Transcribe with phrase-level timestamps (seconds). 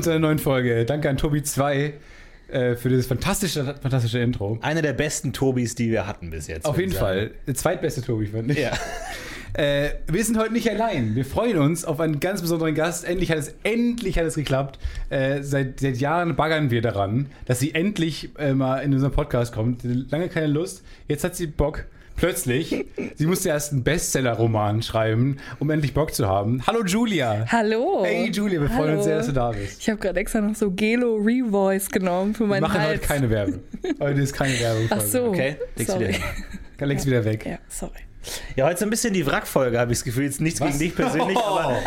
[0.00, 0.84] willkommen zu einer neuen Folge.
[0.86, 1.92] Danke an Tobi 2
[2.48, 4.58] äh, für dieses fantastische, fantastische Intro.
[4.62, 6.64] Einer der besten Tobis, die wir hatten bis jetzt.
[6.64, 6.92] Auf jeden.
[6.92, 7.32] Fall.
[7.46, 8.58] Der zweitbeste Tobi, fand ich.
[8.58, 8.72] Ja.
[9.52, 11.16] Äh, wir sind heute nicht allein.
[11.16, 13.04] Wir freuen uns auf einen ganz besonderen Gast.
[13.04, 14.78] Endlich hat es, endlich hat es geklappt.
[15.08, 19.52] Äh, seit, seit Jahren baggern wir daran, dass sie endlich äh, mal in unseren Podcast
[19.52, 19.80] kommt.
[19.82, 20.84] Lange keine Lust.
[21.08, 21.86] Jetzt hat sie Bock.
[22.20, 22.84] Plötzlich.
[23.14, 26.62] Sie musste erst einen Bestseller-Roman schreiben, um endlich Bock zu haben.
[26.66, 27.46] Hallo Julia.
[27.48, 28.02] Hallo.
[28.04, 29.80] Hey Julia, wir freuen uns sehr, dass du da bist.
[29.80, 33.00] Ich habe gerade extra noch so Gelo Revoice genommen für Wir meinen machen Hals.
[33.00, 33.60] heute keine Werbung.
[34.00, 34.86] Heute ist keine Werbung.
[34.90, 35.24] Ach so.
[35.28, 36.08] Okay, leg's sorry.
[36.08, 36.88] wieder hin.
[36.88, 37.46] Legst du wieder weg.
[37.46, 38.00] Ja, sorry.
[38.54, 40.24] Ja, heute so ein bisschen die Wrackfolge, habe ich das Gefühl.
[40.24, 40.68] Jetzt nichts Was?
[40.68, 41.78] gegen dich persönlich, aber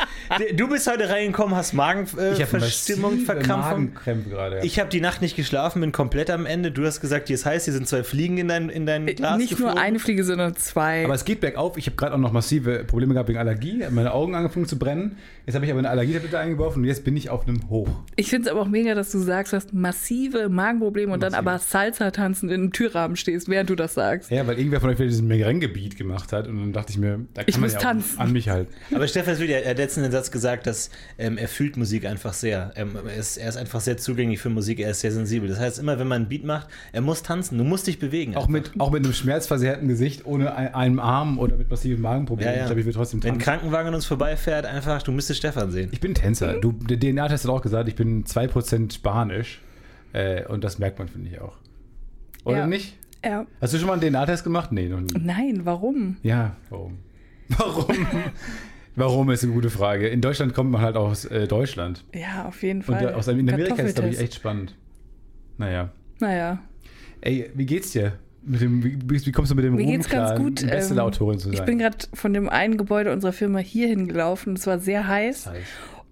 [0.56, 3.70] du bist heute reingekommen, hast Ich habe Magenverstimmung, massive Verkrampfung.
[3.86, 4.58] Magenkrämpfe gerade.
[4.58, 4.64] Ja.
[4.64, 6.72] Ich habe die Nacht nicht geschlafen, bin komplett am Ende.
[6.72, 9.36] Du hast gesagt, hier ist heiß, hier sind zwei Fliegen in dein, in dein Glas
[9.36, 9.75] Äh, Nicht geflogen.
[9.75, 11.06] nur eine Fliege, sondern zwei.
[11.06, 11.78] Aber es geht bergauf.
[11.78, 13.84] Ich habe gerade auch noch massive Probleme gehabt wegen Allergie.
[13.92, 15.18] Meine Augen angefangen zu brennen.
[15.45, 17.90] Jetzt habe ich aber eine Allergietablette eingeworfen und jetzt bin ich auf einem Hoch.
[18.16, 21.34] ich finde es aber auch mega, dass du sagst, du hast massive Magenprobleme und dann
[21.34, 21.47] Massiv.
[21.47, 24.31] aber Salsa tanzend in einem Türrahmen stehst, während du das sagst.
[24.31, 27.19] Ja, weil irgendwer von euch wieder diesen Migrängegebiet gemacht hat und dann dachte ich mir,
[27.33, 28.19] da kann Ich man muss ja auch tanzen.
[28.19, 28.71] an mich halten.
[28.95, 32.71] Aber Stefan Süd, hat letztens den Satz gesagt, dass ähm, er fühlt Musik einfach sehr.
[32.75, 35.49] Ähm, er, ist, er ist einfach sehr zugänglich für Musik, er ist sehr sensibel.
[35.49, 38.35] Das heißt, immer wenn man einen Beat macht, er muss tanzen, du musst dich bewegen.
[38.38, 42.53] Auch mit, auch mit einem schmerzversehrten Gesicht, ohne ein- einem Arm oder mit massiven Magenproblemen.
[42.53, 42.63] Ja, ja.
[42.63, 43.44] Ich glaube, ich will trotzdem Wenn ein tanzen.
[43.45, 45.89] Krankenwagen an uns vorbeifährt, einfach, du müsstest Stefan sehen.
[45.91, 46.59] Ich bin Tänzer.
[46.59, 49.59] Du, der DNA-Test hat auch gesagt, ich bin 2% Spanisch.
[50.13, 51.57] Äh, und das merkt man, finde ich auch.
[52.45, 52.67] Oder Ja.
[52.67, 52.95] nicht?
[53.23, 53.45] Ja.
[53.61, 54.71] Hast du schon mal einen DNA-Test gemacht?
[54.71, 55.07] Nee, noch nie.
[55.19, 56.17] Nein, warum?
[56.23, 56.97] Ja, warum?
[57.57, 57.85] Warum?
[58.95, 60.07] warum ist eine gute Frage.
[60.07, 62.03] In Deutschland kommt man halt auch aus äh, Deutschland.
[62.13, 63.09] Ja, auf jeden Und Fall.
[63.09, 64.75] äh, aus in Amerika ist, glaube ich, echt spannend.
[65.57, 65.89] Naja.
[66.19, 66.59] Naja,
[67.22, 68.13] Ey, wie geht's dir?
[68.45, 70.62] Mit dem, wie, wie kommst du mit dem mir Ruhm geht's klar, ganz gut.
[70.62, 71.53] eine Ähm, Bestseller-Autorin zu sein?
[71.53, 74.56] ich bin gerade von dem einen Gebäude unserer Firma hier hingelaufen.
[74.56, 75.44] Es war sehr heiß.
[75.45, 75.63] Das heißt,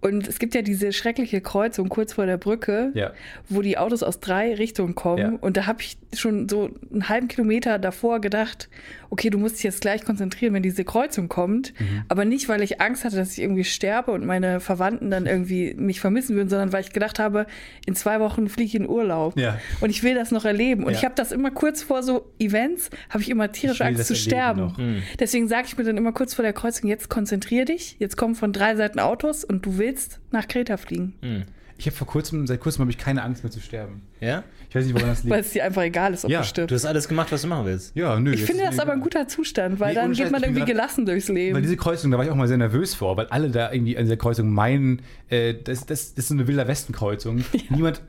[0.01, 3.12] Und es gibt ja diese schreckliche Kreuzung kurz vor der Brücke, Ja.
[3.50, 5.34] wo die Autos aus drei Richtungen kommen.
[5.34, 5.38] Ja.
[5.41, 8.67] Und da habe ich schon so einen halben Kilometer davor gedacht,
[9.12, 11.73] okay, du musst dich jetzt gleich konzentrieren, wenn diese Kreuzung kommt.
[11.79, 12.03] Mhm.
[12.07, 15.73] Aber nicht, weil ich Angst hatte, dass ich irgendwie sterbe und meine Verwandten dann irgendwie
[15.75, 17.45] mich vermissen würden, sondern weil ich gedacht habe,
[17.85, 19.38] in zwei Wochen fliege ich in Urlaub.
[19.38, 19.59] Ja.
[19.81, 20.83] Und ich will das noch erleben.
[20.85, 24.07] Und ich habe das immer kurz vor so Events, habe ich immer tierisch Ich Angst
[24.07, 24.73] zu sterben.
[24.78, 25.03] Mhm.
[25.19, 28.33] Deswegen sage ich mir dann immer kurz vor der Kreuzung, jetzt konzentrier dich, jetzt kommen
[28.35, 29.91] von drei Seiten Autos und du willst
[30.31, 31.13] nach Kreta fliegen.
[31.22, 31.44] Hm.
[31.78, 34.03] Ich habe vor kurzem, seit kurzem habe ich keine Angst mehr zu sterben.
[34.19, 34.44] Ja?
[34.69, 35.47] Ich weiß nicht, woran das Weil liegt.
[35.47, 36.75] es dir einfach egal ist, ob Ja, du Du stirbst.
[36.75, 37.96] hast alles gemacht, was du machen willst.
[37.96, 38.34] Ja, nö.
[38.34, 41.07] Ich finde das aber ein guter Zustand, weil Nee, dann geht man irgendwie grad- gelassen
[41.07, 41.62] durchs Weil Leben.
[41.63, 44.03] diese Kreuzung, da war ich auch mal sehr nervös vor, weil alle da irgendwie an
[44.03, 47.44] dieser Kreuzung meinen, äh, das, das, das ist so eine Wilder Westen-Kreuzung.
[47.69, 48.01] Niemand,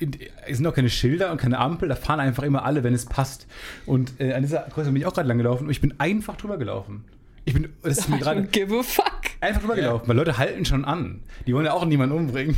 [0.47, 3.07] es sind auch keine Schilder und keine Ampel, da fahren einfach immer alle, wenn es
[3.07, 3.47] passt.
[3.87, 6.37] Und äh, an dieser Kreuzung bin ich auch gerade lang gelaufen und ich bin einfach
[6.37, 7.05] drüber gelaufen.
[7.45, 9.21] Ich bin, das ist mir gerade give a fuck.
[9.41, 11.21] einfach drüber gelaufen, weil Leute halten schon an.
[11.47, 12.57] Die wollen ja auch niemanden umbringen.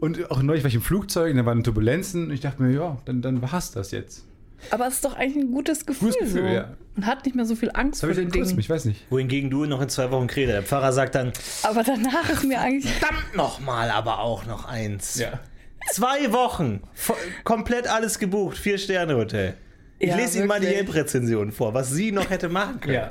[0.00, 2.72] Und auch neulich war ich im Flugzeug und da waren Turbulenzen und ich dachte mir,
[2.74, 4.24] ja, dann, dann war's das jetzt.
[4.70, 6.08] Aber es ist doch eigentlich ein gutes Gefühl.
[6.10, 6.54] Gutes Gefühl, so.
[6.54, 6.74] ja.
[6.96, 8.58] Man hat nicht mehr so viel Angst vor den kurz, Dingen.
[8.60, 9.04] ich weiß nicht.
[9.10, 10.52] Wohingegen du noch in zwei Wochen Kreta.
[10.52, 11.32] Der Pfarrer sagt dann,
[11.62, 12.90] Aber danach ist mir eigentlich.
[12.92, 15.16] verdammt nochmal, aber auch noch eins.
[15.18, 15.38] Ja.
[15.92, 16.80] Zwei Wochen,
[17.44, 19.54] komplett alles gebucht, Vier-Sterne-Hotel.
[19.98, 20.66] Ich Ja, lese Ihnen mal die.
[20.66, 22.94] Yelp-Rezension vor, was sie noch hätte machen können.
[22.94, 23.10] ja.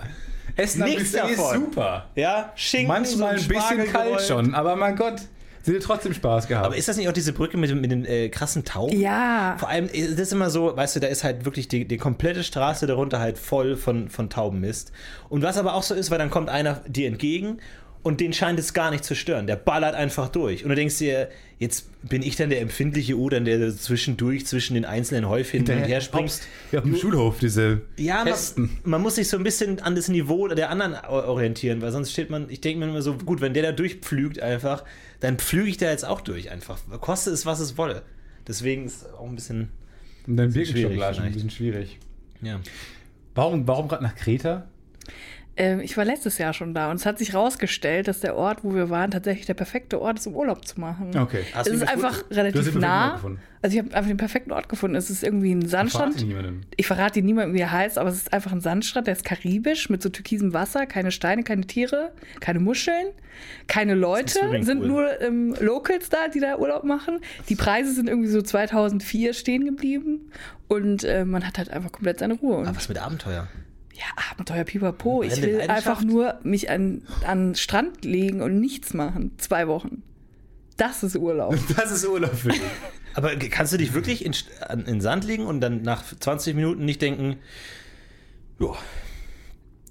[0.57, 1.55] Essen am Nichts ist davon.
[1.55, 2.05] super.
[2.15, 4.21] Ja, Schinken, Manchmal so ein bisschen Spargel kalt gerollt.
[4.27, 5.21] schon, aber mein Gott,
[5.63, 6.65] sie hat trotzdem Spaß gehabt.
[6.65, 8.99] Aber ist das nicht auch diese Brücke mit, dem- mit den äh, krassen Tauben?
[8.99, 9.55] Ja.
[9.59, 11.97] Vor allem, äh, das ist immer so, weißt du, da ist halt wirklich die, die
[11.97, 14.91] komplette Straße darunter halt voll von, von Taubenmist.
[15.29, 17.57] Und was aber auch so ist, weil dann kommt einer dir entgegen
[18.03, 19.47] und den scheint es gar nicht zu stören.
[19.47, 20.63] Der ballert einfach durch.
[20.63, 24.75] Und du denkst dir, jetzt bin ich dann der empfindliche U, dann der zwischendurch zwischen
[24.75, 26.43] den einzelnen Häufchen hin und her springst.
[26.71, 28.63] Ja, auf dem Schulhof, diese Ja, Kästen.
[28.83, 32.11] man, man muss sich so ein bisschen an das Niveau der anderen orientieren, weil sonst
[32.11, 34.83] steht man, ich denke mir immer so, gut, wenn der da durchpflügt einfach,
[35.19, 36.79] dann pflüge ich da jetzt auch durch einfach.
[37.01, 38.03] Koste es, was es wolle.
[38.47, 39.69] Deswegen ist es auch ein bisschen,
[40.27, 41.99] Und dann schwierig Birkenstock ein bisschen schwierig.
[42.41, 42.59] ja.
[43.35, 44.67] Warum, warum gerade nach Kreta?
[45.57, 48.63] Ähm, ich war letztes Jahr schon da und es hat sich rausgestellt, dass der Ort,
[48.63, 51.17] wo wir waren, tatsächlich der perfekte Ort ist, um Urlaub zu machen.
[51.17, 51.43] Okay.
[51.53, 52.05] Hast es ist gefunden?
[52.05, 53.05] einfach Du hast den relativ perfekten nah.
[53.05, 53.39] Ort gefunden.
[53.63, 54.95] Also ich habe einfach den perfekten Ort gefunden.
[54.95, 56.13] Es ist irgendwie ein Sandstrand.
[56.13, 56.61] Verrate niemandem.
[56.75, 59.25] Ich verrate dir niemandem, wie er heißt, aber es ist einfach ein Sandstrand, der ist
[59.25, 63.07] karibisch mit so türkisem Wasser, keine Steine, keine Tiere, keine Muscheln,
[63.65, 67.19] keine Leute, sind nur ähm, Locals da, die da Urlaub machen.
[67.49, 70.31] Die Preise sind irgendwie so 2004 stehen geblieben
[70.67, 72.59] und äh, man hat halt einfach komplett seine Ruhe.
[72.59, 73.47] Aber was mit Abenteuer?
[73.97, 75.23] Ja, Abenteuer Pipapo.
[75.23, 75.87] Ich will Leidenschaft?
[75.87, 79.31] einfach nur mich an, an den Strand legen und nichts machen.
[79.37, 80.03] Zwei Wochen.
[80.77, 81.57] Das ist Urlaub.
[81.75, 82.61] Das ist Urlaub für dich.
[83.15, 84.35] Aber kannst du dich wirklich in,
[84.69, 87.37] in den Sand legen und dann nach 20 Minuten nicht denken,
[88.59, 88.73] ja,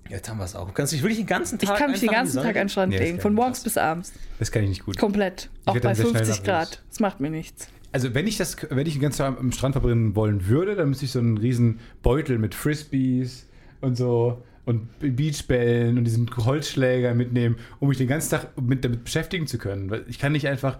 [0.08, 0.68] Jetzt haben wir es auch.
[0.68, 2.68] Du kannst dich wirklich den ganzen Ich Tag kann mich den ganzen Tag an den
[2.68, 4.12] Strand Nee, legen, von ich morgens bis abends.
[4.38, 4.98] Das kann ich nicht gut.
[4.98, 5.50] Komplett.
[5.64, 6.44] Auch bei dann sehr schnell 50 nervös.
[6.44, 6.82] Grad.
[6.88, 7.66] Das macht mir nichts.
[7.90, 10.90] Also wenn ich das, wenn ich den ganzen Tag am Strand verbringen wollen würde, dann
[10.90, 13.45] müsste ich so einen riesen Beutel mit Frisbees
[13.80, 19.04] und so und Beachbällen und diesen Holzschläger mitnehmen, um mich den ganzen Tag mit, damit
[19.04, 20.04] beschäftigen zu können.
[20.08, 20.78] Ich kann nicht einfach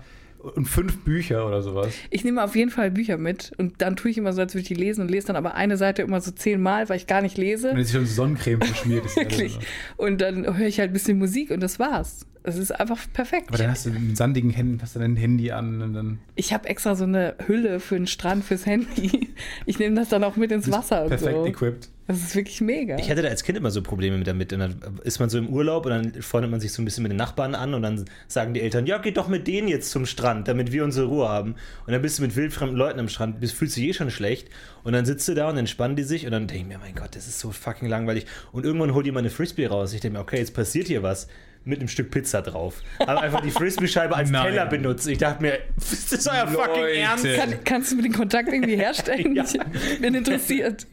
[0.54, 1.94] und fünf Bücher oder sowas.
[2.10, 4.62] Ich nehme auf jeden Fall Bücher mit und dann tue ich immer so, als würde
[4.62, 7.22] ich die lesen und lese dann aber eine Seite immer so zehnmal, weil ich gar
[7.22, 7.68] nicht lese.
[7.68, 9.04] Und dann ist schon Sonnencreme verschmiert.
[9.16, 9.58] Wirklich.
[9.96, 12.26] Und dann höre ich halt ein bisschen Musik und das war's.
[12.46, 13.48] Es ist einfach perfekt.
[13.48, 16.52] Aber dann hast du mit sandigen Händen, hast du dein Handy an und dann Ich
[16.52, 19.30] habe extra so eine Hülle für den Strand fürs Handy.
[19.66, 21.46] Ich nehme das dann auch mit ins Wasser und perfekt so.
[21.46, 21.90] equipped.
[22.06, 22.96] Das ist wirklich mega.
[22.98, 24.52] Ich hatte da als Kind immer so Probleme mit damit.
[24.52, 27.02] Und dann ist man so im Urlaub und dann freundet man sich so ein bisschen
[27.02, 29.90] mit den Nachbarn an und dann sagen die Eltern, ja, geht doch mit denen jetzt
[29.90, 31.56] zum Strand, damit wir unsere Ruhe haben.
[31.84, 34.10] Und dann bist du mit wildfremden Leuten am Strand, bist, fühlst du dich eh schon
[34.12, 34.48] schlecht.
[34.84, 36.94] Und dann sitzt du da und entspannen die sich und dann denke ich mir, mein
[36.94, 38.26] Gott, das ist so fucking langweilig.
[38.52, 39.92] Und irgendwann holt jemand eine Frisbee raus.
[39.92, 41.26] Ich denke mir, okay, jetzt passiert hier was.
[41.68, 42.80] Mit einem Stück Pizza drauf.
[43.00, 44.44] Aber einfach die Frisbee-Scheibe als Nein.
[44.50, 45.08] Teller benutzt.
[45.08, 46.96] Ich dachte mir, ist das euer fucking Leute.
[46.96, 47.26] Ernst?
[47.36, 49.34] Kann, kannst du mir den Kontakt irgendwie herstellen?
[49.36, 49.44] Ja.
[49.92, 50.86] Ich bin interessiert.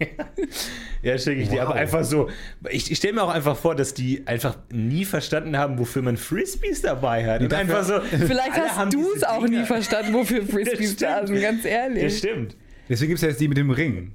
[1.03, 1.57] Ja, schicke ich dir.
[1.61, 1.67] Wow.
[1.69, 2.29] Aber einfach so,
[2.71, 6.17] ich, ich stelle mir auch einfach vor, dass die einfach nie verstanden haben, wofür man
[6.17, 7.41] Frisbees dabei hat.
[7.41, 9.59] Und dafür- einfach so, Vielleicht hast du es auch Dinger.
[9.61, 11.27] nie verstanden, wofür Frisbees Das da stimmt.
[11.27, 12.17] sind, ganz Ja, ehrlich.
[12.17, 12.55] stimmt.
[12.89, 14.11] Deswegen gibt es ja jetzt die mit dem Ring.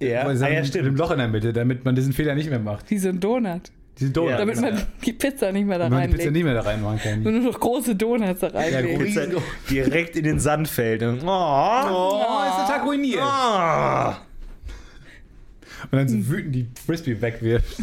[0.00, 0.98] Ja, ah, ja Mit dem stimmt.
[0.98, 2.90] Loch in der Mitte, damit man diesen Fehler nicht mehr macht.
[2.90, 3.70] Wie so ein Donut.
[3.98, 4.30] Diese Donut.
[4.30, 4.70] Ja, Damit genau.
[4.72, 6.32] man die Pizza nicht mehr da man die Pizza reinlegt.
[6.32, 7.22] nicht mehr da reinmachen kann.
[7.22, 8.98] Nur noch große Donuts da reinlegt.
[8.98, 9.04] groß.
[9.04, 9.26] Pizza
[9.70, 11.02] direkt in den Sand fällt.
[11.02, 13.20] Und, oh, Oh, ist der Tag ruiniert.
[13.22, 14.14] oh.
[15.90, 17.76] Und dann so wütend die Frisbee wegwirft.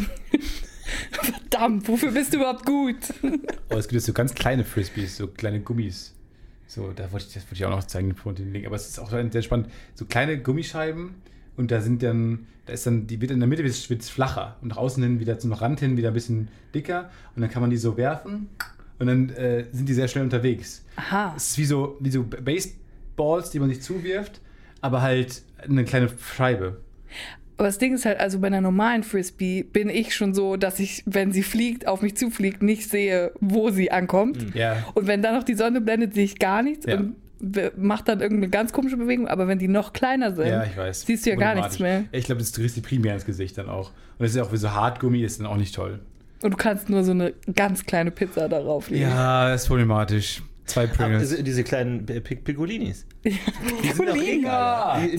[1.12, 2.96] Verdammt, wofür bist du überhaupt gut?
[3.70, 6.14] Oh, es gibt jetzt so ganz kleine Frisbees, so kleine Gummis.
[6.66, 8.66] So, da wollte ich, das wollte ich auch noch zeigen den Link.
[8.66, 9.68] Aber es ist auch sehr spannend.
[9.94, 11.14] So kleine Gummischeiben
[11.62, 14.68] und da sind dann, da ist dann, die wird in der Mitte wird flacher und
[14.68, 17.70] nach außen hin wieder zum Rand hin wieder ein bisschen dicker und dann kann man
[17.70, 18.48] die so werfen
[18.98, 20.84] und dann äh, sind die sehr schnell unterwegs.
[20.96, 21.34] Aha.
[21.36, 24.40] Es ist wie so, wie so Baseballs, die man sich zuwirft,
[24.80, 26.78] aber halt eine kleine Scheibe.
[27.58, 30.80] Aber das Ding ist halt, also bei einer normalen Frisbee bin ich schon so, dass
[30.80, 34.54] ich, wenn sie fliegt, auf mich zufliegt, nicht sehe, wo sie ankommt.
[34.54, 34.84] Ja.
[34.94, 36.96] Und wenn dann noch die Sonne blendet, sehe ich gar nichts Ja.
[36.98, 37.14] und
[37.76, 39.26] macht dann irgendeine ganz komische Bewegung.
[39.28, 41.02] Aber wenn die noch kleiner sind, Ja, ich weiß.
[41.02, 42.04] siehst du ja gar nichts mehr.
[42.12, 43.88] Ich glaube, das kriegst du primär ins Gesicht dann auch.
[43.90, 45.98] Und das ist ja auch wie so Hartgummi, ist dann auch nicht toll.
[46.42, 49.02] Und du kannst nur so eine ganz kleine Pizza darauf legen.
[49.02, 50.42] Ja, das ist problematisch.
[50.72, 51.28] Zwei Aber Pringles.
[51.28, 53.04] diese, diese kleinen Piccolinis.
[53.22, 54.46] Piccolini.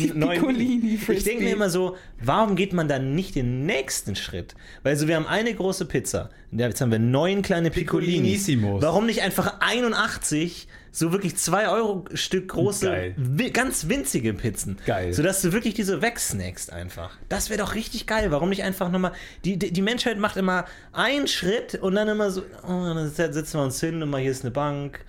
[0.10, 4.56] Piccolini Ich denke mir immer so, warum geht man dann nicht den nächsten Schritt?
[4.82, 6.30] Weil so, wir haben eine große Pizza.
[6.52, 8.48] Jetzt haben wir neun kleine Piccolinis.
[8.64, 13.16] Warum nicht einfach 81 so wirklich 2 Euro Stück große, Geil.
[13.18, 14.78] wi ganz winzige Pizzen?
[14.86, 15.12] Geil.
[15.14, 17.18] Sodass du wirklich diese wegsnackst einfach.
[17.30, 18.30] Das wäre doch richtig geil.
[18.32, 19.14] Warum nicht einfach nochmal.
[19.44, 23.60] Die, die, die Menschheit macht immer einen Schritt und dann immer so, oh, dann setzen
[23.60, 25.04] wir uns hin und mal hier ist eine Bank.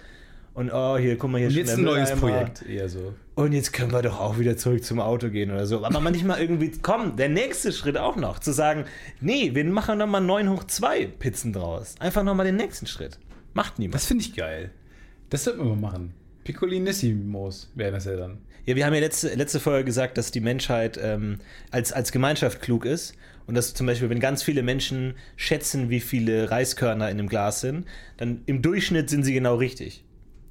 [0.55, 2.13] Und oh, hier, guck mal, hier Und jetzt ein neues.
[2.13, 3.13] Projekt, eher so.
[3.35, 5.85] Und jetzt können wir doch auch wieder zurück zum Auto gehen oder so.
[5.85, 8.39] Aber manchmal irgendwie, komm, der nächste Schritt auch noch.
[8.39, 8.85] Zu sagen,
[9.21, 11.97] nee, wir machen nochmal 9 hoch 2 Pizzen draus.
[11.99, 13.19] Einfach nochmal den nächsten Schritt.
[13.53, 13.97] Macht niemand.
[13.97, 14.71] Das finde ich geil.
[15.29, 16.15] Das sollten wir mal machen.
[16.45, 18.39] Piccolinissимos wären das ja dann.
[18.67, 21.41] Ja, wir haben ja letzte, letzte Folge gesagt, dass die Menschheit ähm,
[21.73, 23.15] als, als Gemeinschaft klug ist.
[23.47, 27.61] Und dass zum Beispiel, wenn ganz viele Menschen schätzen, wie viele Reiskörner in einem Glas
[27.61, 30.04] sind, dann im Durchschnitt sind sie genau richtig.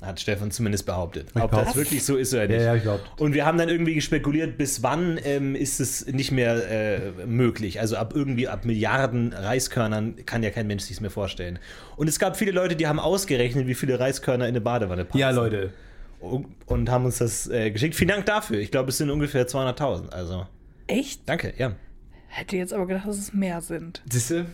[0.03, 1.29] Hat Stefan zumindest behauptet.
[1.33, 1.75] Ob das behauptet.
[1.75, 2.59] wirklich so ist oder nicht.
[2.59, 3.09] Ja, ja, ich behauptet.
[3.19, 7.79] Und wir haben dann irgendwie gespekuliert, bis wann ähm, ist es nicht mehr äh, möglich.
[7.79, 11.59] Also ab irgendwie ab Milliarden Reiskörnern kann ja kein Mensch sich mehr vorstellen.
[11.95, 15.19] Und es gab viele Leute, die haben ausgerechnet, wie viele Reiskörner in eine Badewanne passen.
[15.19, 15.71] Ja, Leute.
[16.19, 17.95] Und, und haben uns das äh, geschickt.
[17.95, 18.59] Vielen Dank dafür.
[18.59, 20.09] Ich glaube, es sind ungefähr 200.000.
[20.09, 20.47] Also,
[20.87, 21.21] Echt?
[21.27, 21.73] danke, ja.
[22.27, 24.01] Hätte jetzt aber gedacht, dass es mehr sind.
[24.09, 24.45] Siehste?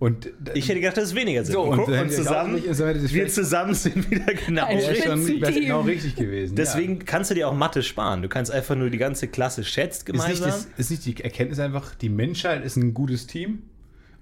[0.00, 1.54] Und Ich hätte gedacht, dass es weniger sind.
[1.54, 2.54] So, und auch zusammen.
[2.54, 5.24] nicht- so ich wir zusammen sind wieder genau schon
[5.54, 6.56] genau richtig gewesen.
[6.56, 8.20] Deswegen kannst du dir auch Mathe sparen.
[8.22, 10.14] Du kannst einfach nur die ganze Klasse schätzt ja.
[10.14, 10.46] ist, nicht, gemeinsam.
[10.50, 13.62] das, ist nicht die Erkenntnis einfach, die Menschheit ist ein gutes Team?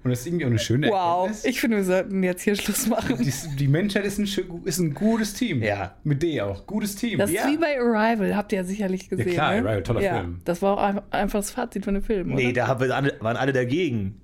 [0.05, 1.45] Und das ist irgendwie auch eine schöne Wow, Erkenntnis.
[1.45, 3.19] ich finde, wir sollten jetzt hier Schluss machen.
[3.21, 4.29] die, die Menschheit ist ein,
[4.65, 5.63] ist ein gutes Team.
[5.63, 5.95] Ja.
[6.03, 6.67] Mit D auch.
[6.67, 7.19] Gutes Team.
[7.21, 7.43] Das Ja.
[7.43, 9.31] ist wie bei Arrival, habt ihr ja sicherlich gesehen.
[9.31, 9.57] klar, ne?
[9.59, 10.41] Arrival, toller ja, Film.
[10.45, 12.35] Das war auch ein- einfach das Fazit von dem Film.
[12.35, 12.77] nee, oder?
[12.79, 12.81] da
[13.21, 14.17] waren alle dagegen.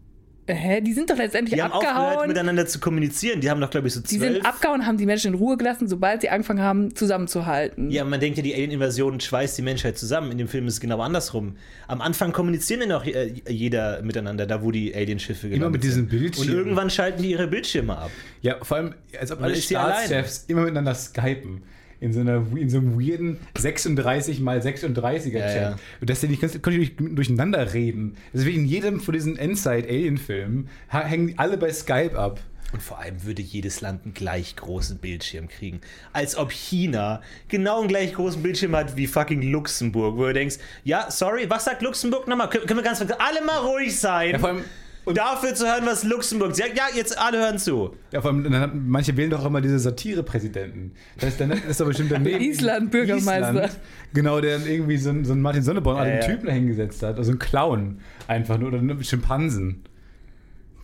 [0.55, 0.81] Hä?
[0.81, 2.29] Die sind doch letztendlich Die haben aufgehört, abgehauen.
[2.29, 3.41] miteinander zu kommunizieren.
[3.41, 4.35] Die haben doch, glaube ich, so Die zwölf.
[4.35, 7.91] sind abgehauen, haben die Menschen in Ruhe gelassen, sobald sie angefangen haben, zusammenzuhalten.
[7.91, 10.33] Ja, man denkt ja, die Alien-Invasion schweißt die Menschheit zusammen.
[10.33, 11.57] In dem Film ist es genau andersrum.
[11.87, 16.09] Am Anfang kommunizieren ja noch äh, jeder miteinander, da wo die Alienschiffe Immer mit diesen
[16.09, 16.13] sind.
[16.13, 16.55] Und Bildschirmen.
[16.55, 18.11] irgendwann schalten die ihre Bildschirme ab.
[18.43, 19.57] Ja, vor allem, als ob alle.
[19.57, 21.63] Staatschefs immer miteinander skypen.
[22.01, 25.33] In so, einer, in so einem weirden 36 mal 36er Chat.
[25.33, 25.77] Ja, ja.
[26.01, 28.17] Und dass die nicht konnte ich durch, durcheinander reden.
[28.33, 32.41] Deswegen in jedem von diesen Endzeit-Alien-Filmen ha- hängen die alle bei Skype ab.
[32.71, 35.81] Und vor allem würde jedes Land einen gleich großen Bildschirm kriegen.
[36.13, 40.57] Als ob China genau einen gleich großen Bildschirm hat wie fucking Luxemburg, wo du denkst,
[40.85, 42.51] ja, sorry, was sagt Luxemburg nochmal?
[42.51, 44.33] Können, können wir ganz alle mal ruhig sein?
[44.33, 44.65] Ja, vor allem,
[45.09, 46.77] und, Dafür zu hören, was Luxemburg sagt.
[46.77, 47.97] Ja, jetzt alle hören zu.
[48.13, 50.93] ja, vor allem dann manche wählen doch immer diese Satire-Präsidenten.
[51.19, 52.41] Das ist, dann ist aber bestimmt daneben.
[52.43, 53.51] Island-Bürgermeister.
[53.65, 53.79] Island,
[54.15, 56.29] Genau, der dann irgendwie so, einen- so einen Martin Sonneborn, Ja, also einen ja.
[56.29, 57.17] Typen da hingesetzt hat.
[57.19, 59.83] Also einen Clown einfach nur, oder einen Schimpansen.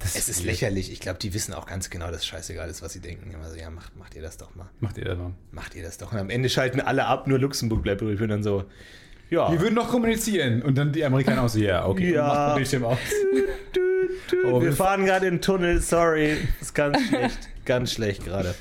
[0.00, 0.92] Das Es ist lächerlich.
[0.92, 3.30] Ich glaube, die wissen auch ganz genau, dass scheißegal ist, was sie denken.
[3.30, 4.68] Immer so, ja, macht, macht ihr das doch mal.
[4.80, 5.30] Macht ihr da noch?
[5.50, 6.12] Macht ihr das doch.
[6.12, 8.20] Und am Ende schalten alle ab, nur Luxemburg bleibt übrig.
[8.20, 8.64] Und dann so,
[9.34, 9.50] ja.
[9.52, 10.62] Wir würden noch kommunizieren.
[10.62, 12.26] Und dann die Amerikaner auch so, ja, okay, Ja.
[12.26, 12.98] macht mal Bildschirm aus.
[14.44, 16.36] Oh, wir wir fahren gerade in den Tunnel, sorry.
[16.60, 17.38] ist ganz schlecht.
[17.64, 18.54] Ganz schlecht gerade.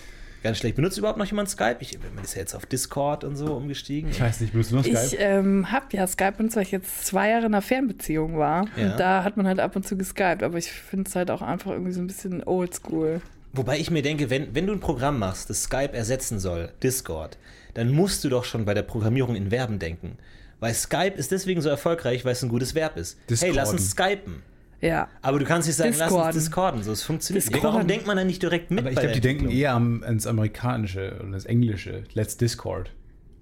[0.44, 0.76] Ganz schlecht.
[0.76, 1.78] Benutzt überhaupt noch jemand Skype?
[1.80, 4.12] Ich man ist ja jetzt auf Discord und so umgestiegen.
[4.12, 5.00] Ich weiß nicht, benutzt du noch Skype?
[5.06, 8.66] Ich ähm, habe ja Skype und weil ich jetzt zwei Jahre in einer Fernbeziehung war.
[8.76, 8.92] Ja.
[8.92, 11.42] Und da hat man halt ab und zu geskypt, aber ich finde es halt auch
[11.42, 13.22] einfach irgendwie so ein bisschen oldschool.
[13.54, 17.38] Wobei ich mir denke, wenn, wenn du ein Programm machst, das Skype ersetzen soll, Discord,
[17.76, 20.18] dann musst du doch schon bei der Programmierung in Verben denken.
[20.60, 23.18] Weil Skype ist deswegen so erfolgreich, weil es ein gutes Verb ist.
[23.40, 24.44] Hey, lass uns skypen.
[24.82, 25.08] Ja.
[25.22, 26.28] Aber du kannst nicht sagen, lass Discorden.
[26.28, 26.84] uns discorden.
[26.84, 27.46] So, es funktioniert.
[27.46, 27.54] nicht.
[27.56, 27.76] Discorden.
[27.76, 28.80] Warum denkt man da nicht direkt mit?
[28.82, 32.04] Aber ich glaube, die denken eher am, ans Amerikanische und das Englische.
[32.14, 32.92] Let's Discord.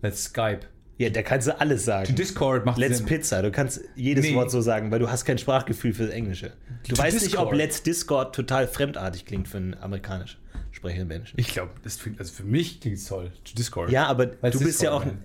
[0.04, 0.62] Let's Skype.
[0.98, 2.14] Ja, da kannst du alles sagen.
[2.14, 3.08] Discord macht Let's Sinn.
[3.08, 4.36] Pizza, du kannst jedes Nee.
[4.36, 6.54] Wort so sagen, weil du hast kein Sprachgefühl für das Englische.
[6.88, 7.58] Du To weißt nicht, ob Discord.
[7.58, 10.38] Let's Discord total fremdartig klingt für einen amerikanisch
[10.70, 11.40] sprechenden Menschen.
[11.40, 13.32] Ich glaube, das klingt, also für mich klingt es toll.
[13.58, 13.90] Discord.
[13.90, 15.06] Ja, aber Let's du bist ja Discord, auch.
[15.06, 15.24] man.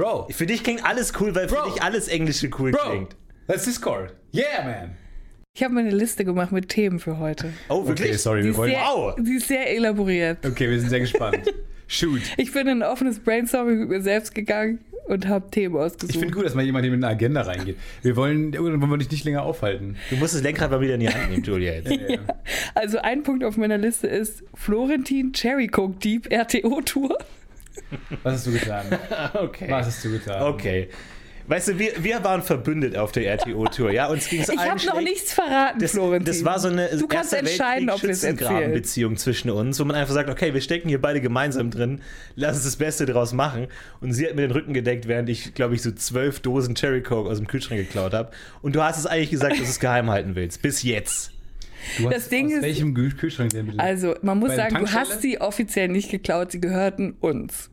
[0.00, 1.70] Bro, Für dich klingt alles cool, weil für Bro.
[1.72, 3.16] dich alles Englische cool Bro, klingt.
[3.48, 4.14] let's Discord.
[4.34, 4.90] Yeah, man.
[5.54, 7.52] Ich habe mir eine Liste gemacht mit Themen für heute.
[7.68, 8.08] Oh, wirklich?
[8.08, 8.70] Okay, sorry, Die wir wollen.
[8.70, 9.14] sehr, Wow.
[9.18, 10.38] die ist sehr elaboriert.
[10.46, 11.40] Okay, wir sind sehr gespannt.
[11.86, 12.22] Shoot.
[12.38, 14.78] Ich bin in ein offenes Brainstorming mit mir selbst gegangen
[15.08, 16.14] und habe Themen ausgesucht.
[16.14, 17.76] Ich finde gut, dass mal jemand hier mit einer Agenda reingeht.
[18.00, 19.96] Wir wollen, irgendwann wollen wir dich nicht länger aufhalten.
[20.08, 21.74] Du musst das Lenkrad mal wieder in die Hand nehmen, Julia.
[21.74, 21.90] Jetzt.
[22.74, 27.18] Also ein Punkt auf meiner Liste ist Florentin Cherry Coke Deep RTO Tour.
[28.22, 28.86] Was hast du getan?
[29.34, 29.70] Okay.
[29.70, 30.42] Was hast du getan?
[30.42, 30.88] Okay.
[31.50, 34.06] Weißt du, wir, wir waren verbündet auf der RTO-Tour, ja?
[34.06, 36.26] Uns ging es Ich habe noch nichts verraten, Das, Florentin.
[36.26, 38.00] das war so eine Du kannst entscheiden, ob.
[38.72, 42.02] Beziehung zwischen uns, wo man einfach sagt, okay, wir stecken hier beide gemeinsam drin,
[42.36, 43.66] lass uns das Beste draus machen.
[44.00, 47.02] Und sie hat mir den Rücken gedeckt, während ich, glaube ich, so zwölf Dosen Cherry
[47.02, 48.30] Coke aus dem Kühlschrank geklaut habe.
[48.62, 50.62] Und du hast es eigentlich gesagt, dass du es geheim halten willst.
[50.62, 51.32] Bis jetzt.
[51.98, 53.78] Du hast Das Ding aus ist- welchem Kühl- Kühlschrank denn bitte?
[53.80, 57.69] Also, man muss Bei sagen, du hast sie offiziell nicht geklaut, sie gehörten uns.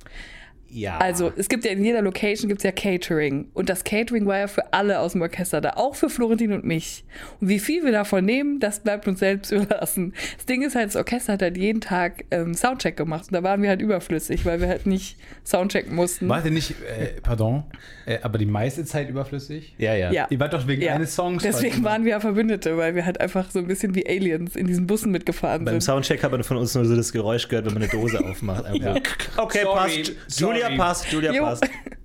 [0.70, 0.98] Ja.
[0.98, 3.48] Also, es gibt ja in jeder Location gibt's ja Catering.
[3.54, 6.66] Und das Catering war ja für alle aus dem Orchester da, auch für Florentin und
[6.66, 7.06] mich.
[7.40, 10.14] Und wie viel wir davon nehmen, das bleibt uns selbst überlassen.
[10.36, 13.26] Das Ding ist halt, das Orchester hat halt jeden Tag ähm, Soundcheck gemacht.
[13.30, 16.28] Und da waren wir halt überflüssig, weil wir halt nicht Soundchecken mussten.
[16.30, 17.64] Warte nicht, äh, pardon,
[18.06, 19.76] äh, aber die meiste Zeit überflüssig?
[19.78, 20.12] ja, ja.
[20.12, 20.28] Ja.
[20.30, 20.94] Ihr wart doch wegen Ja.
[20.96, 21.44] eines Songs.
[21.44, 24.68] Deswegen waren wir ja Verbündete, weil wir halt einfach so ein bisschen wie Aliens in
[24.68, 25.82] diesen Bussen mitgefahren Beim sind.
[25.82, 28.66] Soundcheck hat man von uns nur so das Geräusch gehört, wenn man eine Dose aufmacht.
[28.66, 28.96] So,
[29.42, 30.14] Okay, Sorry, passt.
[30.28, 30.57] sorry.
[30.62, 31.44] Julia passt, Julia Jo.
[31.44, 31.70] passt.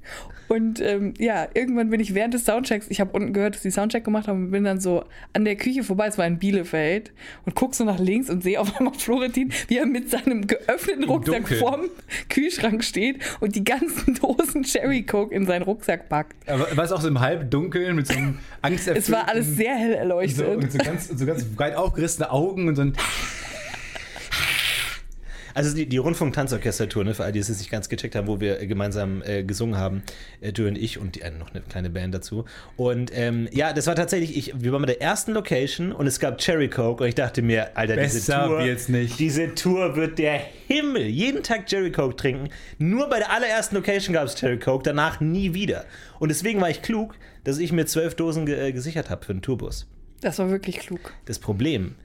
[0.53, 3.71] Und ähm, ja, irgendwann bin ich während des Soundchecks, ich habe unten gehört, dass die
[3.71, 7.11] Soundcheck gemacht haben und bin dann so an der Küche vorbei, es war in Bielefeld,
[7.47, 11.05] und guck so nach links und sehe auf einmal Florentin, wie er mit seinem geöffneten
[11.05, 11.87] Rucksack vorm
[12.29, 16.35] Kühlschrank steht und die ganzen Dosen Cherry Coke in seinen Rucksack packt.
[16.47, 19.03] Aber war es auch so im Halbdunkeln mit so einem angsterfüllten...
[19.03, 20.61] Es war alles sehr hell so, erleuchtet.
[20.61, 22.93] mit so ganz, so ganz weit aufgerissene Augen und so ein...
[25.55, 28.41] Also die, die Rundfunk-Tanzorchester-Tour, ne, für all die, die es nicht ganz gecheckt haben, wo
[28.41, 30.03] wir äh, gemeinsam äh, gesungen haben,
[30.41, 32.45] äh, du und ich und die, äh, noch eine kleine Band dazu.
[32.77, 36.21] Und ähm, ja, das war tatsächlich, ich, wir waren bei der ersten Location und es
[36.21, 39.19] gab Cherry Coke und ich dachte mir, Alter, diese Tour, wird's nicht.
[39.19, 41.07] diese Tour wird der Himmel.
[41.07, 42.49] Jeden Tag Cherry Coke trinken.
[42.79, 45.85] Nur bei der allerersten Location gab es Cherry Coke, danach nie wieder.
[46.19, 49.33] Und deswegen war ich klug, dass ich mir zwölf Dosen ge äh, gesichert habe für
[49.33, 49.89] einen Tourbus.
[50.21, 51.13] Das war wirklich klug.
[51.25, 51.97] Das Problem,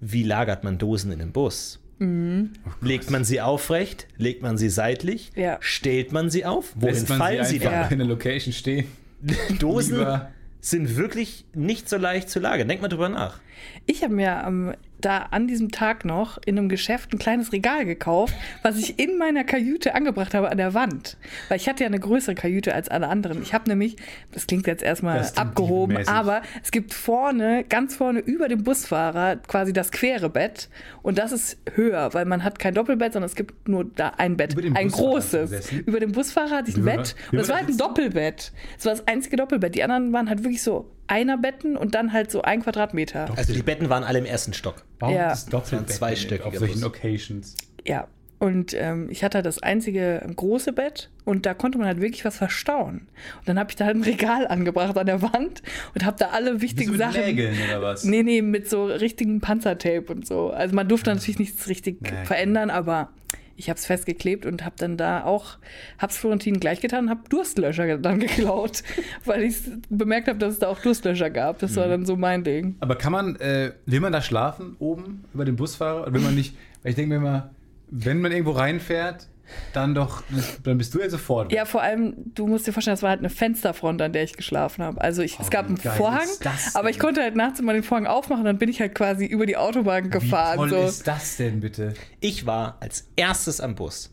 [0.00, 1.80] wie lagert man Dosen in den Bus?
[1.98, 2.50] Mhm.
[2.80, 4.06] Legt man sie aufrecht?
[4.16, 5.30] Legt man sie seitlich?
[5.36, 5.58] Ja.
[5.60, 6.72] Stellt man sie auf?
[6.74, 7.86] Wohin Lässt man fallen sie, einfach Ja.
[7.88, 8.86] in der Location stehen.
[9.22, 9.36] dann?
[9.58, 12.66] Dosen Lieber- sind wirklich nicht so leicht zu lagern.
[12.68, 13.38] Denk mal drüber nach.
[13.86, 17.84] Ich habe mir ähm, da an diesem Tag noch in einem Geschäft ein kleines Regal
[17.84, 21.16] gekauft, was ich in meiner Kajüte angebracht habe an der Wand.
[21.48, 23.42] Weil ich hatte ja eine größere Kajüte als alle anderen.
[23.42, 23.96] Ich habe nämlich,
[24.32, 29.72] das klingt jetzt erstmal abgehoben, aber es gibt vorne, ganz vorne über dem Busfahrer quasi
[29.72, 30.68] das quere Bett.
[31.02, 34.36] Und das ist höher, weil man hat kein Doppelbett, sondern es gibt nur da ein
[34.36, 34.56] Bett.
[34.74, 35.72] Ein Busfahrer großes.
[35.72, 37.14] Über dem Busfahrer hatte ich ein Bett.
[37.30, 37.76] Und es war halt ein?
[37.76, 38.52] Doppelbett.
[38.78, 39.74] Es war das einzige Doppelbett.
[39.74, 43.28] Die anderen waren halt wirklich so Einerbetten und dann halt so ein Quadratmeter.
[43.36, 44.84] Also die Betten waren alle im ersten Stock.
[44.98, 45.28] Warum Ja.
[45.30, 46.84] das Doppelbett waren zweistöckige auf solchen Bus.
[46.84, 47.54] Occasions?
[47.86, 48.08] Ja.
[48.40, 52.24] Und ähm, ich hatte halt das einzige große Bett und da konnte man halt wirklich
[52.24, 53.06] was verstauen.
[53.38, 55.62] Und dann habe ich da halt ein Regal angebracht an der Wand
[55.94, 57.20] und habe da alle wichtigen mit Sachen.
[57.22, 58.04] Nägeln oder was?
[58.04, 60.50] Nee, nee, mit so richtigen Panzertape und so.
[60.50, 62.24] Also man durfte natürlich nichts richtig klar.
[62.26, 63.10] verändern, aber
[63.56, 65.58] ich habe es festgeklebt und habe dann da auch,
[65.98, 68.82] hab's Florentin gleich getan, habe Durstlöscher dann geklaut,
[69.24, 69.56] weil ich
[69.90, 71.58] bemerkt habe, dass es da auch Durstlöscher gab.
[71.60, 71.76] Das Mhm.
[71.76, 72.76] war dann so mein Ding.
[72.80, 76.02] Aber kann man, äh, will man da schlafen oben über dem Busfahrer?
[76.02, 77.50] Oder will man nicht, weil ich denke mir immer,
[77.90, 79.28] wenn man irgendwo reinfährt,
[79.72, 80.22] dann doch,
[80.62, 81.50] dann bist du ja sofort.
[81.50, 81.56] weg.
[81.56, 84.34] Ja, vor allem, du musst dir vorstellen, das war halt eine Fensterfront, an der ich
[84.36, 85.00] geschlafen habe.
[85.00, 87.72] Also ich, es Oh, gab wie einen Vorhang, das aber ich konnte halt nachts immer
[87.72, 90.56] den Vorhang aufmachen, dann bin ich halt quasi über die Autobahn Wie gefahren.
[90.58, 90.82] toll so.
[90.84, 91.94] ist das denn bitte?
[92.20, 94.10] Ich war als erstes am Bus.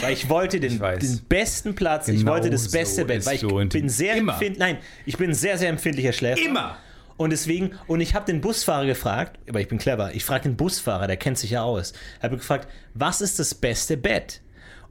[0.00, 3.18] Weil ich wollte den, Ich den besten Platz, ich Genau wollte das so beste Bett,
[3.18, 3.80] ist weil ich Florentin.
[3.82, 4.58] bin sehr empfindlich.
[4.58, 6.40] Nein, ich bin sehr, sehr empfindlicher Schläfer.
[6.44, 6.76] Immer.
[7.16, 10.56] Und deswegen, und ich habe den Busfahrer gefragt, aber ich bin clever, ich frage den
[10.56, 11.92] Busfahrer, der kennt sich ja aus.
[12.22, 14.40] Habe gefragt, was ist das beste Bett?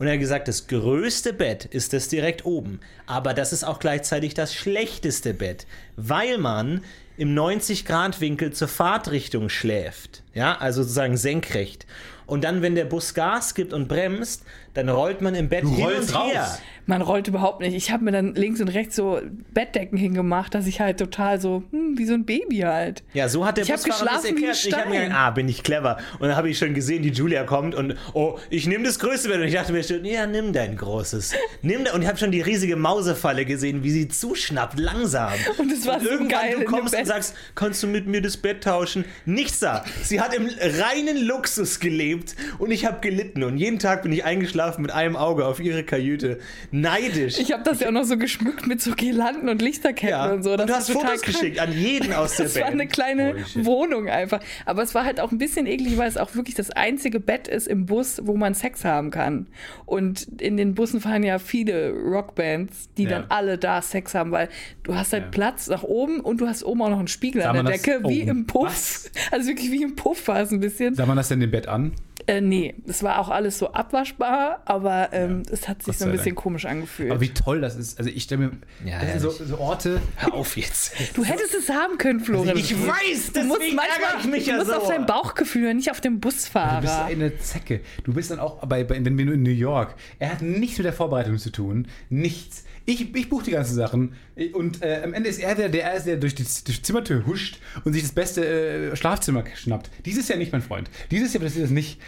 [0.01, 2.79] Und er hat gesagt, das größte Bett ist das direkt oben.
[3.05, 6.84] Aber das ist auch gleichzeitig das schlechteste Bett, weil man
[7.17, 10.24] im 90-Grad-Winkel zur Fahrtrichtung schläft.
[10.34, 11.86] Ja, also sozusagen senkrecht.
[12.25, 14.43] Und dann, wenn der Bus Gas gibt und bremst,
[14.74, 16.46] dann rollt man im Bett Du hin rollst und her.
[16.46, 16.62] raus.
[16.91, 17.74] Man rollt überhaupt nicht.
[17.74, 19.21] Ich habe mir dann links und rechts so
[19.53, 23.03] Bettdecken hingemacht, dass ich halt total so, hm, wie so ein Baby halt.
[23.13, 24.65] Ja, so hat der Ich hab Busfahrer das geschlafen wie ein erklärt.
[24.65, 25.98] Ich habe mir gedacht, ah, bin ich clever.
[26.19, 29.29] Und dann habe ich schon gesehen, die Julia kommt und, oh, ich nehme das größte
[29.29, 29.39] Bett.
[29.39, 31.33] Und ich dachte mir schon, ja, nimm dein großes.
[31.62, 31.93] Nimm da.
[31.93, 35.31] Und ich habe schon die riesige Mausefalle gesehen, wie sie zuschnappt, langsam.
[35.60, 38.36] Und es war so irgendwann geil du kommst und sagst, kannst du mit mir das
[38.36, 39.05] Bett tauschen?
[39.25, 39.86] Nichts da.
[40.03, 43.43] Sie hat im reinen Luxus gelebt und ich habe gelitten.
[43.43, 46.39] Und jeden Tag bin ich eingeschlafen mit einem Auge auf ihre Kajüte.
[46.81, 47.39] Neidisch.
[47.39, 50.31] Ich habe das ja auch noch so geschmückt mit so Girlanden und Lichterketten ja.
[50.31, 50.51] und so.
[50.57, 51.35] Das und du hast total Fotos krank.
[51.38, 52.65] geschickt an jeden aus der Das Band.
[52.65, 53.65] war eine kleine shit.
[53.65, 54.39] Wohnung einfach.
[54.65, 57.47] Aber es war halt auch ein bisschen eklig, weil es auch wirklich das einzige Bett
[57.47, 59.47] ist im Bus, wo man Sex haben kann.
[59.85, 63.09] Und in den Bussen fahren ja viele Rockbands, die Ja.
[63.09, 64.50] dann alle da Sex haben, weil
[64.83, 65.29] du hast halt Ja.
[65.29, 67.81] Platz nach oben und du hast oben auch noch einen Spiegel Sag an der das-
[67.83, 68.65] Decke, wie oh, im Puff.
[68.67, 69.11] was?
[69.31, 70.96] Also wirklich wie im Puff war es ein bisschen.
[70.96, 71.91] Sagt man das denn im Bett an?
[72.31, 76.11] Äh, nee, es war auch alles so abwaschbar, aber ähm, es hat sich so ein
[76.11, 76.37] bisschen Dank.
[76.37, 77.11] komisch angefühlt.
[77.11, 77.98] Aber wie toll das ist.
[78.00, 78.51] Also ich stelle mir,
[78.89, 80.00] Ja, das sind so, so Orte.
[80.15, 80.94] Hör auf jetzt.
[81.13, 82.55] Du hättest es haben können, Florian.
[82.55, 84.77] Ich weiß, du musst manchmal, ich mich du ja musst so.
[84.77, 87.81] auf dein Bauchgefühl nicht auf den Du bist eine Zecke.
[88.05, 89.96] Du bist dann auch bei, bei wenn wir nur in New York.
[90.17, 91.85] Er hat nichts mit der Vorbereitung zu tun.
[92.09, 92.63] Nichts.
[92.91, 94.15] Ich, ich buche die ganzen Sachen.
[94.53, 97.25] Und äh, am Ende ist er der, der, ist, der durch, die, durch die Zimmertür
[97.25, 99.89] huscht und sich das beste äh, Schlafzimmer schnappt.
[100.05, 100.89] Dieses Jahr nicht, mein Freund.
[101.09, 102.01] Dieses Jahr passiert das nicht.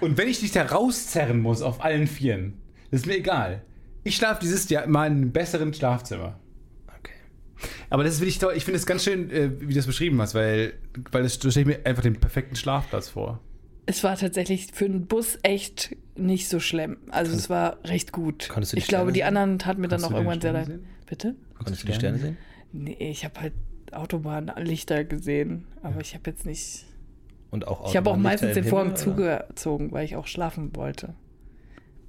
[0.00, 2.54] Und wenn ich dich da rauszerren muss auf allen Vieren,
[2.92, 3.62] das ist mir egal.
[4.04, 6.38] Ich schlafe dieses Jahr mal in einem besseren Schlafzimmer.
[7.00, 7.14] Okay.
[7.90, 8.54] Aber das finde ich toll.
[8.56, 10.74] Ich finde es ganz schön, äh, wie du das beschrieben hast, weil,
[11.10, 13.40] weil das stelle ich mir einfach den perfekten Schlafplatz vor.
[13.86, 16.96] Es war tatsächlich für einen Bus echt nicht so schlimm.
[17.10, 18.48] Also es war recht gut.
[18.48, 19.26] konntest du die ich glaube, Sterne die sehen?
[19.28, 20.70] anderen taten mir dann noch du irgendwann sehr leid.
[21.06, 21.34] Bitte?
[21.58, 22.36] Konntest du die Sterne sehen?
[22.72, 23.52] Nee, ich habe halt
[23.92, 26.86] Autobahnlichter gesehen, aber ich habe jetzt nicht.
[27.50, 29.46] Und auch Ich habe auch Autobahnlichter meistens im den Vorhang Himmel, oder?
[29.48, 31.14] zugezogen, weil ich auch schlafen wollte.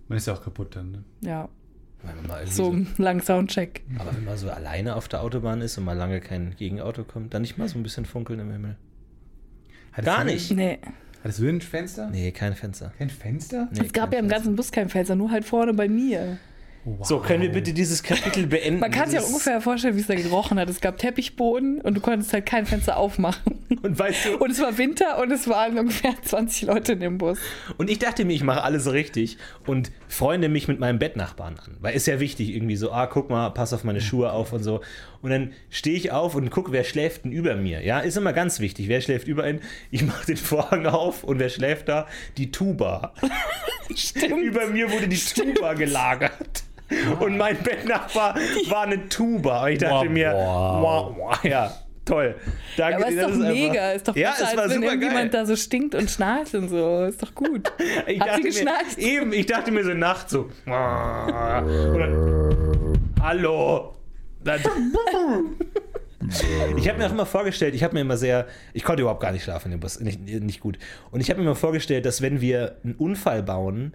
[0.07, 0.91] Man ist ja auch kaputt dann.
[0.91, 1.03] Ne?
[1.21, 1.49] Ja,
[2.03, 3.83] Wenn man mal irgendwie so einen langen Soundcheck.
[3.99, 7.33] Aber wenn man so alleine auf der Autobahn ist und mal lange kein Gegenauto kommt,
[7.33, 8.75] dann nicht mal so ein bisschen funkeln im Himmel.
[9.91, 10.51] Hattest Gar nicht.
[10.51, 10.79] Nee.
[11.25, 12.07] Hattest du ein Fenster?
[12.11, 12.93] Nee, kein Fenster.
[12.99, 13.67] Kein Fenster?
[13.71, 14.35] Nee, es gab ja im Fenster.
[14.37, 16.37] ganzen Bus kein Fenster, nur halt vorne bei mir.
[16.87, 17.03] Wow.
[17.03, 18.79] So, können wir bitte dieses Kapitel beenden?
[18.79, 20.69] Man kann sich auch Dieses- ungefähr vorstellen, wie es da gerochen hat.
[20.69, 23.41] Es gab Teppichboden und du konntest halt kein Fenster aufmachen.
[23.81, 27.17] Und weißt du, Und es war Winter und es waren ungefähr 20 Leute in dem
[27.17, 27.39] Bus.
[27.77, 31.77] Und ich dachte mir, ich mache alles richtig und freunde mich mit meinem Bettnachbarn an.
[31.79, 34.61] Weil ist ja wichtig, irgendwie so, ah, guck mal, pass auf meine Schuhe auf und
[34.63, 34.81] so.
[35.25, 37.81] Und dann stehe ich auf und gucke, wer schläft denn über mir.
[37.83, 38.87] Ja, ist immer ganz wichtig.
[38.89, 39.59] Wer schläft über einen?
[39.89, 42.05] Ich mache den Vorhang auf und wer schläft da?
[42.37, 43.11] Die Tuba.
[43.95, 44.43] Stimmt.
[44.43, 46.63] über mir wurde die Tuba gelagert.
[47.19, 48.35] Und mein Bettnachbar
[48.69, 49.63] war eine Tuba.
[49.65, 50.09] Und ich dachte Wow.
[50.13, 51.73] mir, wow, wow, ja,
[52.05, 52.35] toll.
[52.77, 53.91] Danke Aber ist dir, doch das einfach- mega.
[53.93, 56.69] Ist doch ja, besser, es war als wenn irgendjemand da so stinkt und schnarcht und
[56.69, 57.05] so.
[57.05, 57.71] Ist doch gut.
[58.05, 58.97] Ich Hat dachte sie geschnarcht?
[58.97, 60.51] Mir, eben, ich dachte mir so nachts so.
[63.21, 63.91] Hallo.
[66.77, 69.31] Ich habe mir auch immer vorgestellt, ich habe mir immer sehr, ich konnte überhaupt gar
[69.31, 70.79] nicht schlafen dem Bus, nicht, nicht gut.
[71.11, 73.93] Und ich habe mir immer vorgestellt, dass wenn wir einen Unfall bauen,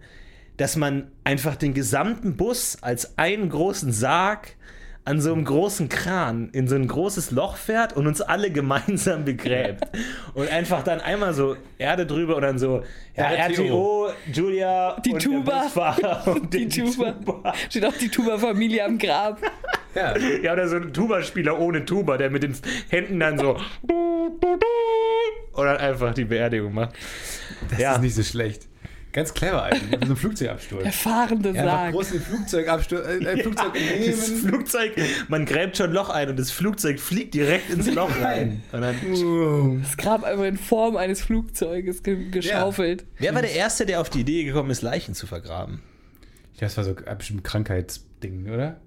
[0.57, 4.57] dass man einfach den gesamten Bus als einen großen Sarg
[5.05, 9.25] an so einem großen Kran in so ein großes Loch fährt und uns alle gemeinsam
[9.25, 9.85] begräbt.
[10.35, 12.83] und einfach dann einmal so Erde drüber und dann so,
[13.17, 13.63] ja, RTO.
[13.65, 16.23] RTO, Julia Die und Tuba.
[16.27, 17.53] und Die die Tuba.
[17.69, 19.41] Steht auch die Tuba-Familie am Grab.
[19.95, 20.17] Ja.
[20.17, 22.55] Ja, oder so ein Tuba-Spieler ohne Tuba, der mit den
[22.91, 23.57] Händen dann so
[25.53, 26.95] und dann einfach die Beerdigung macht.
[27.71, 27.95] Das Ja.
[27.95, 28.69] ist nicht so schlecht.
[29.13, 29.99] Ganz clever eigentlich.
[30.07, 30.83] So ein Flugzeugabsturz.
[30.85, 31.93] Der fahrende Ja, Sarg.
[31.93, 34.49] groß ein Flugzeugabsturz, äh, ein Flugzeug Das nehmen.
[34.49, 34.93] Flugzeug,
[35.29, 38.63] man gräbt schon ein Loch ein und das Flugzeug fliegt direkt ins Loch rein.
[38.73, 43.05] Und dann, Das Grab einfach in Form eines Flugzeuges ge geschaufelt.
[43.19, 45.83] wer war der Erste, der auf die Idee gekommen ist, Leichen zu vergraben?
[46.61, 48.81] Das war so ein bestimmt ein Krankheitsding, oder?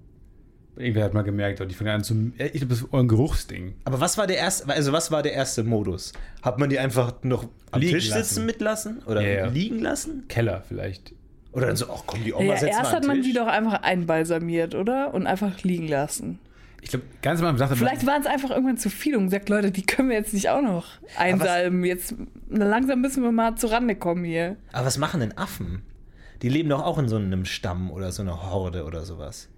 [0.76, 2.32] Irgendwer hat mal gemerkt, und die fangen an zum.
[2.38, 3.74] äh, Ich glaube, das war ein Geruchsding.
[3.84, 6.12] Aber was war der erste, also was war der erste Modus?
[6.42, 8.46] Hat man die einfach noch am Liegen Tisch sitzen lassen.
[8.46, 9.46] mitlassen oder Ja, ja.
[9.46, 10.24] liegen lassen?
[10.28, 11.12] Keller vielleicht.
[11.52, 13.32] Oder dann so, ach komm, die Oma Ja, setzt erst mal hat an man die
[13.32, 15.14] doch einfach einbalsamiert, oder?
[15.14, 16.40] Und einfach liegen lassen.
[16.82, 17.78] Ich glaube, ganz am Anfang man.
[17.78, 20.50] Vielleicht waren es einfach irgendwann zu viel und gesagt, Leute, die können wir jetzt nicht
[20.50, 21.84] auch noch einsalben.
[21.84, 22.14] Jetzt
[22.48, 24.56] na, langsam müssen wir mal zur Rande kommen hier.
[24.72, 25.82] Aber was machen denn Affen?
[26.42, 29.48] Die leben doch auch in so einem Stamm oder so einer Horde oder sowas.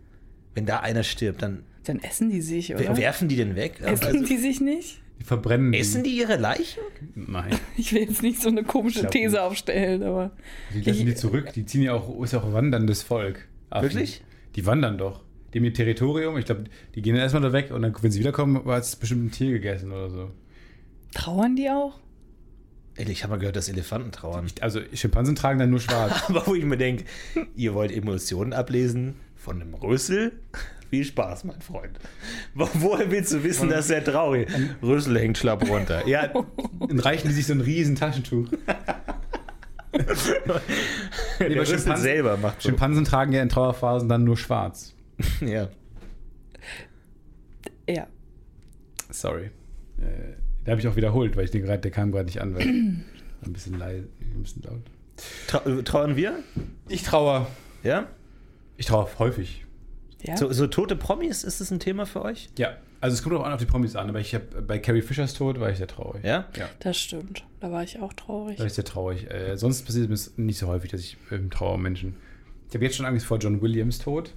[0.57, 2.81] Wenn da einer stirbt, dann Dann essen die sich, oder?
[2.85, 3.75] wer- werfen die den weg?
[3.81, 5.01] essen Also, die sich nicht?
[5.21, 5.73] Die verbrennen.
[5.73, 6.83] essen die ihre Leichen?
[7.15, 7.51] Nein.
[7.77, 9.39] Ich will jetzt nicht so eine komische These nicht.
[9.39, 10.33] aufstellen, aber
[10.75, 11.53] Die lassen Ich- die zurück.
[11.55, 13.47] Die ziehen ja auch, ist ja auch wanderndes Volk.
[13.71, 13.85] Affen.
[13.91, 14.23] Wirklich?
[14.57, 15.23] Die wandern doch.
[15.55, 16.37] Die haben ihr Territorium.
[16.39, 16.65] Ich glaube,
[16.95, 19.31] die gehen dann erstmal da weg und dann, wenn sie wiederkommen, war es bestimmt ein
[19.31, 20.31] Tier gegessen oder so.
[21.15, 21.99] trauern die auch?
[22.99, 24.47] Ich habe mal gehört, dass Elefanten trauern.
[24.61, 26.25] Also Schimpansen tragen dann nur schwarz.
[26.29, 27.05] Aber wo ich mir denke,
[27.55, 29.17] ihr wollt Emotionen ablesen
[29.47, 30.33] von einem Rüssel?
[30.91, 31.99] Viel Spaß, mein Freund.
[32.55, 34.49] Wo- Woher willst du wissen, dass er traurig
[34.83, 36.07] Rüssel hängt schlapp runter.
[36.07, 36.29] Ja,
[36.89, 38.49] Dann reichen die sich so ein riesen Taschentuch.
[39.93, 40.01] der
[41.41, 42.69] aber Rüssel Schimpansen- selber macht so.
[42.69, 44.95] Schimpansen tragen ja in Trauerphasen dann nur schwarz.
[45.41, 45.69] Ja.
[47.89, 48.07] Ja.
[49.11, 49.47] Sorry.
[49.99, 52.55] Äh, da habe ich auch wiederholt, weil ich den gerade, der kam gerade nicht an,
[52.55, 53.05] weil ein
[53.53, 54.83] bisschen leise, ein bisschen laut.
[55.47, 56.41] Trau trauern wir?
[56.89, 57.47] Ich traue.
[57.83, 58.07] Ja?
[58.77, 59.65] Ich traue häufig.
[60.23, 60.37] ja.
[60.37, 62.49] So, so tote Promis, ist das ein Thema für euch?
[62.59, 65.03] Ja, also es kommt auch an auf die Promis an, aber ich habe bei Carrie
[65.03, 66.25] Fishers Tod war ich sehr traurig.
[66.25, 66.47] Ja?
[66.57, 67.45] Ja, Das stimmt.
[67.61, 68.57] Da war ich auch traurig.
[68.57, 69.31] da war ich sehr traurig.
[69.31, 72.17] Äh, sonst passiert es mir nicht so häufig, dass ich ähm, traue um Menschen.
[72.69, 74.33] Ich habe jetzt schon Angst vor John Williams Tod,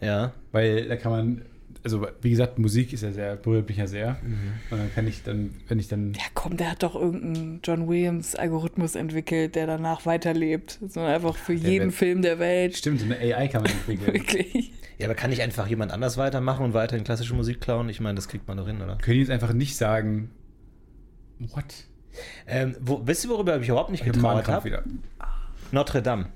[0.00, 0.32] Ja.
[0.52, 1.42] weil da kann man,
[1.84, 4.16] also wie gesagt, Musik ist ja sehr, berührt mich ja sehr.
[4.22, 4.38] Mhm.
[4.70, 7.88] Und dann kann ich dann, wenn ich dann, Ja, komm, der hat doch irgendeinen John
[7.88, 10.78] Williams Algorithmus entwickelt, der danach weiterlebt.
[10.88, 12.76] So einfach für jeden wird- Film der Welt.
[12.76, 14.14] stimmt, so eine AI kann man entwickeln.
[14.14, 14.72] Wirklich.
[14.98, 17.88] Ja, aber kann nicht einfach jemand anders weitermachen und weiterhin klassische Musik klauen?
[17.88, 18.96] Ich meine, das kriegt man doch hin, oder?
[18.98, 20.30] Können die jetzt einfach nicht sagen,
[21.40, 21.64] what?
[22.46, 24.82] Ähm, wo, wisst ihr, worüber ich überhaupt nicht Ich habe.
[25.72, 26.26] Notre Dame.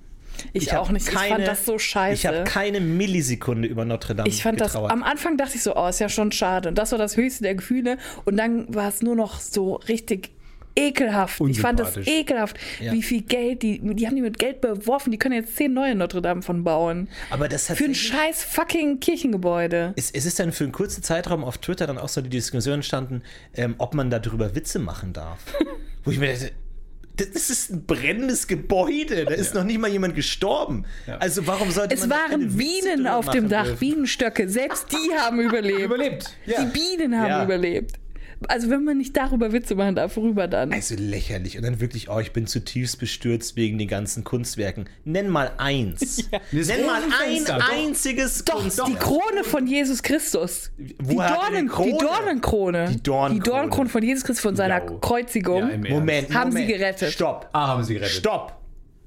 [0.52, 1.08] Ich, hab auch nicht.
[1.08, 2.14] ich fand das so scheiße.
[2.14, 4.90] Ich habe keine Millisekunde über Notre Dame Ich fand getrauert.
[4.90, 6.68] das, am Anfang dachte ich so, oh, ist ja schon schade.
[6.68, 7.98] Und das war das höchste der Gefühle.
[8.24, 10.30] Und dann war es nur noch so richtig
[10.78, 11.40] ekelhaft.
[11.48, 12.92] Ich fand das ekelhaft, Ja.
[12.92, 15.10] wie viel Geld, die, die haben die mit Geld beworfen.
[15.10, 17.08] Die können jetzt zehn neue Notre Dame von bauen.
[17.30, 19.94] aber das hat Für ein scheiß fucking Kirchengebäude.
[19.96, 22.74] es, es ist dann für einen kurzen Zeitraum auf Twitter dann auch so die Diskussion
[22.74, 23.22] entstanden,
[23.54, 25.38] ähm, ob man darüber Witze machen darf.
[26.04, 26.52] Wo ich mir dachte,
[27.16, 30.84] das ist ein brennendes Gebäude, da ist noch nicht mal jemand gestorben.
[31.06, 31.16] Ja.
[31.18, 33.78] Also warum sollte Es man da keine waren Bienen auf dem Dach, dürfen?
[33.78, 34.48] Bienenstöcke.
[34.48, 35.80] Selbst die haben überlebt.
[35.80, 36.36] Überlebt.
[36.44, 36.62] Ja.
[36.62, 37.44] Die Bienen haben Ja.
[37.44, 37.98] überlebt.
[38.48, 40.72] Also wenn man nicht darüber Witze machen darf, worüber dann?
[40.72, 41.56] Also lächerlich.
[41.56, 44.88] Und dann wirklich, oh, ich bin zutiefst bestürzt wegen den ganzen Kunstwerken.
[45.04, 46.28] Nenn mal eins.
[46.52, 47.70] Das Nenn mal ein doch.
[47.72, 48.88] einziges Doch, Kunstwerk.
[48.88, 50.70] die Krone von Jesus Christus.
[50.76, 51.92] Die, Wo er Dornen, die Krone?
[51.92, 52.88] die Dornenkrone.
[52.90, 53.34] Die Dornenkrone.
[53.34, 54.98] Die Dornenkrone von Jesus Christus von seiner Jau.
[54.98, 55.60] Kreuzigung.
[55.60, 55.90] Ja, im Ernst.
[55.90, 56.78] Moment, Haben sie Moment.
[56.78, 57.12] gerettet.
[57.12, 57.48] Stopp.
[57.52, 58.16] Ah, haben sie gerettet.
[58.16, 58.60] Stopp.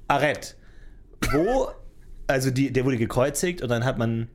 [0.08, 0.54] Arrête.
[1.32, 1.68] Wo,
[2.26, 4.28] also die, der wurde gekreuzigt und dann hat man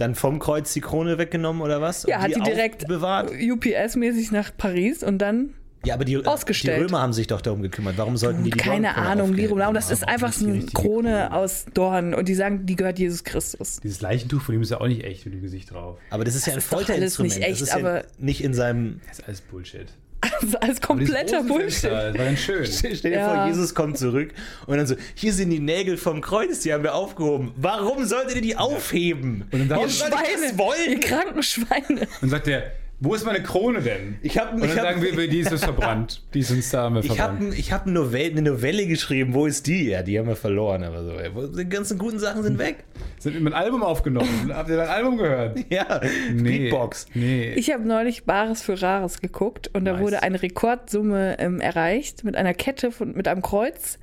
[0.00, 2.04] dann vom Kreuz die Krone weggenommen oder was?
[2.06, 3.30] ja, Und hat die direkt bewahrt.
[3.30, 6.78] UPS-mäßig nach Paris und dann Ja, aber die, ausgestellt.
[6.78, 7.96] die Römer haben sich doch darum gekümmert.
[7.98, 9.46] Warum sollten die die keine Ahnung, die?
[9.46, 9.72] Rumlau.
[9.72, 11.32] Das ist einfach so die eine Krone Krone.
[11.32, 13.80] aus Dornen und die sagen, die gehört Jesus Christus.
[13.82, 15.98] Dieses Leichentuch von ihm ist ja auch nicht echt mit dem Gesicht drauf.
[16.10, 17.34] Aber das ist ja ein ist doch alles Folterinstrument.
[17.36, 19.00] nicht echt, das ist ja aber- nicht in seinem.
[19.08, 19.86] Das ist alles Bullshit.
[20.22, 21.90] Aber dieses kompletter Bullshit.
[21.90, 22.66] Das war schön.
[22.70, 23.34] Stell dir Ja.
[23.34, 24.32] vor, Jesus kommt zurück
[24.66, 27.52] und dann so: Hier sind die Nägel vom Kreuz, die haben wir aufgehoben.
[27.56, 29.44] Warum solltet ihr die aufheben?
[29.50, 30.90] Und dann sagt das wollen?
[30.90, 32.06] Ihr kranken Schweine.
[32.20, 34.16] Und sagt er, wo ist meine Krone denn?
[34.22, 36.22] Ich hab- Und ich hab- sagen wir, die ist verbrannt.
[36.34, 37.58] Die ist uns da haben wir Ich habe verbrannt.
[37.58, 39.88] ich hab eine, Novelle, eine Novelle geschrieben, wo ist die?
[39.90, 41.12] Ja, die haben wir verloren, aber so.
[41.12, 42.84] ey, Die ganzen guten Sachen sind weg.
[43.18, 44.50] Sind wir ein Album aufgenommen?
[44.54, 45.58] Habt ihr dein Album gehört?
[45.70, 46.00] Ja,
[46.32, 46.58] Nee.
[46.70, 47.06] Beatbox.
[47.14, 47.52] Nee.
[47.54, 50.00] Ich habe neulich Bares für Rares geguckt und da Nice.
[50.02, 53.98] wurde eine Rekordsumme ähm, erreicht mit einer Kette von, mit einem Kreuz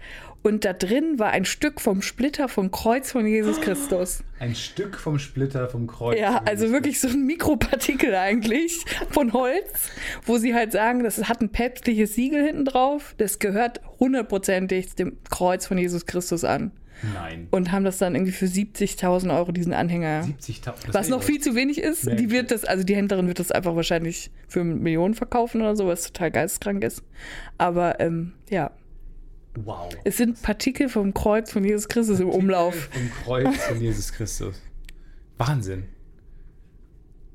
[0.48, 4.24] und da drin war ein Stück vom Splitter vom Kreuz von Jesus Christus.
[4.40, 6.18] Ein Stück vom Splitter vom Kreuz.
[6.20, 9.90] Ja, also wirklich so ein Mikropartikel eigentlich von Holz,
[10.26, 15.18] wo sie halt sagen, das hat ein päpstliches Siegel hinten drauf, das gehört hundertprozentig dem
[15.30, 16.72] Kreuz von Jesus Christus an
[17.14, 17.48] Nein.
[17.52, 20.64] und haben das dann irgendwie für 70.000 Euro diesen Anhänger 70.000.
[20.88, 22.16] das Was noch viel zu wenig ist, Nee.
[22.16, 25.88] die wird das, also die Händlerin wird das einfach wahrscheinlich für Millionen verkaufen oder so,
[25.88, 27.04] was total geisteskrank ist.
[27.58, 28.72] Aber ähm, ja,
[29.66, 29.90] Wow.
[30.04, 32.90] Es sind Partikel vom Kreuz von Jesus Christus im Umlauf.
[32.96, 34.62] Im Kreuz von Jesus Christus.
[35.38, 35.86] Wahnsinn.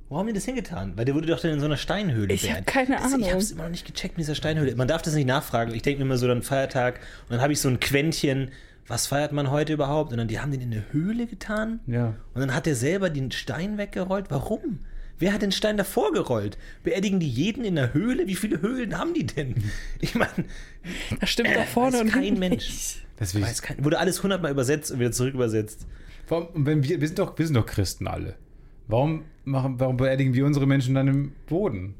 [0.08, 0.92] Wo haben die das hingetan?
[0.96, 2.66] Weil der wurde doch dann in so einer Steinhöhle Ich hab beerdigt.
[2.68, 3.28] keine das, Ich Ahnung.
[3.30, 4.74] habe es immer noch nicht gecheckt mit dieser Steinhöhle.
[4.76, 5.72] Man darf das nicht nachfragen.
[5.74, 8.50] Ich denke mir immer so dann Feiertag und dann habe ich so ein Quäntchen.
[8.88, 10.12] Was feiert man heute überhaupt?
[10.12, 11.80] Und dann die haben den in eine Höhle getan.
[11.86, 12.08] Ja.
[12.34, 14.26] Und dann hat er selber den Stein weggerollt.
[14.28, 14.80] Warum?
[15.22, 16.58] Wer hat den Stein davor gerollt?
[16.82, 18.26] Beerdigen die jeden in der Höhle?
[18.26, 19.54] Wie viele Höhlen haben die denn?
[20.00, 20.32] Ich meine,
[21.20, 23.04] Das stimmt da vorne weiß und kein Mensch.
[23.20, 23.44] Deswegen.
[23.44, 25.86] weiß kein, wurde alles hundertmal übersetzt und wieder zurück übersetzt.
[26.26, 28.34] Warum, wenn wir, wir, sind doch, wir sind doch Christen alle.
[28.88, 31.94] Warum, machen, warum beerdigen wir unsere Menschen dann im Boden?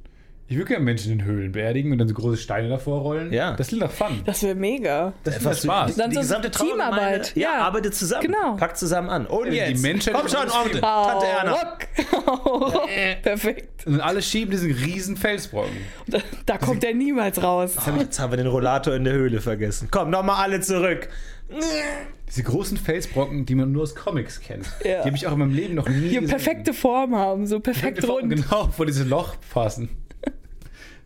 [0.52, 3.32] Ich will gerne Menschen in Höhlen beerdigen und dann so große Steine davor rollen.
[3.32, 3.56] Ja.
[3.56, 4.20] Das klingt doch fun.
[4.26, 5.14] Das wäre mega.
[5.24, 5.96] Das ist Spaß.
[5.96, 7.58] Dann die so gesamte Teamarbeit, Ja, ja.
[7.60, 8.26] arbeitet zusammen.
[8.26, 8.56] Genau.
[8.56, 9.24] Packt zusammen an.
[9.26, 9.80] Und Die jetzt.
[9.82, 10.80] Menschheit Komm ist schon, das Onkel.
[10.82, 11.52] Tante Erna.
[11.52, 12.82] Rock.
[13.22, 13.86] Perfekt.
[13.86, 15.72] Und alle schieben diesen riesen Felsbrocken.
[16.06, 17.72] Da, da kommt er niemals raus.
[17.74, 19.88] Jetzt haben, wir, jetzt haben wir den Rollator in der Höhle vergessen.
[19.90, 21.08] Komm, nochmal alle zurück.
[22.28, 24.64] Diese großen Felsbrocken, die man nur aus Comics kennt.
[24.84, 25.02] Ja.
[25.02, 26.26] Die habe ich auch in meinem Leben noch nie Die gesehen.
[26.28, 28.30] perfekte Form haben, so perfekt Perfekte Form, rund.
[28.48, 29.90] Genau, wo diese Loch passen.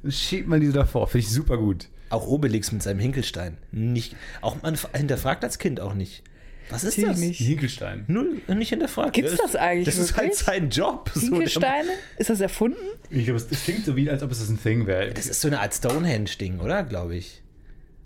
[0.07, 1.09] Dann schiebt man diese davor.
[1.09, 1.89] Finde ich super gut.
[2.11, 3.57] Auch Obelix mit seinem Hinkelstein.
[3.73, 6.23] Nicht, auch man hinterfragt als Kind auch nicht.
[6.71, 7.21] Was ist Natürlich das?
[7.21, 7.39] nicht.
[7.39, 8.05] Hinkelstein.
[8.07, 9.15] Null, nicht hinterfragt.
[9.15, 11.11] Gibt's das eigentlich Das ist halt sein Job.
[11.13, 11.91] Hinkelsteine?
[12.19, 12.79] Ist das erfunden?
[13.11, 15.13] Ich glaube, es klingt so wie, als ob es das ein Thing wäre.
[15.13, 16.85] Das ist so eine Art Stonehenge-Ding, oder?
[16.85, 17.43] Glaube ich.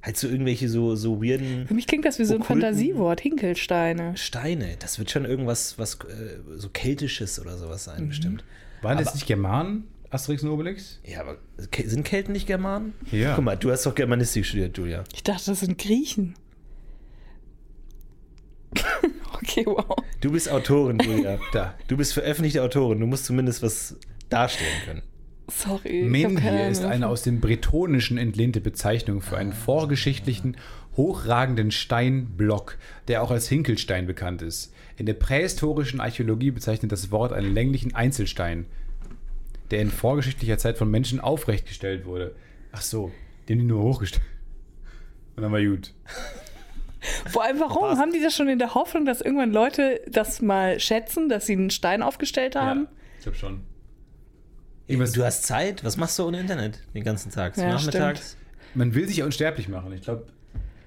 [0.03, 3.21] Halt so irgendwelche so, so weirden Für mich klingt das wie so ein Fantasiewort.
[3.21, 4.17] Hinkelsteine.
[4.17, 4.77] Steine.
[4.79, 8.43] Das wird schon irgendwas was äh, so Keltisches oder sowas sein, bestimmt.
[8.81, 11.01] Waren das nicht Germanen, Asterix und Obelix?
[11.05, 11.39] Ja, aber
[11.85, 12.95] sind Kelten nicht Germanen?
[13.13, 13.35] Ja.
[13.35, 15.05] Guck mal, du hast doch Germanistik studiert, Julia.
[15.15, 16.35] Ich dachte, das sind Griechen.
[19.35, 19.97] okay, wow.
[20.21, 21.39] Du bist Autorin, Julia.
[21.53, 21.75] Da.
[21.89, 23.01] Du bist veröffentlichte Autorin.
[23.01, 23.97] Du musst zumindest was
[24.29, 25.03] darstellen können.
[25.49, 26.05] Sorry.
[26.05, 30.57] Menhir ist eine aus dem Bretonischen entlehnte Bezeichnung für einen vorgeschichtlichen,
[30.97, 34.73] hochragenden Steinblock, der auch als Hinkelstein bekannt ist.
[34.97, 38.67] In der prähistorischen Archäologie bezeichnet das Wort einen länglichen Einzelstein,
[39.71, 42.35] der in vorgeschichtlicher Zeit von Menschen aufrechtgestellt wurde.
[42.73, 43.13] Ach so,
[43.49, 44.25] den die nur hochgestellt.
[45.37, 45.95] Und dann war gut.
[47.31, 47.89] Vor allem, warum?
[47.89, 48.01] Passt.
[48.01, 51.55] Haben die das schon in der Hoffnung, dass irgendwann Leute das mal schätzen, dass sie
[51.55, 52.83] einen Stein aufgestellt haben?
[52.83, 53.61] Ja, ich glaube schon.
[54.87, 55.85] Du hast Zeit?
[55.85, 57.57] Was machst du ohne Internet den ganzen Tag?
[57.57, 58.37] Ja, nachmittags?
[58.75, 59.93] Man will sich ja unsterblich machen.
[59.93, 60.27] Ich glaube,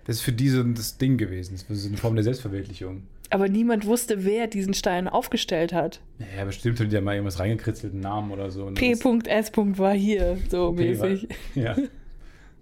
[0.05, 1.57] das ist für die so das Ding gewesen.
[1.67, 3.03] Das ist eine Form der Selbstverwirklichung.
[3.33, 6.01] Aber niemand wusste, wer diesen Stein aufgestellt hat.
[6.37, 8.67] Ja, bestimmt haben die ja mal irgendwas reingekritzelt, einen Namen oder so.
[8.67, 9.03] P.S.
[9.03, 11.27] war hier, so P war- mäßig.
[11.55, 11.75] Ja.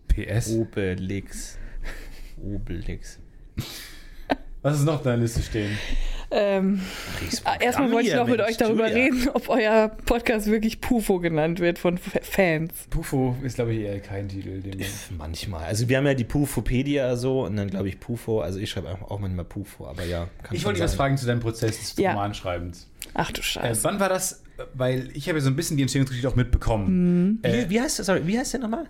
[0.07, 0.53] PS.
[0.53, 1.57] Obelix.
[2.41, 3.19] Obelix.
[4.61, 5.77] Was ist noch auf deiner Liste stehen?
[6.33, 6.79] Ähm,
[7.43, 11.59] ah, erstmal wollte ich noch mit euch darüber reden, ob euer Podcast wirklich Pufo genannt
[11.59, 12.71] wird von F Fans.
[12.89, 14.61] Pufo ist, glaube ich, eher kein Titel.
[15.17, 15.65] Manchmal.
[15.65, 18.39] Also wir haben ja die Pufopedia so und dann glaube ich Pufo.
[18.41, 20.27] Also ich schreibe auch manchmal Pufo, aber ja.
[20.43, 22.11] Kann ich wollte dich was fragen zu deinem Prozess des Ja.
[22.13, 22.87] Romanschreibens.
[23.13, 23.83] Ach du Äh, Scheiße.
[23.83, 24.41] wann war das?
[24.73, 27.39] Weil ich habe ja so ein bisschen die Entstehungsgeschichte auch mitbekommen.
[27.41, 28.05] Äh, Wie, wie heißt das?
[28.05, 28.85] Sorry, wie heißt der nochmal?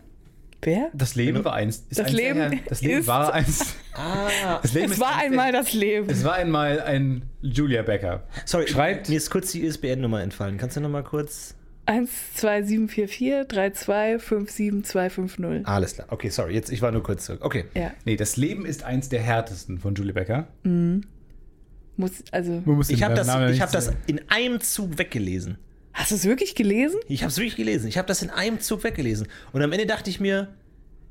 [0.63, 0.89] Wer?
[0.93, 1.85] das Leben war eins.
[1.89, 3.75] Ist Das eins Leben das Leben ist- war eins.
[3.93, 6.09] Ah, Das Leben Es war eins einmal das Leben.
[6.09, 8.23] Es war einmal ein Julia Becker.
[8.45, 10.57] sorry, Schreibt- mir ist kurz die ISBN-Nummer entfallen.
[10.57, 11.55] Kannst du nochmal kurz?
[11.87, 15.67] 12744 32 57250.
[15.67, 16.07] Alles klar.
[16.11, 17.39] Okay, sorry, jetzt ich war nur kurz zurück.
[17.43, 17.65] Okay.
[17.73, 20.47] Ja, Nee, das Leben ist eins der härtesten von Julia Becker.
[20.63, 22.63] muss, also.
[22.87, 25.57] Ich den habe das, ich hab das in einem Zug weggelesen.
[26.01, 26.99] Hast du es wirklich gelesen?
[27.07, 27.87] Ich habe es wirklich gelesen.
[27.87, 29.27] Ich habe das in einem Zug weggelesen.
[29.53, 30.47] Und am Ende dachte ich mir,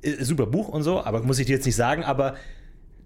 [0.02, 2.34] äh, super Buch und so, aber muss ich dir jetzt nicht sagen, aber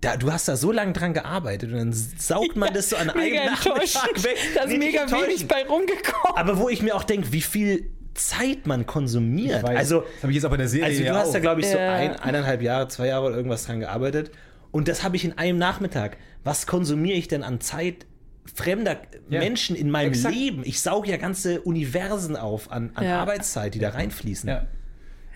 [0.01, 3.11] da, du hast da so lange dran gearbeitet und dann saugt man das so an
[3.11, 3.77] einem Nachmittag
[4.25, 4.37] weg.
[4.55, 6.37] Da ist Nee, mega wenig bei rumgekommen.
[6.37, 9.63] Aber wo ich mir auch denke, wie viel Zeit man konsumiert.
[9.63, 11.33] Weiß, Also, das habe ich jetzt auch bei der Serie also du ja hast auch.
[11.35, 11.93] da, glaube ich, so Ja.
[11.95, 14.31] ein, eineinhalb Jahre, zwei Jahre oder irgendwas dran gearbeitet.
[14.71, 16.17] Und das habe ich in einem Nachmittag.
[16.45, 18.07] Was konsumiere ich denn an Zeit
[18.53, 18.99] fremder
[19.31, 20.35] Ja, Menschen in meinem exakt.
[20.35, 20.63] Leben?
[20.65, 23.21] Ich sauge ja ganze Universen auf an, an Ja.
[23.21, 24.49] Arbeitszeit, die da reinfließen.
[24.49, 24.67] Ja.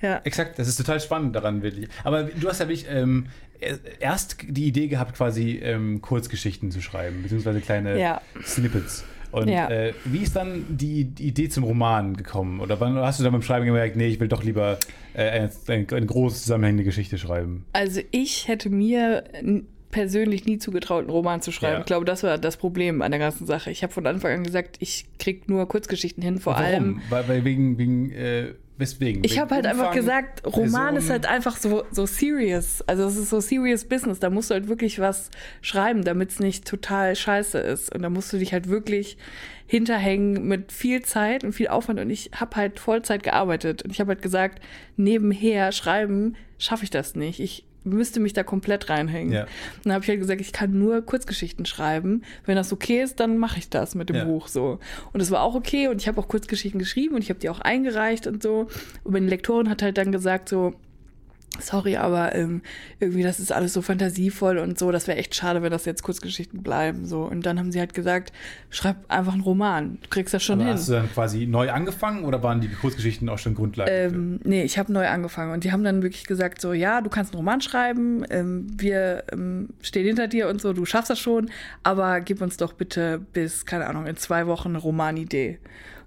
[0.00, 0.20] Ja.
[0.24, 1.88] Exakt, das ist total spannend daran, wirklich.
[2.04, 3.26] Aber du hast ja wirklich ähm,
[3.98, 8.20] erst die Idee gehabt, quasi ähm, Kurzgeschichten zu schreiben, beziehungsweise kleine Ja.
[8.44, 9.04] Snippets.
[9.32, 9.68] Und Ja.
[9.68, 12.60] äh, wie ist dann die, die Idee zum Roman gekommen?
[12.60, 14.78] Oder wann hast du dann beim Schreiben gemerkt, nee, ich will doch lieber
[15.14, 17.66] äh, eine, eine, große zusammenhängende Geschichte schreiben?
[17.72, 19.24] Also ich hätte mir
[19.90, 21.74] persönlich nie zugetraut, einen Roman zu schreiben.
[21.74, 21.80] Ja.
[21.80, 23.70] Ich glaube, das war das Problem an der ganzen Sache.
[23.70, 27.00] Ich habe von Anfang an gesagt, ich krieg nur Kurzgeschichten hin, vor allem.
[27.08, 29.24] Weil, weil wegen, wegen äh, weswegen?
[29.24, 31.10] Ich habe halt einfach Umfang, gesagt, Roman ist Personen?
[31.10, 32.82] halt einfach so, so serious.
[32.86, 34.20] Also es ist so serious Business.
[34.20, 35.30] Da musst du halt wirklich was
[35.62, 37.94] schreiben, damit es nicht total scheiße ist.
[37.94, 39.16] Und da musst du dich halt wirklich
[39.66, 42.00] hinterhängen mit viel Zeit und viel Aufwand.
[42.00, 43.82] Und ich habe halt Vollzeit gearbeitet.
[43.82, 44.62] Und ich habe halt gesagt,
[44.96, 47.40] nebenher schreiben schaffe ich das nicht.
[47.40, 49.32] Ich müsste mich da komplett reinhängen.
[49.32, 49.46] Ja.
[49.84, 52.22] Dann habe ich halt gesagt, ich kann nur Kurzgeschichten schreiben.
[52.46, 54.24] Wenn das okay ist, dann mache ich das mit dem Ja.
[54.24, 54.78] Buch so.
[55.12, 57.48] Und es war auch okay und ich habe auch Kurzgeschichten geschrieben und ich habe die
[57.48, 58.68] auch eingereicht und so.
[59.04, 60.74] Und meine Lektorin hat halt dann gesagt so,
[61.60, 62.62] sorry, aber ähm,
[63.00, 66.02] irgendwie das ist alles so fantasievoll und so, das wäre echt schade, wenn das jetzt
[66.02, 67.22] Kurzgeschichten bleiben so.
[67.22, 68.32] Und dann haben sie halt gesagt,
[68.70, 70.74] schreib einfach einen Roman, du kriegst das schon Aber hin.
[70.74, 73.90] hast du dann quasi neu angefangen oder waren die Kurzgeschichten auch schon Grundlage?
[73.90, 77.10] Ähm, nee, ich habe neu angefangen und die haben dann wirklich gesagt so, ja, du
[77.10, 81.18] kannst einen Roman schreiben, ähm, wir ähm, stehen hinter dir und so, du schaffst das
[81.18, 81.50] schon,
[81.82, 85.58] aber gib uns doch bitte bis, keine Ahnung, in zwei Wochen eine Romanidee.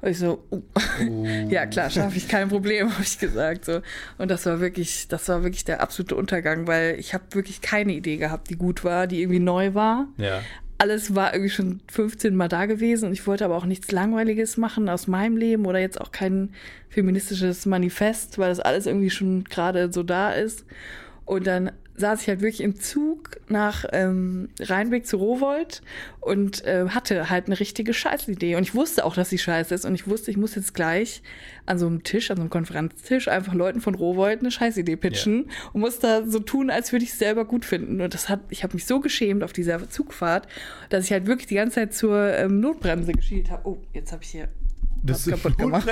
[0.02, 0.62] Und ich so, uh,
[1.00, 1.26] Oh.
[1.50, 3.82] ja klar, schaffe ich, kein Problem, habe ich gesagt so.
[4.18, 7.94] Und das war wirklich, das war wirklich der absolute Untergang, weil ich habe wirklich keine
[7.94, 10.42] Idee gehabt, die gut war, die irgendwie neu war ja.
[10.78, 14.58] alles war irgendwie schon 15 Mal da gewesen und ich wollte aber auch nichts Langweiliges
[14.58, 16.54] machen aus meinem Leben oder jetzt auch kein
[16.90, 20.66] feministisches Manifest, weil das alles irgendwie schon gerade so da ist.
[21.26, 25.82] Und dann saß ich halt wirklich im Zug nach ähm, Rheinweg zu Rowold
[26.20, 28.56] und äh, hatte halt eine richtige Scheißidee.
[28.56, 29.86] Und ich wusste auch, dass sie scheiße ist.
[29.86, 31.24] Und ich wusste, ich muss jetzt gleich
[31.66, 35.50] an so einem Tisch, an so einem Konferenztisch, einfach Leuten von Rowold eine Scheißidee pitchen
[35.72, 38.02] und muss da so tun, als würde ich es selber gut finden.
[38.02, 40.48] Und das hat, ich habe mich so geschämt auf dieser Zugfahrt,
[40.90, 43.68] dass ich halt wirklich die ganze Zeit zur ähm, Notbremse geschielt habe.
[43.68, 44.50] Oh, jetzt habe ich hier
[45.04, 45.88] Das was kaputt gemacht.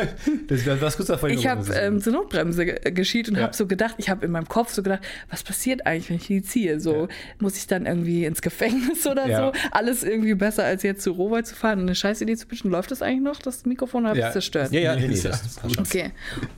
[0.48, 3.43] Das, das, das kurz davor ich habe ähm, zur Notbremse ge- geschielt und Ja.
[3.43, 6.28] habe so gedacht, ich habe in meinem Kopf so gedacht, was passiert eigentlich, wenn ich
[6.28, 6.80] die ziehe?
[6.80, 7.08] So, Ja.
[7.39, 9.48] muss ich dann irgendwie ins Gefängnis oder Ja.
[9.48, 9.60] so?
[9.72, 12.69] Alles irgendwie besser, als jetzt zu Rowold zu fahren und eine Scheißidee zu pitchen.
[12.72, 14.72] Läuft das eigentlich noch, das Mikrofon, oder habe ich zerstört?
[14.72, 15.78] Ja, ja, nee, nee, Ja, das, das.
[15.80, 16.12] Okay.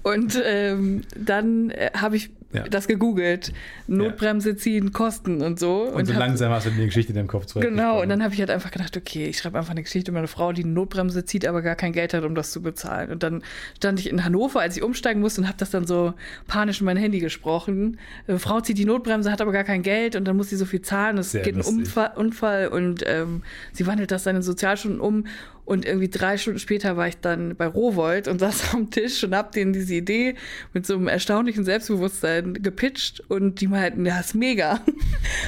[0.04, 2.64] Und ähm, dann äh, habe ich Ja.
[2.68, 3.54] das gegoogelt.
[3.88, 5.84] Notbremse ziehen, Kosten und so.
[5.84, 7.64] und so hab- langsam hast du die Geschichte in deinem Kopf zurück.
[7.64, 10.20] Genau, und dann habe ich halt einfach gedacht, okay, ich schreibe einfach eine Geschichte über
[10.20, 13.12] eine Frau, die eine Notbremse zieht, aber gar kein Geld hat, um das zu bezahlen.
[13.12, 13.44] Und dann
[13.78, 16.14] stand ich in Hannover, als ich umsteigen musste und habe das dann so
[16.48, 17.98] panisch in mein Handy gesprochen.
[18.28, 20.66] Eine Frau zieht die Notbremse, hat aber gar kein Geld und dann muss sie so
[20.66, 21.18] viel zahlen.
[21.18, 21.62] Es Sehr geht ein.
[21.62, 25.26] Unfall, Unfall und ähm, sie wandelt das dann in Sozialstunden um.
[25.66, 29.36] Und irgendwie drei Stunden später war ich dann bei Rowold und saß am Tisch und
[29.36, 30.36] hab denen diese Idee
[30.74, 34.82] mit so einem erstaunlichen Selbstbewusstsein gepitcht und die meinten, ja, ist mega.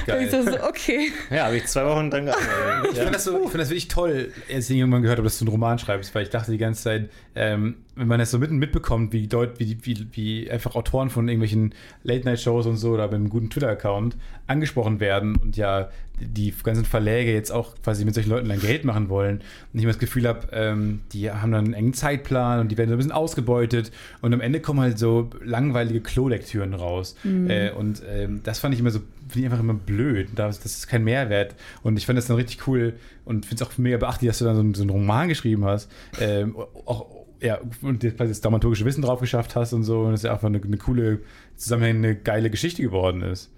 [0.06, 0.18] Geil.
[0.18, 1.10] Und ich so, so, okay.
[1.30, 2.44] Ja, habe ich zwei Wochen dann gearbeitet.
[2.94, 5.38] Ich finde das, so, ich find das wirklich toll, als ich irgendwann gehört habe, dass
[5.38, 8.38] du einen Roman schreibst, weil ich dachte die ganze Zeit, ähm, wenn man das so
[8.38, 13.08] mitten mitbekommt, wie, deut, wie, wie, wie einfach Autoren von irgendwelchen Late-Night-Shows und so oder
[13.08, 15.90] beim guten Twitter-Account angesprochen werden und ja
[16.26, 19.36] die ganzen Verläge jetzt auch quasi mit solchen Leuten dann Geld machen wollen.
[19.72, 22.78] Und ich immer das Gefühl habe, ähm, die haben dann einen engen Zeitplan und die
[22.78, 23.92] werden so ein bisschen ausgebeutet.
[24.20, 27.14] Und am Ende kommen halt so langweilige Klolektüren raus.
[27.50, 30.76] Äh, und ähm, das fand ich immer so, finde ich einfach immer blöd, das, das
[30.76, 31.54] ist kein Mehrwert.
[31.82, 34.44] Und ich fand das dann richtig cool und finde es auch mega beachtlich, dass du
[34.44, 36.56] dann so, einen- so einen Roman geschrieben hast, ähm,
[36.86, 37.06] auch
[37.40, 40.00] ja, und jetzt quasi das dramaturgische Wissen drauf geschafft hast und so.
[40.02, 41.18] Und es ja einfach eine, eine coole,
[41.56, 43.50] zusammenhängende, geile Geschichte geworden ist.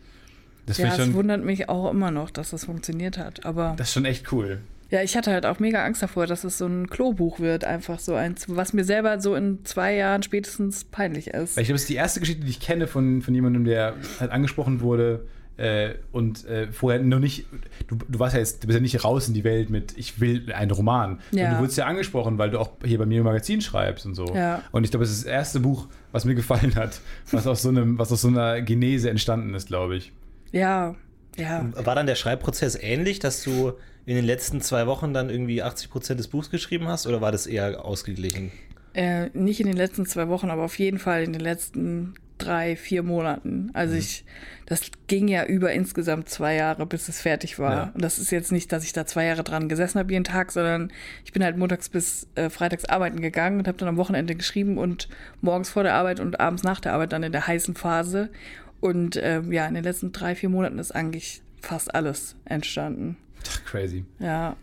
[0.67, 3.47] Das Ja, es wundert mich auch immer noch, dass das funktioniert hat.
[3.47, 4.59] Aber das ist schon echt cool.
[4.91, 7.99] ja, ich hatte halt auch mega Angst davor, dass es so ein Klobuch wird, einfach
[8.01, 11.57] so eins, was mir selber so in zwei Jahren spätestens peinlich ist.
[11.57, 13.95] Weil ich glaube, es ist die erste Geschichte, die ich kenne von, von jemandem, der
[14.19, 15.27] halt angesprochen wurde
[15.57, 17.47] äh, und äh, vorher noch nicht,
[17.89, 20.21] du, du warst ja jetzt, du bist ja nicht raus in die Welt mit, ich
[20.21, 21.21] will einen Roman.
[21.31, 21.55] Ja.
[21.55, 24.35] Du wurdest ja angesprochen, weil du auch hier bei mir im Magazin schreibst und so.
[24.35, 24.63] Ja.
[24.73, 27.01] Und ich glaube, es ist das erste Buch, was mir gefallen hat,
[27.31, 30.13] was aus so einem, was aus so einer Genese entstanden ist, glaube ich.
[30.53, 30.95] Ja,
[31.37, 31.69] ja.
[31.75, 33.73] War dann der Schreibprozess ähnlich, dass du
[34.07, 37.33] in den letzten zwei Wochen dann irgendwie 80 Prozent des Buchs geschrieben hast oder war
[37.33, 38.53] das eher ausgeglichen?
[38.95, 42.77] Äh, nicht in den letzten zwei Wochen, aber auf jeden Fall in den letzten drei,
[42.77, 43.71] vier Monaten.
[43.73, 44.01] Also Mhm.
[44.01, 44.25] ich,
[44.67, 47.73] das ging ja über insgesamt zwei Jahre, bis es fertig war.
[47.75, 47.91] Ja.
[47.95, 50.53] Und das ist jetzt nicht, dass ich da zwei Jahre dran gesessen habe jeden Tag,
[50.53, 50.93] sondern
[51.25, 54.79] ich bin halt montags bis äh, freitags arbeiten gegangen und habe dann am Wochenende geschrieben
[54.79, 55.09] und
[55.41, 58.31] morgens vor der Arbeit und abends nach der Arbeit dann in der heißen Phase.
[58.81, 63.17] Und ähm, ja, in den letzten drei, vier Monaten ist eigentlich fast alles entstanden.
[63.49, 64.05] Ach, crazy.
[64.19, 64.57] Ja.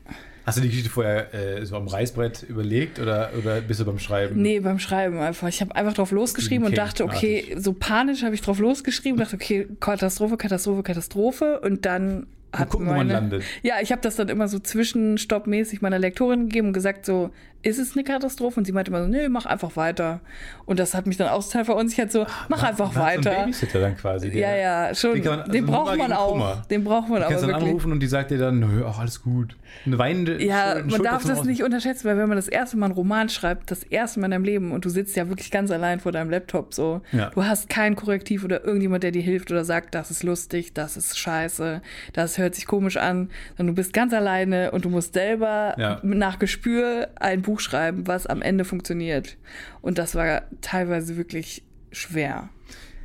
[0.45, 3.99] Hast du die Geschichte vorher äh, so am Reißbrett überlegt oder, oder bist du beim
[3.99, 4.41] Schreiben?
[4.41, 5.47] Nee, beim Schreiben einfach.
[5.47, 9.37] Ich habe einfach drauf losgeschrieben und dachte, okay, so panisch habe ich drauf losgeschrieben, dachte,
[9.37, 11.61] okay, Katastrophe, Katastrophe, Katastrophe.
[11.61, 13.43] Und dann hat gucken, wo meine, man landet.
[13.61, 17.29] Ja, ich habe das dann immer so zwischenstoppmäßig meiner Lektorin gegeben und gesagt, so,
[17.63, 18.59] ist es eine Katastrophe?
[18.59, 20.19] Und sie meinte immer so, nee, mach einfach weiter.
[20.65, 23.31] Und das hat mich dann auch total verunsichert, so, mach einfach Man hat So weiter.
[23.31, 24.29] ein Babysitter dann quasi.
[24.29, 25.13] der- ja, ja, schon.
[25.15, 26.31] Den man- den also braucht Nummer man auch.
[26.31, 26.61] Kummer.
[26.69, 28.99] Den braucht man Du aber kannst dann anrufen und die sagt dir dann, nö, ach,
[28.99, 29.55] alles gut.
[29.85, 31.47] Eine weinende Ja, Schul- man darf das außen.
[31.49, 34.31] nicht unterschätzen, weil wenn man das erste Mal einen Roman schreibt, das erste Mal in
[34.31, 37.29] deinem Leben und du sitzt ja wirklich ganz allein vor deinem Laptop so, Ja.
[37.31, 40.95] du hast kein Korrektiv oder irgendjemand, der dir hilft oder sagt, das ist lustig, das
[40.97, 41.81] ist scheiße,
[42.13, 45.99] das hört sich komisch an, sondern du bist ganz alleine und du musst selber Ja.
[46.03, 49.37] nach Gespür ein Buch schreiben, was am Ende funktioniert.
[49.81, 52.49] Und das war teilweise wirklich schwer.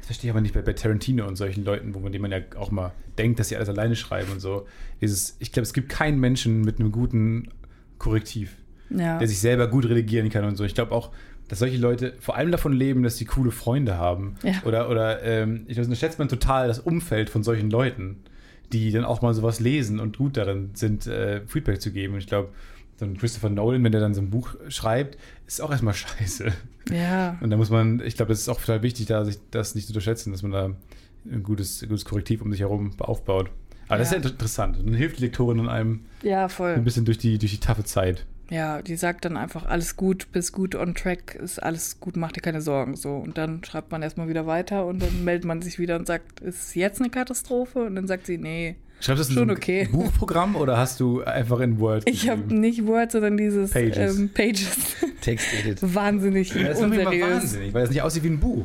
[0.03, 2.39] verstehe ich aber nicht bei, bei Tarantino und solchen Leuten, wo man, denen man ja
[2.57, 4.67] auch mal denkt, dass sie alles alleine schreiben und so.
[5.01, 7.49] Dieses, ich glaube, es gibt keinen Menschen mit einem guten
[7.99, 8.57] Korrektiv,
[8.91, 9.19] Ja.
[9.19, 10.65] der sich selber gut redigieren kann und so.
[10.65, 11.11] Ich glaube auch,
[11.49, 14.37] dass solche Leute vor allem davon leben, dass sie coole Freunde haben.
[14.43, 14.63] Ja.
[14.65, 18.17] Oder, oder ähm, ich glaube, das schätzt man total das Umfeld von solchen Leuten,
[18.73, 22.15] die dann auch mal sowas lesen und gut darin sind, äh, Feedback zu geben.
[22.15, 22.51] Und ich glaube,
[22.99, 26.53] so ein Christopher Nolan, wenn der dann so ein Buch schreibt, ist auch erstmal scheiße.
[26.93, 27.39] ja.
[27.41, 29.87] Und da muss man, ich glaube, es ist auch total wichtig, da sich das nicht
[29.87, 30.71] zu unterschätzen, dass man da
[31.31, 33.51] ein gutes, gutes Korrektiv um sich herum aufbaut.
[33.89, 34.21] Aber das ist Ja.
[34.23, 34.79] ja interessant.
[34.85, 36.77] Dann hilft die Lektorin einem Ja, ein voll.
[36.81, 38.27] bisschen durch die, durch die taffe Zeit.
[38.51, 42.33] Ja, die sagt dann einfach, alles gut, bis gut on track, ist alles gut, mach
[42.33, 42.97] dir keine Sorgen.
[42.97, 43.15] So.
[43.17, 46.41] Und dann schreibt man erstmal wieder weiter und dann meldet man sich wieder und sagt,
[46.41, 47.81] ist jetzt eine Katastrophe?
[47.85, 48.77] Und dann sagt sie, nee.
[49.01, 49.89] Schreibst du das in Schon ein okay.
[49.93, 52.61] Buchprogramm oder hast du einfach in Word Ich habe geschrieben?
[52.61, 54.19] nicht Word, sondern dieses Pages.
[54.19, 54.69] Ähm, Pages.
[55.21, 55.79] Text-Edit.
[55.95, 57.31] Wahnsinnig Ja, das ist unseriös.
[57.31, 58.65] wahnsinnig, weil das nicht aussieht wie ein Buch.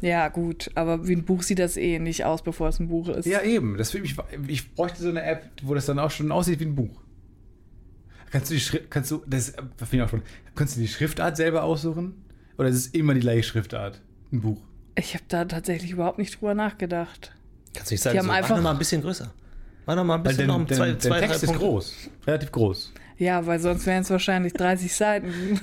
[0.00, 3.08] Ja, gut, aber wie ein Buch sieht das eh nicht aus, bevor es ein Buch
[3.08, 3.24] ist.
[3.26, 3.76] Ja, eben.
[3.78, 4.14] Das, ich,
[4.48, 7.00] ich bräuchte so eine App, wo das dann auch schon aussieht wie ein Buch.
[8.30, 10.22] Kannst du die Schrift, kannst du, das äh, finde ich auch schon,
[10.54, 12.14] kannst du die Schriftart selber aussuchen?
[12.58, 14.02] Oder ist es immer die gleiche Schriftart?
[14.32, 14.60] Ein Buch.
[14.96, 17.32] Ich habe da tatsächlich überhaupt nicht drüber nachgedacht.
[17.76, 19.30] Kannst du nicht sagen, Die haben so, mach einfach- noch mal ein bisschen größer.
[19.86, 21.64] Mach noch mal ein bisschen der, noch zwei, der zwei, Text drei ist Punkte.
[21.64, 21.94] groß.
[22.26, 22.92] Relativ groß.
[23.18, 25.60] Ja, weil sonst wären es wahrscheinlich 30 Seiten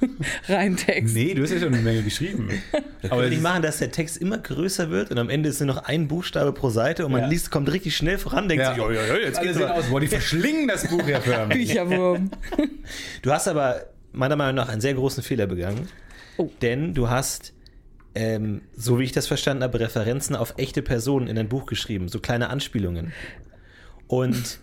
[0.48, 1.14] rein Text.
[1.14, 2.48] Nee, du hast ja schon eine Menge geschrieben.
[3.02, 5.68] Da Aber ist- machen, dass der Text immer größer wird und am Ende ist nur
[5.74, 7.26] noch ein Buchstabe pro Seite und man Ja.
[7.28, 8.74] liest, kommt richtig schnell voran, denkt Ja.
[8.74, 11.68] sich, oh, ja, ja, jetzt Alle geht's aus, boah, die verschlingen das Buch ja förmlich.
[11.68, 12.30] Bücherwurm.
[13.22, 15.88] Du hast aber meiner Meinung nach einen sehr großen Fehler begangen,
[16.36, 16.50] Oh.
[16.60, 17.54] denn du hast,
[18.14, 22.08] ähm, so wie ich das verstanden habe, Referenzen auf echte Personen in dein Buch geschrieben,
[22.08, 23.12] so kleine Anspielungen.
[24.06, 24.58] Und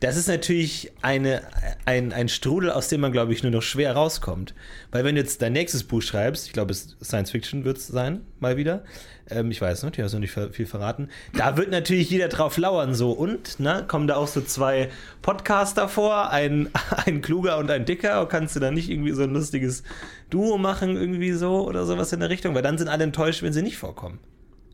[0.00, 1.42] das ist natürlich eine,
[1.84, 4.54] ein, ein Strudel, aus dem man, glaube ich, nur noch schwer rauskommt.
[4.90, 7.86] Weil wenn du jetzt dein nächstes Buch schreibst, ich glaube, es Science Fiction wird es
[7.86, 8.82] sein, mal wieder.
[9.28, 11.08] Ähm, ich weiß nicht, ich habe noch nicht viel verraten.
[11.34, 13.12] Da wird natürlich jeder drauf lauern, so.
[13.12, 14.88] Und, ne, kommen da auch so zwei
[15.20, 16.70] Podcaster vor, ein,
[17.06, 18.24] ein kluger und ein dicker.
[18.26, 19.82] Kannst du da nicht irgendwie so ein lustiges
[20.30, 22.54] Duo machen, irgendwie so oder sowas in der Richtung?
[22.54, 24.18] Weil dann sind alle enttäuscht, wenn sie nicht vorkommen.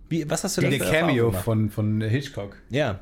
[0.08, 2.56] Wie, was hast du der Erfahrungen Cameo von, von Hitchcock.
[2.70, 3.00] Ja.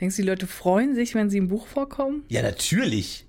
[0.00, 2.24] Denkst du, die Leute freuen sich, wenn sie im Buch vorkommen?
[2.28, 3.26] Ja, natürlich.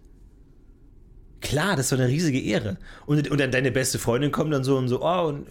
[1.41, 2.77] Klar, das ist so eine riesige Ehre.
[3.05, 5.45] Und, und dann deine beste Freundin kommt dann so und so, oh, und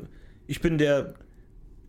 [0.47, 1.15] ich bin der,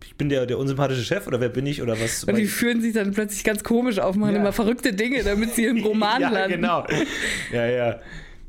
[0.05, 2.25] ich bin der, der unsympathische Chef oder wer bin ich oder was?
[2.25, 4.41] Und die führen sich dann plötzlich ganz komisch auf, machen Ja.
[4.41, 6.55] immer verrückte Dinge, damit sie im Roman ja, landen.
[6.57, 6.85] genau.
[7.53, 7.99] Ja, ja.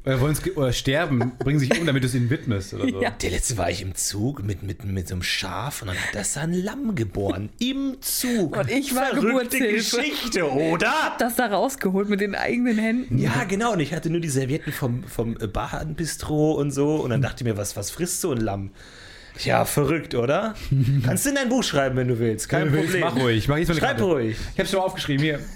[0.07, 3.00] Oder, wollen's ge- oder sterben, bringen sich um, damit du es ihnen widmest oder so.
[3.00, 3.09] Ja.
[3.11, 6.14] Der letzte war ich im Zug mit, mit, mit so einem Schaf und dann hat
[6.14, 7.48] das ein Lamm geboren.
[7.59, 8.57] Im Zug.
[8.59, 9.59] Und ich war Verrückte.
[9.59, 10.92] Geschichte, oder?
[11.18, 13.16] Das da rausgeholt mit den eigenen Händen.
[13.18, 13.72] Ja, genau.
[13.72, 16.96] Und ich hatte nur die Servietten vom, vom Badenbistro und so.
[16.96, 18.72] Und dann dachte ich mir, was, was frisst so ein Lamm?
[19.42, 20.55] Ja, verrückt, oder?
[21.05, 22.48] Kannst du in dein Buch schreiben, wenn du willst.
[22.48, 23.14] Kein Wenn du willst, Problem.
[23.14, 23.48] Mach ruhig.
[23.48, 24.05] Mach jetzt mal Schreib Karte.
[24.05, 24.36] ruhig.
[24.52, 25.40] Ich hab's schon mal aufgeschrieben hier.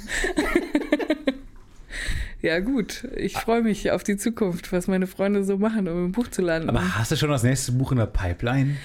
[2.41, 3.07] Ja, gut.
[3.17, 6.41] Ich freue mich auf die Zukunft, was meine Freunde so machen, um im Buch zu
[6.43, 6.69] landen.
[6.69, 8.77] Aber hast du schon das nächste Buch in der Pipeline?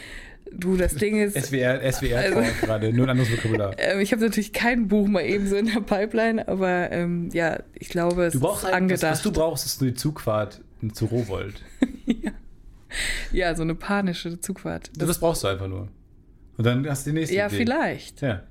[0.55, 3.73] du, das Ding ist, SWR, SWR Also- gerade, nur ein anderes Vokabular.
[3.77, 7.59] ähm, ich habe natürlich kein Buch mal eben so in der Pipeline, aber ähm, ja,
[7.73, 9.11] ich glaube, es Du brauchst ist ein, was, angedacht.
[9.13, 10.61] was du brauchst, ist nur die Zugfahrt
[10.93, 11.63] zu Rowold.
[13.31, 14.91] ja, so eine panische Zugfahrt.
[14.97, 15.87] Das, das brauchst du einfach nur.
[16.57, 17.55] Und dann hast du die nächste ja, Idee.
[17.57, 18.21] vielleicht.
[18.21, 18.43] Ja.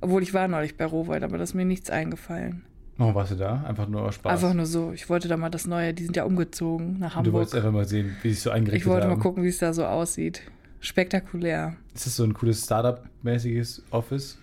[0.00, 2.64] Obwohl ich war neulich bei Rowold, aber das ist mir nichts eingefallen.
[2.96, 3.62] Warum warst du da?
[3.66, 4.32] Einfach nur aus Spaß.
[4.32, 4.92] Einfach nur so.
[4.92, 7.66] Ich wollte da mal das Neue, die sind ja umgezogen nach Und du wolltest Hamburg.
[7.66, 9.16] einfach mal sehen, wie sich so eingerichtet Ich wollte haben.
[9.16, 10.42] mal gucken, wie es da so aussieht.
[10.80, 11.76] Spektakulär.
[11.94, 14.38] Ist das so ein cooles Startup-mäßiges Office?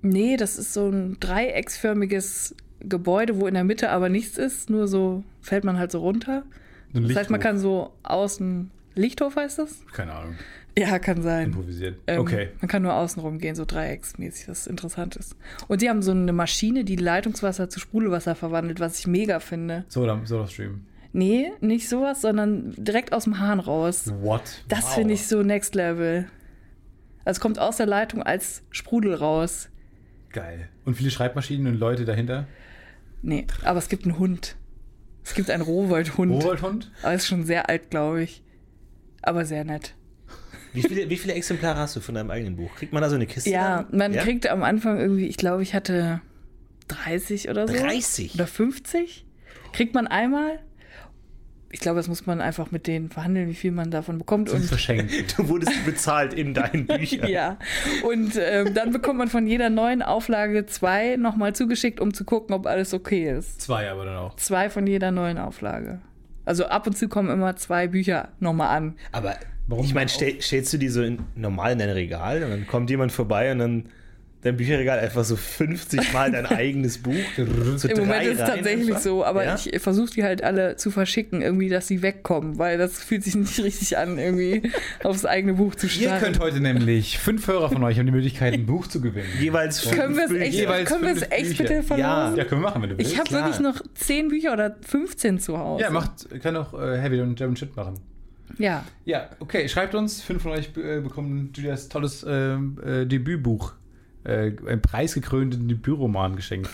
[0.00, 4.70] Nee, das ist so ein dreiecksförmiges Gebäude, wo in der Mitte aber nichts ist.
[4.70, 6.44] Nur so fällt man halt so runter.
[6.92, 8.70] So Das heißt, man kann so außen.
[8.94, 9.84] Lichthof heißt das?
[9.92, 10.34] Keine Ahnung.
[10.78, 11.46] Ja, kann sein.
[11.48, 11.98] Improvisiert.
[12.06, 12.48] Ähm, okay.
[12.60, 15.36] Man kann nur außen rumgehen, so dreiecksmäßig, was interessant ist.
[15.68, 19.84] Und die haben so eine Maschine, die Leitungswasser zu Sprudelwasser verwandelt, was ich mega finde.
[19.88, 20.86] So, dann so Stream.
[21.12, 24.10] Nee, nicht sowas, sondern direkt aus dem Hahn raus.
[24.22, 24.64] What?
[24.68, 24.94] Das Wow.
[24.94, 26.26] finde ich so next level.
[27.24, 29.68] Also es kommt aus der Leitung als Sprudel raus.
[30.30, 30.68] Geil.
[30.86, 32.46] Und viele Schreibmaschinen und Leute dahinter?
[33.20, 34.56] Nee, aber es gibt einen Hund.
[35.22, 36.32] Es gibt einen Rowold-Hund.
[36.32, 36.90] Rowoldhund?
[37.02, 38.42] Aber ist schon sehr alt, glaube ich.
[39.20, 39.94] Aber sehr nett.
[40.72, 42.74] Wie viele, wie viele Exemplare hast du von deinem eigenen Buch?
[42.76, 43.50] Kriegt man da so eine Kiste?
[43.50, 43.98] Ja, dann?
[43.98, 46.20] man kriegt am Anfang irgendwie, ich glaube, ich hatte
[46.88, 47.74] 30 oder so.
[47.74, 48.34] 30?
[48.34, 49.26] Oder 50.
[49.72, 50.58] Kriegt man einmal.
[51.74, 54.50] Ich glaube, das muss man einfach mit denen verhandeln, wie viel man davon bekommt.
[54.50, 55.12] Und Und verschenkt.
[55.38, 57.28] Du wurdest bezahlt in deinen Büchern.
[57.30, 57.58] ja,
[58.02, 62.54] und ähm, dann bekommt man von jeder neuen Auflage zwei nochmal zugeschickt, um zu gucken,
[62.54, 63.62] ob alles okay ist.
[63.62, 64.36] Zwei aber dann auch.
[64.36, 66.02] Zwei von jeder neuen Auflage.
[66.44, 68.94] Also ab und zu kommen immer zwei Bücher nochmal an.
[69.12, 69.36] Aber
[69.68, 72.66] Warum Ich meine, stell, stellst du die so in, normal in dein Regal und dann
[72.66, 73.84] kommt jemand vorbei und dann
[74.44, 77.14] dein Bücherregal einfach so 50 Mal dein eigenes Buch.
[77.76, 79.00] So Im Moment ist es tatsächlich einfach.
[79.00, 79.54] so, aber Ja?
[79.54, 83.36] ich versuche die halt alle zu verschicken, irgendwie, dass sie wegkommen, weil das fühlt sich
[83.36, 84.68] nicht richtig an, irgendwie
[85.04, 86.20] aufs eigene Buch zu Ihr starren.
[86.20, 89.28] könnt heute nämlich, fünf Hörer von euch haben die Möglichkeit, ein Buch zu gewinnen.
[89.40, 91.98] Jeweils fünf können wir es echt, Jeweils können wir es fünf echt bitte verlosen?
[92.10, 92.34] Ja.
[92.34, 93.12] Ja, können wir machen, wenn du willst.
[93.12, 95.84] Ich habe wirklich noch 10 Bücher oder 15 zu Hause.
[95.84, 97.94] ja, macht, kann auch äh, Heavy und German Shit machen.
[98.58, 98.84] Ja.
[99.04, 100.22] Ja, okay, schreibt uns.
[100.22, 103.72] Fünf von euch äh, bekommen Julias tolles ähm, äh, Debütbuch.
[104.24, 106.70] Äh, ein preisgekrönten Debütroman geschenkt.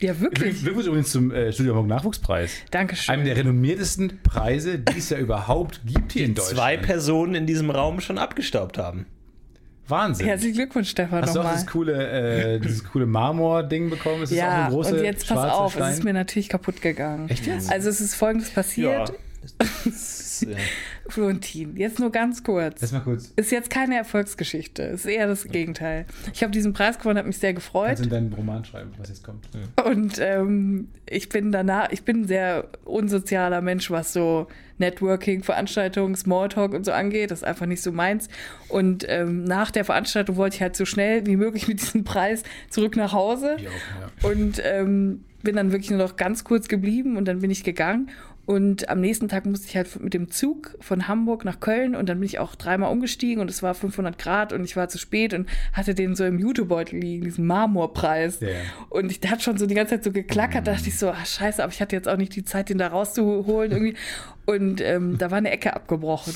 [0.00, 0.60] Ja, wirklich.
[0.62, 2.52] Glückwunsch übrigens zum äh, Studio Hamburg Nachwuchspreis.
[2.70, 3.14] Dankeschön.
[3.14, 6.58] Einem der renommiertesten Preise, die es ja überhaupt gibt hier in Deutschland.
[6.58, 9.06] Zwei Personen in diesem Raum schon abgestaubt haben.
[9.88, 10.26] Wahnsinn.
[10.26, 14.24] Herzlichen Glückwunsch, Stefan, Hast du auch dieses coole, äh, dieses coole Marmor-Ding bekommen?
[14.24, 15.92] Ist das auch Ja, eine große und jetzt pass auf, Stein?
[15.92, 17.28] es ist mir natürlich kaputt gegangen.
[17.28, 17.70] Echt jetzt?
[17.70, 19.12] Also es ist folgendes passiert.
[19.58, 19.64] Das
[20.42, 20.56] ist, äh,
[21.08, 22.80] Florentin, jetzt nur ganz kurz.
[22.80, 23.32] Lass mal kurz.
[23.36, 26.06] Ist jetzt keine Erfolgsgeschichte, ist eher das Gegenteil.
[26.32, 27.96] Ich habe diesen Preis gewonnen, habe mich sehr gefreut.
[27.96, 29.46] Kannst du in deinen Roman schreiben, was jetzt kommt?
[29.84, 36.14] Und ähm, ich bin danach, ich bin ein sehr unsozialer Mensch, was so Networking, Veranstaltungen,
[36.14, 37.30] Smalltalk und so angeht.
[37.30, 38.28] Das ist einfach nicht so meins.
[38.68, 42.42] Und ähm, nach der Veranstaltung wollte ich halt so schnell wie möglich mit diesem Preis
[42.68, 43.56] zurück nach Hause.
[43.56, 44.30] Auch, ja.
[44.30, 48.10] Und ähm, bin dann wirklich nur noch ganz kurz geblieben und dann bin ich gegangen.
[48.46, 52.08] Und am nächsten Tag musste ich halt mit dem Zug von Hamburg nach Köln und
[52.08, 54.98] dann bin ich auch dreimal umgestiegen und es war 500 Grad und ich war zu
[54.98, 58.38] spät und hatte den so im Jutebeutel liegen, diesen Marmorpreis.
[58.38, 58.48] Ja.
[58.88, 61.10] Und ich der hat schon so die ganze Zeit so geklackert, da dachte ich so,
[61.10, 63.96] ah, scheiße, aber ich hatte jetzt auch nicht die Zeit, den da rauszuholen irgendwie.
[64.46, 66.32] Und ähm, da war eine Ecke abgebrochen.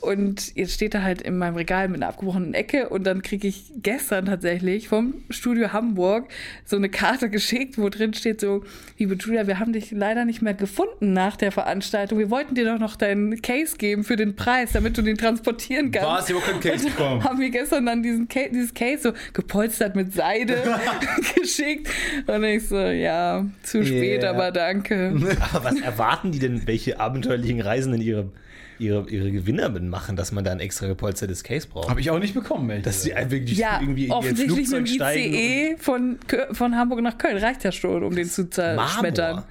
[0.00, 3.48] Und jetzt steht er halt in meinem Regal mit einer abgebrochenen Ecke und dann kriege
[3.48, 6.28] ich gestern tatsächlich vom Studio Hamburg
[6.64, 8.62] so eine Karte geschickt, wo drin steht so,
[8.96, 12.18] liebe Julia, wir haben dich leider nicht mehr gefunden nach der Veranstaltung.
[12.18, 15.90] Wir wollten dir doch noch deinen Case geben für den Preis, damit du den transportieren
[15.90, 16.30] kannst.
[16.30, 17.24] Ich hab auch keinen Case bekommen.
[17.24, 20.56] Haben wir gestern dann diesen Case, dieses Case so gepolstert mit Seide
[21.34, 21.88] geschickt.
[22.26, 24.30] Und ich so, ja, zu spät, Yeah.
[24.30, 25.12] aber danke.
[25.52, 28.30] aber was erwarten die denn, welche abenteuerlichen Reisen denn ihre,
[28.78, 31.88] ihre, ihre Gewinner machen, dass man da ein extra gepolstertes Case braucht?
[31.88, 34.86] Habe ich auch nicht bekommen, ehrlich Dass sie wirklich Ja, irgendwie in offensichtlich mit dem
[34.86, 35.34] Flugzeug steigen.
[35.34, 36.18] ICE von,
[36.52, 39.36] von Hamburg nach Köln reicht ja schon, um den zu zerschmettern.
[39.36, 39.48] Marmor.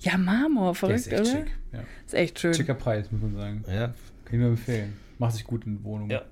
[0.00, 1.30] Ja, Marmor, Der verrückt, ist echt oder?
[1.30, 1.46] schick.
[1.72, 1.78] Ja.
[2.06, 2.54] Ist echt schön.
[2.54, 3.64] Schicker Preis, muss man sagen.
[3.66, 3.94] Ja, Kann
[4.32, 4.96] ich nur empfehlen.
[5.18, 6.10] Macht sich gut in Wohnungen.
[6.10, 6.22] Ja.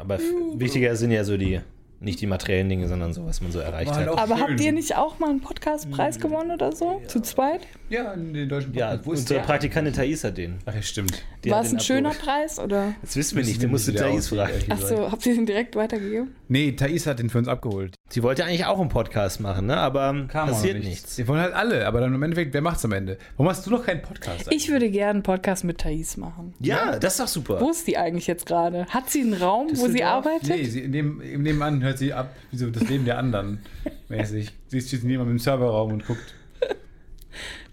[0.00, 0.22] Aber f-
[0.56, 1.60] wichtiger sind ja so die,
[2.00, 4.18] nicht die materiellen Dinge, sondern so, was man so erreicht halt hat.
[4.18, 4.48] Aber schön.
[4.48, 7.00] habt ihr nicht auch mal einen Podcastpreis gewonnen oder so?
[7.06, 7.60] Zu zweit?
[7.92, 9.06] Ja, in den deutschen Ja, Podcast.
[9.06, 9.46] Wo ist unsere der?
[9.46, 10.56] Praktikantin Thais hat den.
[10.64, 11.22] Ach ja, stimmt.
[11.44, 12.08] Die War es ein schöner.
[12.12, 12.94] Preis oder?
[13.02, 14.50] Das wissen wir nicht, den musst du Thais fragen.
[14.50, 16.34] ehrlich Ach so, habt ihr den direkt weitergegeben?
[16.48, 17.94] Nee, Thais hat den für uns abgeholt.
[18.08, 19.76] Sie wollte eigentlich auch einen Podcast machen, ne?
[19.76, 21.18] aber Kam passiert noch nichts.
[21.18, 23.18] Wir wollen halt alle, aber dann im Endeffekt, wer macht's am Ende?
[23.36, 24.50] Warum hast du noch keinen Podcast?
[24.50, 26.54] Ich würde gerne einen Podcast mit Thais machen.
[26.60, 27.60] Ja, das ist doch super.
[27.60, 28.86] Wo ist die eigentlich jetzt gerade?
[28.86, 30.48] Hat sie einen Raum, wo sie arbeitet?
[30.48, 33.58] Nee, sie, neben, Nebenan hört sie ab, wie so das Leben der anderen
[34.08, 34.50] mäßig.
[34.68, 36.34] Sie ist jetzt neben im Serverraum und guckt.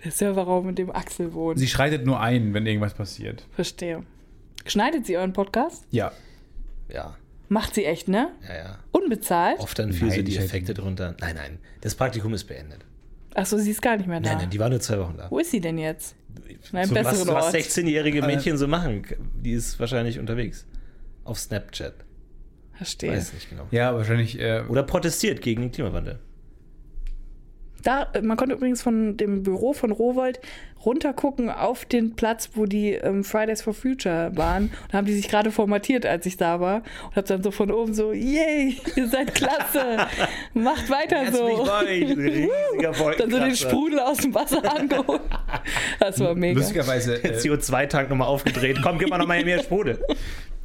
[0.03, 1.59] Der Serverraum, in dem Axel wohnt.
[1.59, 3.45] Sie schreitet nur ein, wenn irgendwas passiert.
[3.51, 4.03] Verstehe.
[4.65, 5.85] Schneidet sie euren Podcast?
[5.91, 6.11] Ja.
[6.91, 7.15] Ja,
[7.49, 8.29] Macht sie echt, ne?
[8.47, 8.79] ja, ja.
[8.91, 9.59] Unbezahlt?
[9.59, 11.15] Oft dann für Nein, so die Effekte drunter.
[11.19, 12.85] Nein, nein, das Praktikum ist beendet.
[13.33, 14.29] Achso, sie ist gar nicht mehr da.
[14.29, 15.29] Nein, nein, die war nur zwei Wochen da.
[15.31, 16.15] Wo ist sie denn jetzt?
[16.71, 17.55] In einem So, was, besseren was Ort.
[17.55, 19.03] 16-jährige Mädchen so machen,
[19.35, 20.67] die ist wahrscheinlich unterwegs.
[21.23, 21.93] Auf Snapchat.
[22.73, 23.11] Verstehe.
[23.11, 23.67] Weiß nicht genau.
[23.71, 24.39] Ja, wahrscheinlich.
[24.39, 26.19] Äh, Oder protestiert gegen den Klimawandel.
[27.83, 30.39] Da, man konnte übrigens von dem Büro von Rowold
[30.85, 34.63] runtergucken auf den Platz, wo die ähm, Fridays for Future waren.
[34.63, 36.83] Und da haben die sich gerade formatiert, als ich da war.
[37.07, 40.07] Und hab dann so von oben so, yay, ihr seid klasse,
[40.53, 41.45] macht weiter so.
[41.87, 45.21] riesiger Dann so den Sprudel aus dem Wasser angeholt.
[45.99, 46.59] Das war mega.
[46.59, 47.23] lustigerweise.
[47.23, 48.79] Äh, CO2-Tank nochmal aufgedreht.
[48.81, 49.99] Komm, gib mal nochmal mehr Sprudel.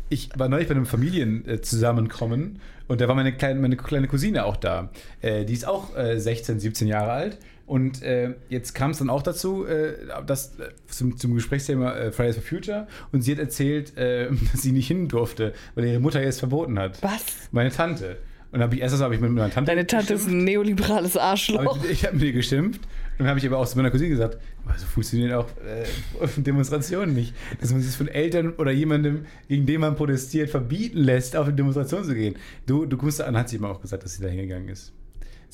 [0.09, 4.57] Ich war neulich bei einem Familienzusammenkommen und da war meine kleine, meine kleine Cousine auch
[4.57, 4.91] da.
[5.23, 7.39] Äh, die ist auch äh, 16, 17 Jahre alt.
[7.67, 9.95] Und äh, jetzt kam es dann auch dazu, äh,
[10.27, 12.87] dass, äh, zum, zum Gesprächsthema äh, Fridays for Future.
[13.11, 16.39] Und sie hat erzählt, äh, dass sie nicht hin durfte, weil ihre Mutter ihr es
[16.39, 17.03] verboten hat.
[17.03, 17.25] Was?
[17.53, 18.19] Meine Tante.
[18.53, 19.71] Und dann habe ich erst habe ich mit meiner Tante.
[19.73, 20.43] Deine Tante ist geschimpft.
[20.43, 21.61] ein neoliberales Arschloch.
[21.61, 22.83] Aber ich, ich habe mir geschimpft.
[23.19, 24.39] Dann habe ich aber auch zu meiner Cousine gesagt,
[24.77, 25.85] so funktionieren auch äh,
[26.37, 27.35] Demonstrationen nicht.
[27.61, 31.55] Dass man sich von Eltern oder jemandem, gegen den man protestiert, verbieten lässt, auf eine
[31.55, 32.37] Demonstration zu gehen.
[32.67, 34.93] Du, du guckst an, hat sie immer auch gesagt, dass sie da hingegangen ist.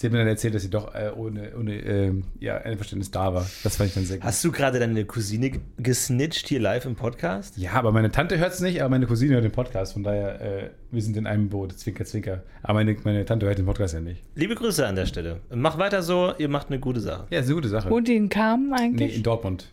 [0.01, 3.34] Sie hat mir dann erzählt, dass sie doch äh, ohne, ohne ähm, ja, Einverständnis da
[3.34, 3.44] war.
[3.62, 4.24] Das fand ich dann sehr gut.
[4.24, 7.59] Hast du gerade deine Cousine ge- gesnitcht hier live im Podcast?
[7.59, 9.92] Ja, aber meine Tante hört es nicht, aber meine Cousine hört den Podcast.
[9.92, 11.78] Von daher, äh, wir sind in einem Boot.
[11.78, 12.42] Zwinker, zwinker.
[12.62, 14.22] Aber meine, meine Tante hört den Podcast ja nicht.
[14.36, 15.40] Liebe Grüße an der Stelle.
[15.55, 17.26] Mach weiter so, ihr macht eine gute Sache.
[17.28, 18.03] Ja, ist eine gute Sache.
[18.03, 19.16] Die in Kamen nee, eigentlich?
[19.16, 19.70] in Dortmund.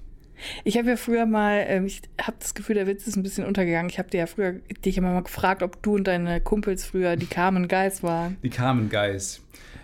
[0.65, 3.45] Ich habe ja früher mal, ähm, ich habe das Gefühl, der Witz ist ein bisschen
[3.45, 3.89] untergegangen.
[3.89, 7.15] Ich habe dir ja früher dich immer mal gefragt, ob du und deine Kumpels früher
[7.15, 8.35] die Carmen Geist waren.
[8.43, 9.39] Die Carmen Geis.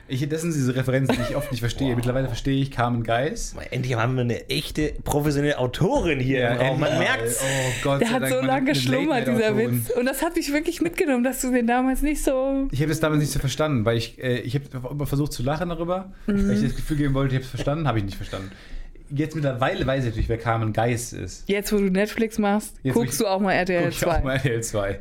[0.10, 1.96] Ich, das sind diese Referenzen, die ich oft nicht verstehe.
[1.96, 3.56] Mittlerweile verstehe ich Carmen Geis.
[3.72, 6.80] Endlich haben wir eine echte professionelle Autorin hier im Raum.
[6.82, 7.42] Man merkt's.
[7.42, 9.56] Oh Gott Der hat Dank, so lange geschlummert, dieser.
[9.58, 9.90] Witz.
[9.92, 12.68] Und das hat mich wirklich mitgenommen, dass du den damals nicht so.
[12.72, 15.42] Ich habe das damals nicht so verstanden, weil ich, äh, ich habe immer versucht zu
[15.42, 16.50] lachen darüber, Mhm.
[16.50, 18.52] weil ich das Gefühl geben wollte, ich habe es verstanden, habe ich nicht verstanden.
[19.10, 21.48] Jetzt mittlerweile weiß ich natürlich, wer Carmen Geis ist.
[21.48, 24.14] Jetzt, wo du Netflix machst, Jetzt, guckst ich- du auch mal RTL Guck ich auch
[24.16, 24.22] 2.
[24.22, 25.00] mal RTL 2,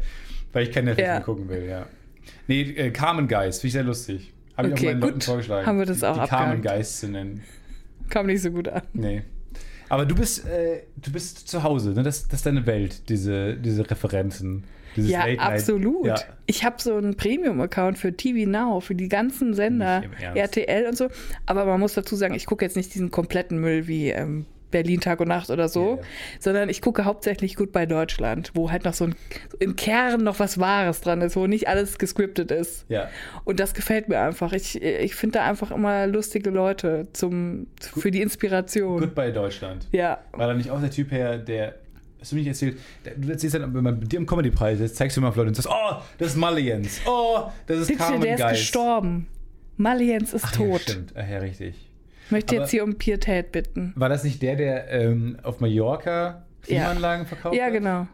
[0.53, 1.15] weil ich kein Netflix Ja.
[1.15, 1.87] mehr gucken will, ja.
[2.47, 4.32] Nee, äh, Carmen Geis, finde ich sehr lustig.
[4.57, 5.11] Habe ich Okay, auch meinen gut.
[5.11, 5.67] Leuten vorgeschlagen.
[5.67, 6.79] Haben wir das auch die, die Carmen abgehakt.
[6.79, 7.43] Geis zu nennen.
[8.11, 8.83] Kam nicht so gut an.
[8.93, 9.23] Nee.
[9.89, 12.03] Aber du bist, äh, du bist zu Hause, ne?
[12.03, 14.65] das, das ist deine Welt, diese, diese Referenzen.
[14.97, 16.07] Dieses Ja, absolut.
[16.07, 16.17] Ja.
[16.47, 20.03] Ich habe so einen Premium-Account für TV Now, für die ganzen Sender.
[20.35, 21.09] RTL und so.
[21.47, 25.01] Aber man muss dazu sagen, ich gucke jetzt nicht diesen kompletten Müll wie ähm, Berlin
[25.01, 26.03] Tag und Nacht oder so, Ja, ja.
[26.41, 29.15] sondern ich gucke hauptsächlich gut bei Deutschland, wo halt noch so ein,
[29.61, 32.85] im Kern noch was Wahres dran ist, wo nicht alles gescriptet ist.
[32.89, 33.09] Ja.
[33.45, 34.53] Und das gefällt mir einfach.
[34.53, 38.99] Ich, ich finde da einfach immer lustige Leute zum, für die Inspiration.
[38.99, 39.87] Goodbye Deutschland.
[39.93, 41.77] Ja, War da nicht auch der Typ her, der.
[42.21, 42.79] Hast du mir nicht erzählt?
[43.17, 45.49] Du erzählst dann, wenn man mit dir im Comedy-Preis ist, zeigst du immer auf Leute
[45.49, 47.01] und sagst, oh, das ist Malliens.
[47.05, 48.61] Oh, das ist Carmen der ist Geist.
[48.61, 49.27] gestorben.
[49.77, 50.81] Maliens ist Ach, Ja, tot.
[50.83, 51.13] stimmt.
[51.17, 51.75] Ach, ja, richtig.
[52.27, 53.93] Ich möchte Aber- jetzt hier um Pietät bitten.
[53.97, 57.73] War das nicht der, der ähm, auf Mallorca Klimaanlagen verkauft Ja, hat?
[57.73, 58.07] genau.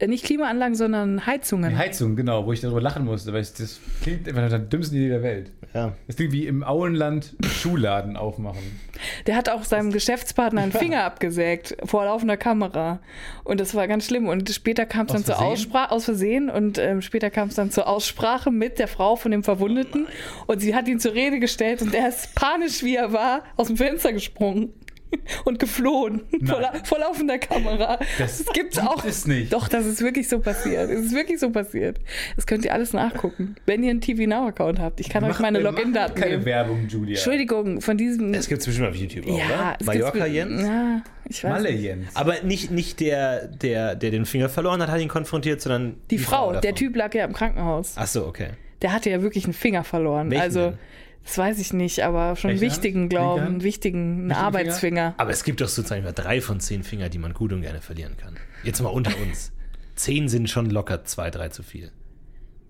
[0.00, 1.70] Äh, Nicht Klimaanlagen, sondern Heizungen.
[1.70, 4.58] Die Heizung, genau, wo ich darüber lachen musste, weil es, das klingt einfach nach der
[4.60, 5.50] dümmsten Idee der Welt.
[5.74, 5.92] Ja.
[6.06, 8.80] Das klingt wie im Auenland Schuhladen aufmachen.
[9.26, 10.72] Der hat auch seinem Geschäftspartner einen.
[10.72, 13.00] Finger abgesägt vor laufender Kamera.
[13.44, 14.28] Und das war ganz schlimm.
[14.28, 15.40] Und später kam es dann zur?
[15.40, 19.30] Aussprache, aus Versehen, und ähm, später kam es dann zur Aussprache mit der Frau von
[19.30, 20.06] dem Verwundeten.
[20.46, 23.66] und sie hat ihn zur Rede gestellt und er ist panisch, wie er war, aus
[23.66, 24.72] dem Fenster gesprungen.
[25.44, 27.98] Und geflohen vor, la vor laufender Kamera.
[28.18, 29.04] Das gibt's gibt auch.
[29.04, 29.52] es nicht.
[29.52, 30.90] Doch, das ist wirklich so passiert.
[30.90, 31.98] Es ist wirklich so passiert.
[32.36, 35.00] Das könnt ihr alles nachgucken, wenn ihr einen TV Now Account habt.
[35.00, 36.44] Ich kann euch Mach- meine wir machen Login-Daten Keine geben.
[36.44, 37.14] Werbung, Julia.
[37.14, 38.32] Entschuldigung, von diesem.
[38.32, 39.76] Das gibt's bestimmt auf YouTube auch, ja, oder?
[39.80, 40.62] es Mallorca gibt's- Jens?
[40.62, 41.50] Ja, ich weiß.
[41.50, 41.82] Malle nicht.
[41.82, 42.06] Jens.
[42.16, 46.18] Aber nicht, nicht der, der, der den Finger verloren hat, hat ihn konfrontiert, sondern Die,
[46.18, 46.76] Frau, der davon.
[46.76, 47.94] Typ lag ja im Krankenhaus.
[47.96, 48.50] Ach so, okay.
[48.82, 50.30] Der hatte ja wirklich einen Finger verloren.
[50.30, 50.78] Welchen also, denn?
[51.24, 53.10] Das weiß ich nicht, aber schon einen Welche wichtigen, Hand?
[53.10, 55.14] glaube Linke ich, einen wichtigen, einen Wichtigen Arbeitsfinger.
[55.16, 57.80] Aber es gibt doch sozusagen mal drei von zehn Finger, die man gut und gerne
[57.80, 58.36] verlieren kann.
[58.64, 59.52] Jetzt mal unter uns.
[59.96, 61.92] Zehn sind schon locker zwei, drei zu viel.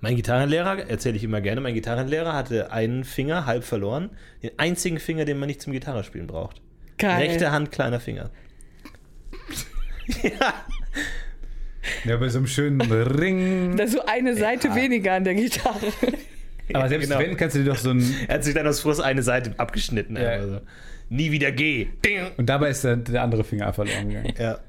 [0.00, 4.10] Mein Gitarrenlehrer, erzähle ich immer gerne, mein Gitarrenlehrer hatte einen Finger halb verloren.
[4.42, 6.60] Den einzigen Finger, den man nicht zum Gitarrespielen braucht.
[6.98, 7.28] Geil.
[7.28, 8.30] Rechte Hand, kleiner Finger.
[10.22, 10.54] ja.
[12.04, 13.74] Ja, bei so einem schönen Ring.
[13.76, 14.74] Da ist so eine Seite Ja.
[14.76, 15.86] weniger an der Gitarre.
[16.74, 17.20] Aber selbst genau.
[17.20, 18.14] wenn, kannst du dir doch so ein.
[18.28, 20.16] Er hat sich dann aus Frust eine Seite abgeschnitten.
[20.16, 20.30] Ja.
[20.30, 20.60] einfach so.
[21.08, 21.88] Nie wieder geh.
[22.04, 22.30] Ding.
[22.36, 24.34] Und dabei ist der, der andere Finger verloren gegangen.
[24.38, 24.60] Ja.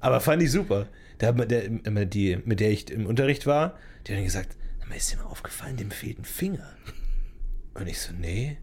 [0.00, 0.86] Aber fand ich super.
[1.20, 3.76] Der, hat der, immer die, mit der ich im Unterricht war,
[4.06, 6.68] die hat dann gesagt, "Sag mal, ist dir mal aufgefallen, dem fehlt ein Finger.
[7.74, 8.58] Und ich so, nee.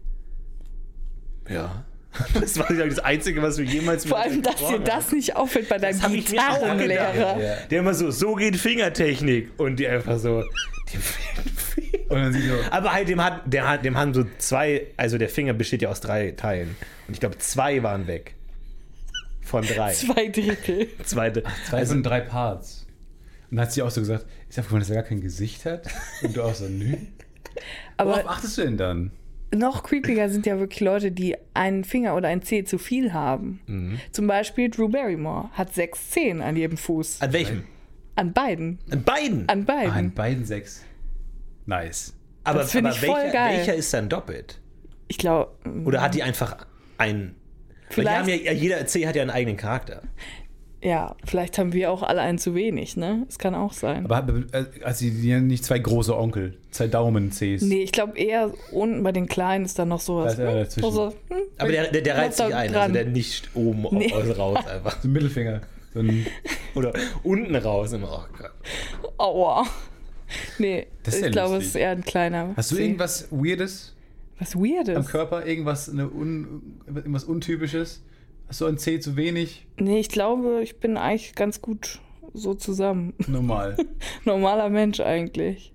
[1.48, 1.84] Ja.
[2.40, 5.68] Das war das Einzige, was mir jemals mit Vor allem, dass dir das nicht auffällt
[5.68, 7.40] bei deinem ich Gitarrenlehrer.
[7.40, 7.56] Ja.
[7.70, 9.50] Der immer so, so geht Fingertechnik.
[9.56, 10.44] Und die einfach so,
[10.92, 12.70] dem Finger.
[12.70, 15.88] Aber halt, dem hat, der hat, dem haben so zwei, also der Finger besteht ja
[15.88, 16.76] aus drei Teilen.
[17.08, 18.34] Und ich glaube, zwei waren weg.
[19.42, 19.92] Von drei.
[19.92, 20.88] Zwei Drittel.
[21.04, 21.44] Zweite.
[21.68, 22.86] Zwei sind drei Parts.
[23.50, 25.64] Und dann hat sie auch so gesagt, ist ja aufgefallen, dass er gar kein Gesicht
[25.64, 25.88] hat?
[26.22, 26.96] Und du auch so, nö.
[27.96, 29.10] Aber Worauf achtest du denn dann?
[29.58, 33.60] Noch creepiger sind ja wirklich Leute, die einen Finger oder ein Zeh zu viel haben.
[33.66, 34.00] Mhm.
[34.12, 37.20] Zum Beispiel Drew Barrymore hat sechs Zehen an jedem Fuß.
[37.22, 37.64] An welchem?
[38.14, 38.78] An beiden.
[38.90, 39.48] An beiden.
[39.48, 39.92] An beiden.
[39.92, 40.84] Ah, in beiden sechs.
[41.66, 42.14] Nice.
[42.44, 43.56] aber das aber ich voll welcher, geil.
[43.58, 44.60] welcher ist dann doppelt?
[45.08, 45.52] Ich glaube,
[45.84, 46.66] Oder hat die einfach
[46.98, 47.34] einen.
[47.34, 47.34] Weil
[47.88, 50.02] die Vielleicht- haben ja, jeder C hat ja einen eigenen Charakter.
[50.82, 53.22] Ja, vielleicht haben wir auch alle einen zu wenig, ne?
[53.26, 54.04] Das kann auch sein.
[54.04, 57.62] Aber hat- äh, also die haben nicht zwei große Onkel, zwei Daumen-Cs.
[57.62, 60.36] nee, ich glaube eher unten bei den Kleinen ist dann noch sowas.
[60.36, 62.82] Da ist einer hm, so, hm, Aber der, der, der reizt sich ein, dran.
[62.82, 64.12] also der nicht oben Nee.
[64.12, 65.00] aus, raus einfach.
[65.02, 65.60] So ein Mittelfinger.
[65.94, 66.26] So ein,
[66.74, 67.92] Oder unten raus.
[67.92, 68.26] Immer.
[68.30, 68.50] Oh Gott.
[69.18, 69.66] Aua.
[70.58, 72.52] Nee, ich ja glaube, es ist eher ein kleiner.
[72.56, 72.82] hast du Zeh.
[72.84, 73.94] irgendwas Weirdes
[74.38, 74.96] Was Weirdes?
[74.96, 75.46] am Körper?
[75.46, 78.02] Irgendwas, eine un, irgendwas Untypisches?
[78.48, 79.66] Hast du ein C zu wenig?
[79.78, 82.00] Nee, ich glaube, ich bin eigentlich ganz gut
[82.32, 83.14] so zusammen.
[83.26, 83.76] Normal.
[84.24, 85.72] Normaler Mensch eigentlich.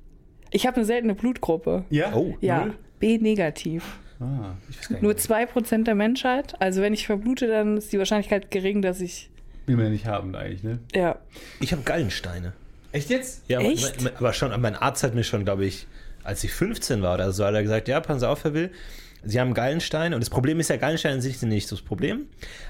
[0.52, 1.86] Ich habe eine seltene Blutgruppe.
[1.90, 2.14] ja?
[2.14, 2.74] Oh, Ja, null?
[3.00, 3.84] B-negativ.
[4.20, 5.04] Ah, ich weiß gar nicht.
[5.04, 6.60] Nur 2% der Menschheit.
[6.62, 9.30] Also wenn ich verblute, dann ist die Wahrscheinlichkeit gering, dass ich.
[9.66, 10.80] Will man ja nicht haben eigentlich, ne?
[10.94, 11.18] Ja.
[11.60, 12.54] Ich habe Gallensteine.
[12.92, 13.44] Echt jetzt?
[13.48, 14.00] Ja, Echt?
[14.06, 15.88] aber- aber schon, mein Arzt hat mir schon, glaube ich,
[16.24, 18.72] als ich 15 war oder so, hat er gesagt, ja, passen Sie auf, Herr Will,
[19.24, 22.26] Sie haben Gallenstein und das Problem ist ja, Gallensteine in sich sind nicht das Problem,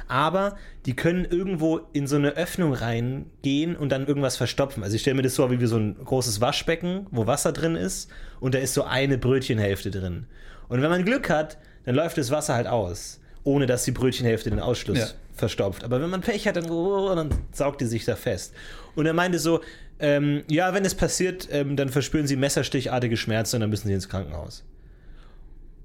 [0.08, 4.84] aber die können irgendwo in so eine Öffnung reingehen und dann irgendwas verstopfen.
[4.84, 8.10] Also ich stelle mir das so wie so ein großes Waschbecken, wo Wasser drin ist
[8.40, 10.26] und da ist so eine Brötchenhälfte drin.
[10.68, 14.50] Und wenn man Glück hat, dann läuft das Wasser halt aus, ohne dass die Brötchenhälfte
[14.50, 15.08] den Ausschluss Ja.
[15.34, 15.84] verstopft.
[15.84, 18.54] Aber wenn man Pech hat, dann, oh, dann saugt die sich da fest.
[18.96, 19.62] Und er meinte so,
[20.00, 23.94] ähm, ja, wenn es passiert, ähm, dann verspüren sie messerstichartige Schmerzen und dann müssen sie
[23.94, 24.64] ins Krankenhaus.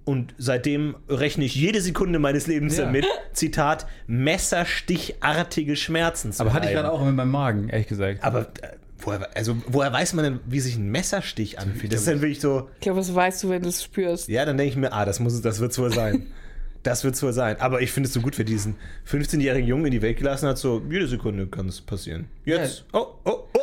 [0.06, 2.84] Und seitdem rechne ich jede Sekunde meines Lebens Ja.
[2.86, 3.04] damit,
[3.34, 8.22] Zitat, messerstichartige Schmerzen zu Aber hatte ich gerade auch mit meinem Magen, ehrlich gesagt.
[8.22, 11.92] Aber äh, woher, also, woher weiß man denn, wie sich ein Messerstich anfühlt?
[11.92, 14.28] Das ist dann wirklich so, Ich glaube, das weißt du, wenn du es spürst.
[14.28, 16.26] ja, dann denke ich mir, ah, das, muss, es- das wird es wohl sein.
[16.82, 17.56] Das wird es wohl sein.
[17.58, 18.76] Aber ich finde es so gut, wer diesen
[19.10, 22.28] 15-jährigen Jungen in die Welt gelassen hat, so, jede Sekunde kann es passieren.
[22.44, 22.84] Jetzt.
[22.92, 23.58] Oh, oh, oh.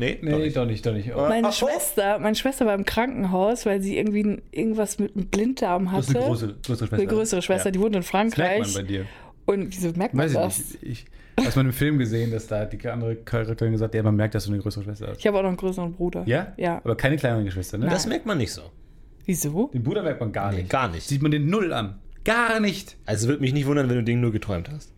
[0.00, 0.56] Nee, doch nee, nicht.
[0.56, 1.10] doch nicht, doch nicht.
[1.14, 1.18] Oh.
[1.28, 1.52] Meine Ach.
[1.52, 5.98] Schwester, meine Schwester war im Krankenhaus, weil sie irgendwie irgendwas mit einem Blinddarm Du hatte.
[6.08, 6.96] hast eine große, größere Schwester.
[6.96, 7.70] Eine größere Schwester, Ja.
[7.72, 8.60] die wohnt in Das merkt Frankreich.
[8.74, 9.06] man bei dir.
[9.46, 10.58] Und wieso merkt man Weiß ich das?
[10.82, 11.06] nicht.
[11.38, 14.16] Ich, hast mal im Film gesehen, dass da die andere Charakterin gesagt hat, ja, man
[14.16, 15.18] merkt, dass du eine größere Schwester hast.
[15.18, 16.22] Ich habe auch noch einen größeren Bruder.
[16.26, 16.52] Ja?
[16.56, 16.78] Ja.
[16.84, 17.86] Aber keine kleinere Geschwister, ne?
[17.88, 18.62] Das merkt man nicht so.
[19.26, 19.68] Wieso?
[19.74, 20.70] Den Bruder merkt man gar Nee, nicht.
[20.70, 21.06] gar nicht.
[21.06, 21.98] Sieht man den null an.
[22.24, 22.96] Gar nicht.
[23.06, 24.92] Also würde mich nicht wundern, wenn du den nur geträumt hast.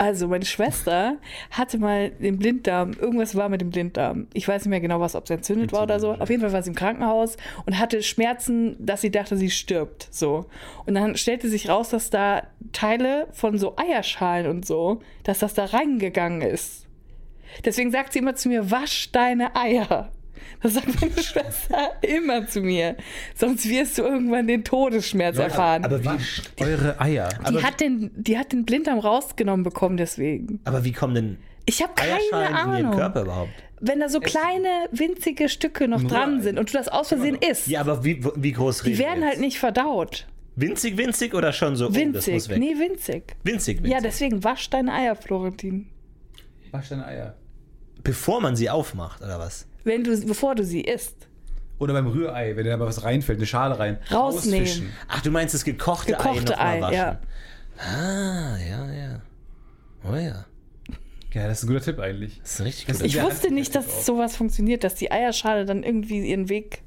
[0.00, 1.18] Also, meine Schwester
[1.50, 4.28] hatte mal den Blinddarm, irgendwas war mit dem Blinddarm.
[4.32, 6.12] Ich weiß nicht mehr genau, was, ob es entzündet war oder so.
[6.12, 7.36] Auf jeden Fall war sie im Krankenhaus
[7.66, 10.08] und hatte Schmerzen, dass sie dachte, sie stirbt.
[10.10, 10.46] So.
[10.86, 15.52] Und dann stellte sich raus, dass da Teile von so Eierschalen und so, dass das
[15.52, 16.86] da reingegangen ist.
[17.66, 20.10] Deswegen sagt sie immer zu mir, wasch deine Eier.
[20.62, 22.96] Das sagt meine Schwester immer zu mir.
[23.34, 25.84] Sonst wirst du irgendwann den Todesschmerz erfahren.
[25.84, 27.28] Aber wie, Eure Eier.
[27.28, 30.60] die, aber- hat den, die hat den Blinddarm rausgenommen bekommen deswegen.
[30.64, 32.92] aber wie kommen denn Ich habe keine Ahnung.
[32.96, 33.50] Körper überhaupt?
[33.82, 37.66] Wenn da so kleine, winzige Stücke noch dran sind und du das aus Versehen isst,
[37.66, 39.30] Ja, aber wie, wie groß die reden wir werden jetzt?
[39.30, 40.26] halt nicht verdaut.
[40.56, 41.86] Winzig, winzig oder schon so?
[41.86, 42.48] Oh, das muss Winzig.
[42.50, 42.58] weg.
[42.58, 43.36] nee, winzig.
[43.44, 43.90] Winzig, winzig.
[43.92, 45.88] Ja, deswegen wasch deine Eier, Florentin.
[46.72, 47.34] Wasch deine Eier.
[48.04, 49.66] Bevor man sie aufmacht, oder was?
[49.90, 51.26] Wenn du, bevor du sie isst.
[51.78, 53.98] Oder beim Rührei, wenn da mal was reinfällt, eine Schale rein.
[54.10, 54.60] Rausnehmen.
[54.66, 54.90] Rausfischen.
[55.08, 56.94] Ach, du meinst das gekochte, Gekochte Ei Ei, noch mal waschen?
[56.94, 57.20] ja.
[57.78, 59.22] Ah, ja, ja.
[60.04, 60.44] Oh ja.
[61.32, 62.38] Ja, das ist ein guter Tipp eigentlich.
[62.42, 64.00] Das ist ein richtig guter Ich wusste nicht, dass auch.
[64.02, 66.82] sowas funktioniert, dass die Eierschale dann irgendwie ihren Weg.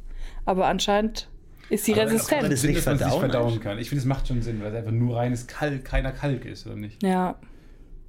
[0.45, 1.27] Aber anscheinend
[1.69, 2.51] ist sie Aber- resistent.
[2.51, 3.79] das- Sinn, nicht dass man nicht verdauen verdauen kann.
[3.79, 6.65] Ich finde, es macht schon Sinn, weil es einfach nur reines Kalk, keiner Kalk ist,
[6.67, 7.01] oder nicht?
[7.03, 7.35] ja.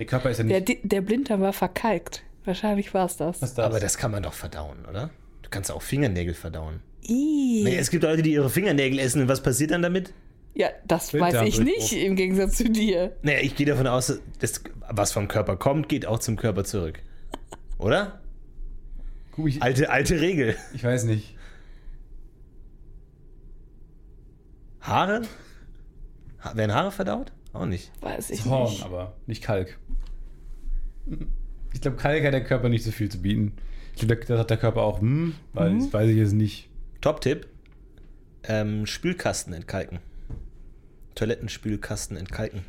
[0.00, 0.80] Der Körper ist ja Der, nicht.
[0.82, 2.24] der Blinddarm war verkalkt.
[2.44, 3.40] Wahrscheinlich war es das.
[3.40, 3.58] das?
[3.58, 5.10] Aber das kann man doch verdauen, oder?
[5.42, 6.80] Du kannst auch Fingernägel verdauen.
[7.06, 10.12] Nee, es gibt Leute, die ihre Fingernägel essen und was passiert dann damit?
[10.54, 13.16] Ja, das weiß ich nicht, im Gegensatz zu dir.
[13.22, 17.00] Naja, ich gehe davon aus, dass was vom Körper kommt, geht auch zum Körper zurück.
[17.78, 18.20] Oder?
[19.32, 20.56] Guck, ich, Alte, alte Regel.
[20.74, 21.34] ich weiß nicht.
[24.80, 25.22] Haare?
[26.42, 27.32] Ha werden Haare verdaut?
[27.52, 27.90] Auch nicht.
[28.00, 28.84] Weiß ich Das Horn, nicht.
[28.84, 29.78] aber nicht Kalk.
[31.74, 33.52] Ich glaube, Kalk hat der Körper nicht so viel zu bieten.
[33.94, 35.78] Ich glaube, das hat der Körper auch, hm, weil Mhm.
[35.80, 36.68] das weiß ich jetzt nicht.
[37.02, 37.46] Top-Tipp:
[38.44, 39.98] ähm, Spülkasten entkalken.
[41.14, 42.62] Toilettenspülkasten entkalken.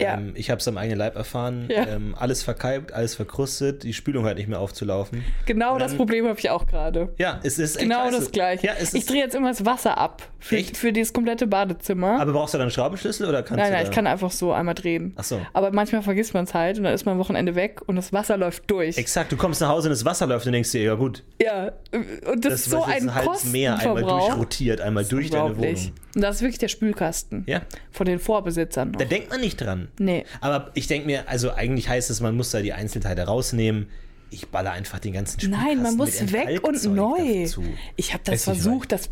[0.00, 0.14] Ja.
[0.14, 1.68] Ähm, ich habe es am eigenen Leib erfahren.
[1.70, 1.86] Ja.
[1.86, 5.24] Ähm, alles verkalkt, alles verkrustet, die Spülung hat nicht mehr aufzulaufen.
[5.46, 7.10] Genau Und das dann- Problem habe ich auch gerade.
[7.18, 8.18] Ja, es ist echt Genau scheiße.
[8.18, 8.66] das gleiche.
[8.66, 10.76] Ja, ich drehe jetzt immer das Wasser ab für, Echt?
[10.76, 12.20] für dieses komplette Badezimmer.
[12.20, 14.30] aber brauchst du dann einen Schraubenschlüssel oder kannst nein, du nein, da ich kann einfach
[14.30, 15.12] so einmal drehen.
[15.16, 15.40] Ach so.
[15.52, 18.12] Aber manchmal vergisst man es halt und dann ist man am Wochenende weg und das
[18.12, 18.96] Wasser läuft durch.
[18.96, 21.72] Exakt, du kommst nach Hause und das Wasser läuft und denkst dir, ja gut, ja,
[21.92, 25.56] und das, das ist so jetzt ein halbes Meer einmal durchrotiert, einmal durch deine.
[25.56, 25.76] Wohnung.
[26.14, 27.44] Und das ist wirklich der Spülkasten.
[27.46, 28.98] Ja, Von den Vorbesitzern noch.
[28.98, 29.88] da denkt man nicht dran.
[29.98, 30.24] Nee.
[30.40, 33.88] Aber ich denke mir, also eigentlich heißt es, man muss da die Einzelteile rausnehmen.
[34.32, 37.42] Ich baller einfach den ganzen Spülkasten Nein, man muss weg und neu.
[37.42, 37.64] dazu.
[37.96, 39.10] Ich habe das Essig versucht, das,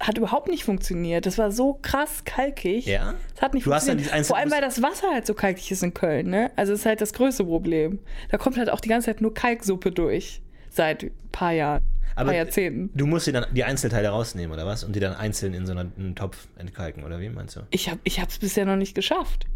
[0.00, 1.24] hat überhaupt nicht funktioniert.
[1.24, 2.84] Das war so krass kalkig.
[2.86, 3.14] Ja?
[3.34, 4.12] Das hat nicht Du hast dann funktioniert.
[4.12, 6.30] einzelnen- Vor allem, weil das Wasser halt so kalkig ist in Köln.
[6.30, 6.50] Ne?
[6.56, 8.00] Also das ist halt das größte Problem.
[8.30, 10.42] Da kommt halt auch die ganze Zeit nur Kalksuppe durch.
[10.68, 11.82] Seit ein paar Jahren,
[12.16, 12.90] Aber paar Jahrzehnten.
[12.96, 14.84] du musst dir dann die Einzelteile rausnehmen, oder was?
[14.84, 17.60] Und die dann einzeln in so einen Topf entkalken, oder wie meinst du?
[17.70, 19.46] Ich habe es bisher noch nicht geschafft.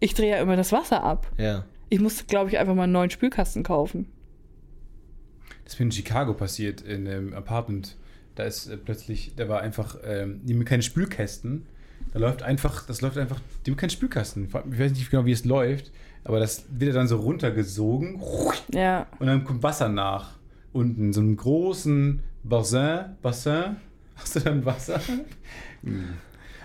[0.00, 1.26] Ich drehe ja immer das Wasser ab.
[1.36, 1.64] Ja.
[1.88, 4.06] Ich musste, glaube ich, einfach mal einen neuen Spülkasten kaufen.
[5.64, 7.96] Das ist mir in Chicago passiert, in einem Apartment.
[8.34, 11.66] Da ist äh, plötzlich, da war einfach, ähm, die haben keine Spülkästen.
[12.12, 14.44] Da läuft einfach, das läuft einfach, die haben keinen Spülkasten.
[14.46, 15.92] Ich weiß nicht genau, wie es läuft,
[16.24, 18.20] aber das wird dann so runtergesogen
[18.72, 19.06] Ja.
[19.18, 20.38] und dann kommt Wasser nach.
[20.72, 23.16] Unten, so einem großen Bassin.
[23.22, 23.76] Bassin?
[24.16, 25.00] Hast du dann Wasser?
[25.82, 26.04] Hm.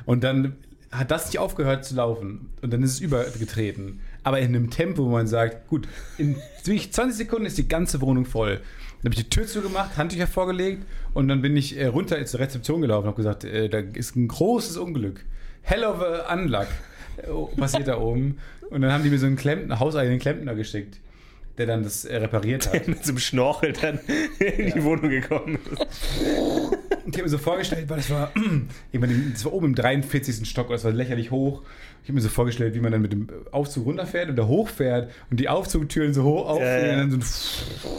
[0.05, 0.55] Und dann
[0.91, 2.49] hat das nicht aufgehört zu laufen.
[2.61, 4.01] Und dann ist es übergetreten.
[4.23, 5.87] aber in einem Tempo, wo man sagt, gut,
[6.17, 8.59] in wirklich 20 Sekunden ist die ganze Wohnung voll.
[9.01, 10.83] Dann habe ich die Tür zugemacht, Handtücher vorgelegt
[11.13, 14.15] und dann bin ich äh, runter zur Rezeption gelaufen und habe gesagt, äh, da ist
[14.15, 15.23] ein großes Unglück.
[15.61, 16.67] Hell of a Unluck
[17.17, 18.39] äh, passiert da oben.
[18.69, 20.99] Und dann haben die mir so einen Klempner, hauseigenen Klempner geschickt,
[21.57, 22.87] der dann das äh, repariert hat.
[22.87, 23.99] Mit so einem Schnorchel dann
[24.39, 25.79] in die Wohnung gekommen ist.
[27.05, 28.31] Und ich habe mir so vorgestellt, weil das war,
[28.91, 30.47] ich meine, das war oben im 43.
[30.49, 31.61] Stock, das war lächerlich hoch.
[32.03, 35.11] Ich habe mir so vorgestellt, wie man dann mit dem Aufzug runterfährt und da hochfährt
[35.31, 37.03] und die Aufzugtüren so hoch aufgehen Ja, ja.
[37.03, 37.89] und dann so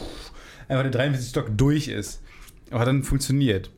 [0.67, 1.29] einfach der 43.
[1.29, 2.21] Stock durch ist.
[2.69, 3.71] Aber hat dann funktioniert.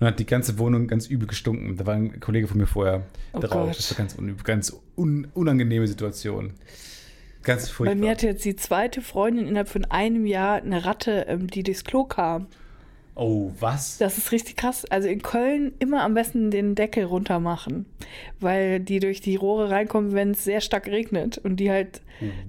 [0.00, 1.76] Und hat die ganze Wohnung ganz übel gestunken.
[1.76, 3.02] Da war ein Kollege von mir vorher
[3.32, 3.68] Oh drauf.
[3.68, 3.78] Gott.
[3.78, 6.54] Das war ganz, ganz un, unangenehme Situation.
[7.42, 7.94] Ganz Bei furchtbar.
[7.96, 11.84] mir hatte jetzt die zweite Freundin innerhalb von einem Jahr eine Ratte, ähm, die durchs
[11.84, 12.46] Klo kam.
[13.14, 13.98] oh, was?
[13.98, 14.84] Das ist richtig krass.
[14.90, 17.86] Also in Köln immer am besten den Deckel runter machen,
[18.40, 22.00] weil die durch die Rohre reinkommen, wenn es sehr stark regnet und die halt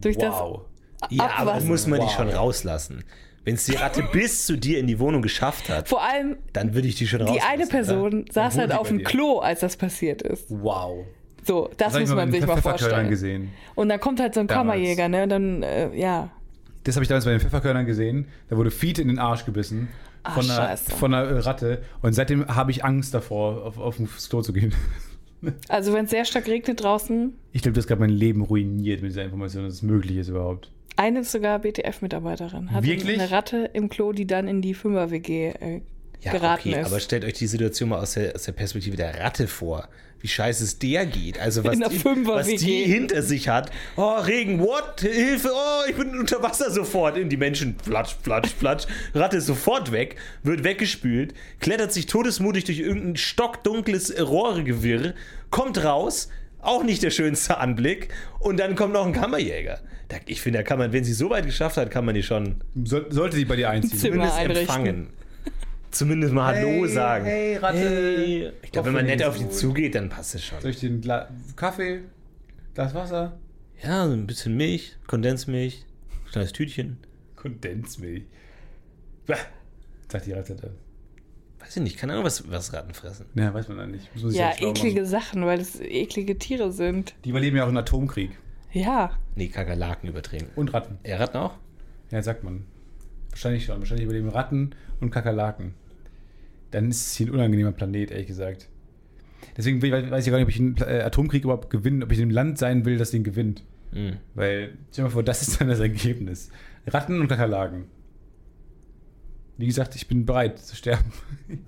[0.02, 0.62] durch wow.
[1.10, 2.14] Ja, aber muss man die Wow.
[2.16, 3.04] schon rauslassen.
[3.44, 5.89] Wenn es die Ratte bis zu dir in die Wohnung geschafft hat, das.
[5.89, 7.50] Vor allem dann würde ich die schon die rauslassen.
[7.52, 9.04] eine Person saß wohnt halt die auf bei dem?
[9.04, 10.46] Klo, als das passiert ist.
[10.48, 11.06] Wow.
[11.46, 13.10] So, das, ich muss man sich den mal vorstellen.
[13.10, 13.50] gesehen.
[13.76, 14.76] Und dann kommt halt so ein Damals.
[14.78, 15.24] Kammerjäger, ne?
[15.24, 16.30] Und dann, äh, ja.
[16.84, 18.28] Das habe ich damals bei den Pfefferkörnern gesehen.
[18.50, 19.88] Da wurde Fiete in den Arsch gebissen.
[20.24, 21.82] Ach, Von einer, von einer Ratte.
[22.02, 24.74] Und seitdem habe ich Angst davor, auf, auf das Klo zu gehen.
[25.68, 29.12] Also wenn es sehr stark regnet draußen, Ich glaube, das hat mein Leben ruiniert mit
[29.12, 30.72] dieser Information, dass es möglich ist überhaupt.
[30.96, 32.72] eine ist sogar BTF-Mitarbeiterin.
[32.72, 33.20] Hat Wirklich?
[33.20, 35.82] eine Ratte im Klo, die dann in die Fünfer-WG äh,
[36.22, 36.88] Ja, geraten okay, ist.
[36.88, 39.89] aber stellt euch die Situation mal aus der, aus der Perspektive der Ratte vor.
[40.24, 41.38] Wie scheiße es der geht.
[41.38, 43.71] Also was, die, was die hinter sich hat.
[43.97, 45.01] Oh, Regen, what?
[45.01, 47.17] Hilfe, oh, ich bin unter Wasser sofort.
[47.17, 48.86] In die Menschen, platsch, platsch, platsch.
[49.13, 55.13] Ratte ist sofort weg, wird weggespült, klettert sich todesmutig durch irgendein stockdunkles Rohregewirr,
[55.49, 56.30] kommt raus,
[56.61, 58.07] auch nicht der schönste Anblick.
[58.39, 59.82] Und dann kommt noch ein Kammerjäger.
[60.26, 62.63] Ich finde, da kann man, wenn sie so weit geschafft hat, kann man die schon
[62.86, 63.99] Soll, sollte sie bei dir einziehen?
[63.99, 64.61] Zumindest einrichten.
[64.61, 65.09] empfangen.
[65.94, 67.26] Zumindest mal Hallo Hey, sagen.
[67.26, 67.78] hey, Ratte.
[67.78, 68.52] Hey.
[68.64, 70.60] Ich glaube, wenn man nett auf die zugeht, dann passt es schon.
[70.60, 72.02] Soll ich den Gla Kaffee,
[72.74, 73.38] Glas Wasser,
[73.84, 75.86] Ja, so ein bisschen Milch, Kondensmilch,
[76.32, 76.98] kleines Tütchen.
[77.36, 78.24] Kondensmilch?
[79.28, 79.36] Bäh,
[80.12, 80.72] sagt die Ratte dann.
[81.60, 83.28] Weiß ich nicht, keine Ahnung, was, was Ratten fressen.
[83.36, 84.12] Ja, weiß man dann nicht.
[84.16, 85.06] Muss man sich ja, eklige machen.
[85.06, 87.14] Sachen, weil es eklige Tiere sind.
[87.24, 88.32] Die überleben ja auch einen Atomkrieg.
[88.72, 89.12] Ja.
[89.36, 90.48] Nee, Kakerlaken übertrieben.
[90.56, 90.98] Und Ratten.
[91.06, 91.54] Ja, Ratten auch?
[92.10, 92.66] Ja, sagt man.
[93.30, 93.78] Wahrscheinlich schon.
[93.80, 95.76] Wahrscheinlich überleben Ratten und Kakerlaken.
[96.74, 98.67] Dann ist es hier ein unangenehmer Planet, ehrlich gesagt.
[99.55, 102.17] Deswegen we- weiß ich gar nicht, ob ich einen äh, Atomkrieg überhaupt gewinne, ob ich
[102.17, 103.63] in einem Land sein will, das den gewinnt.
[103.91, 104.17] Hm.
[104.34, 106.49] Weil, stell dir mal vor, das ist dann das Ergebnis.
[106.88, 107.86] Ratten und Kakerlaken.
[109.57, 111.11] Wie gesagt, ich bin bereit zu sterben.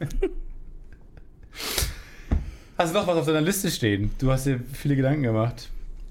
[2.77, 4.11] hast du noch was auf deiner Liste stehen?
[4.17, 5.69] Du hast dir viele Gedanken gemacht.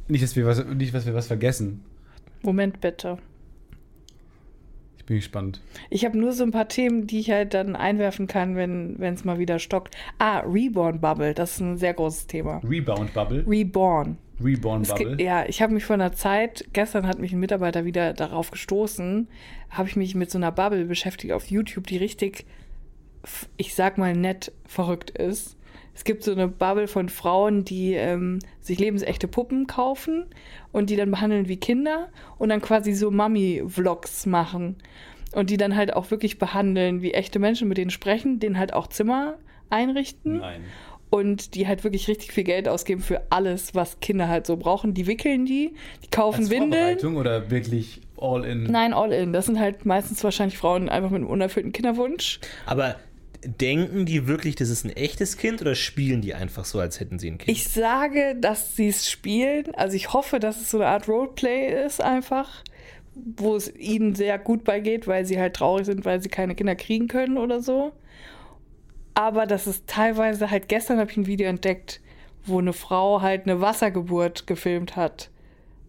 [0.09, 1.83] Nicht, dass wir was, nicht, dass wir was vergessen.
[2.43, 3.19] Moment bitte.
[5.05, 5.61] Ich bin gespannt.
[5.91, 9.23] Ich habe nur so ein paar Themen, die ich halt dann einwerfen kann, wenn es
[9.23, 9.95] mal wieder stockt.
[10.19, 12.63] Ah, Reborn Bubble, das ist ein sehr großes Thema.
[12.67, 13.45] Rebound Bubble.
[13.47, 14.17] Reborn.
[14.43, 15.11] Reborn Bubble.
[15.11, 18.51] gibt, ja, ich habe mich vor einer Zeit, gestern hat mich ein Mitarbeiter wieder darauf
[18.51, 19.29] gestoßen,
[19.69, 22.47] habe ich mich mit so einer Bubble beschäftigt auf YouTube, die richtig,
[23.59, 25.59] ich sag mal nett, verrückt ist.
[25.95, 30.27] Es gibt so eine Bubble von Frauen, die ähm, sich lebensechte Puppen kaufen
[30.73, 34.77] und die dann behandeln wie Kinder und dann quasi so Mami-Vlogs machen.
[35.33, 38.73] Und die dann halt auch wirklich behandeln wie echte Menschen, mit denen sprechen, denen halt
[38.73, 39.37] auch Zimmer
[39.71, 40.63] einrichten Nein.
[41.11, 44.95] und die halt wirklich richtig viel Geld ausgeben für alles, was Kinder halt so brauchen.
[44.95, 45.75] Die wickeln die,
[46.05, 46.73] die kaufen Als Windeln.
[46.73, 48.65] Vorbereitung oder wirklich all in?
[48.65, 49.33] Nein, all in.
[49.33, 52.41] Das sind halt meistens wahrscheinlich Frauen einfach mit einem unerfüllten Kinderwunsch.
[52.67, 52.97] Aber
[53.45, 57.19] denken die wirklich, das ist ein echtes Kind oder spielen die einfach so, als hätten
[57.19, 57.51] sie ein Kind?
[57.57, 59.75] Ich sage, dass sie es spielen.
[59.75, 62.63] Also ich hoffe, dass es so eine Art Roleplay ist einfach,
[63.15, 66.75] wo es ihnen sehr gut beigeht, weil sie halt traurig sind, weil sie keine Kinder
[66.75, 67.93] kriegen können oder so.
[69.15, 72.01] Aber das ist teilweise halt, gestern habe ich ein Video entdeckt,
[72.45, 75.31] wo eine Frau halt eine Wassergeburt gefilmt hat.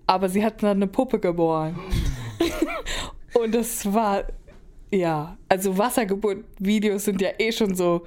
[0.08, 1.80] Aber sie hat dann eine Puppe geboren.
[3.34, 4.26] Und das war,
[4.96, 8.06] ja, also Wassergeburt-Videos sind ja eh schon so,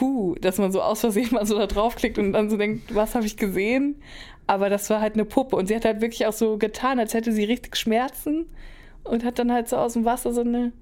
[0.00, 3.14] hu, dass man so aus Versehen mal so da draufklickt und dann so denkt, was
[3.14, 3.96] habe ich gesehen?
[4.46, 7.14] Aber das war halt eine Puppe und sie hat halt wirklich auch so getan, als
[7.14, 8.46] hätte sie richtig Schmerzen
[9.04, 10.72] und hat dann halt so aus dem Wasser so eine.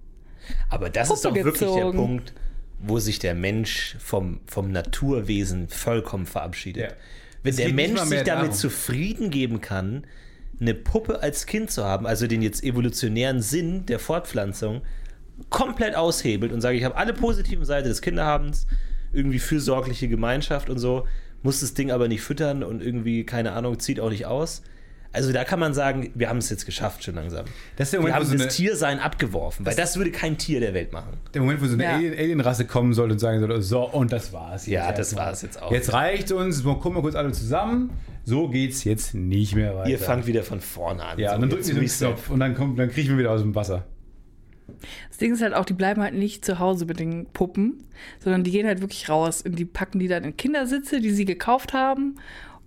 [0.71, 1.91] Aber das ist doch Puppe wirklich der.
[1.91, 2.33] Punkt,
[2.81, 6.91] wo sich der Mensch vom, vom Naturwesen vollkommen verabschiedet.
[6.91, 6.97] Ja.
[7.43, 8.53] Wenn Es der Mensch sich damit darum.
[8.53, 10.05] zufrieden geben kann,
[10.61, 14.83] eine Puppe als Kind zu haben, also den jetzt evolutionären Sinn der Fortpflanzung,
[15.51, 18.67] komplett aushebelt und sage, ich habe alle positiven Seiten des Kinderhabens,
[19.13, 21.07] irgendwie fürsorgliche Gemeinschaft und so,
[21.43, 24.63] muss das Ding aber nicht füttern und irgendwie, keine Ahnung, zieht auch nicht aus.
[25.11, 27.47] Also da kann man sagen, wir haben es jetzt geschafft schon langsam.
[27.77, 30.37] Das ist der Wir Moment, haben wo so das Tiersein abgeworfen, weil das würde kein
[30.37, 31.17] Tier der Welt machen.
[31.33, 31.95] der Moment, wo so eine Ja.
[31.95, 34.67] Alien- Alien-Rasse kommen soll und sagen soll, so, und das war's.
[34.67, 35.73] jetzt Ja, das war's jetzt auch.
[35.73, 37.91] Jetzt reicht uns, wir gucken mal kurz alle zusammen.
[38.25, 39.89] So geht's jetzt nicht mehr weiter.
[39.89, 41.19] Ihr fangt wieder von vorne an.
[41.19, 41.89] Ja, So, und dann drücken wir den.
[41.89, 43.87] Knopf und dann, kommt, dann kriechen wir wieder aus dem Wasser.
[45.09, 47.85] Das Ding ist halt auch, die bleiben halt nicht zu Hause mit den Puppen,
[48.21, 51.25] sondern die gehen halt wirklich raus und die packen die dann in Kindersitze, die sie
[51.25, 52.17] gekauft haben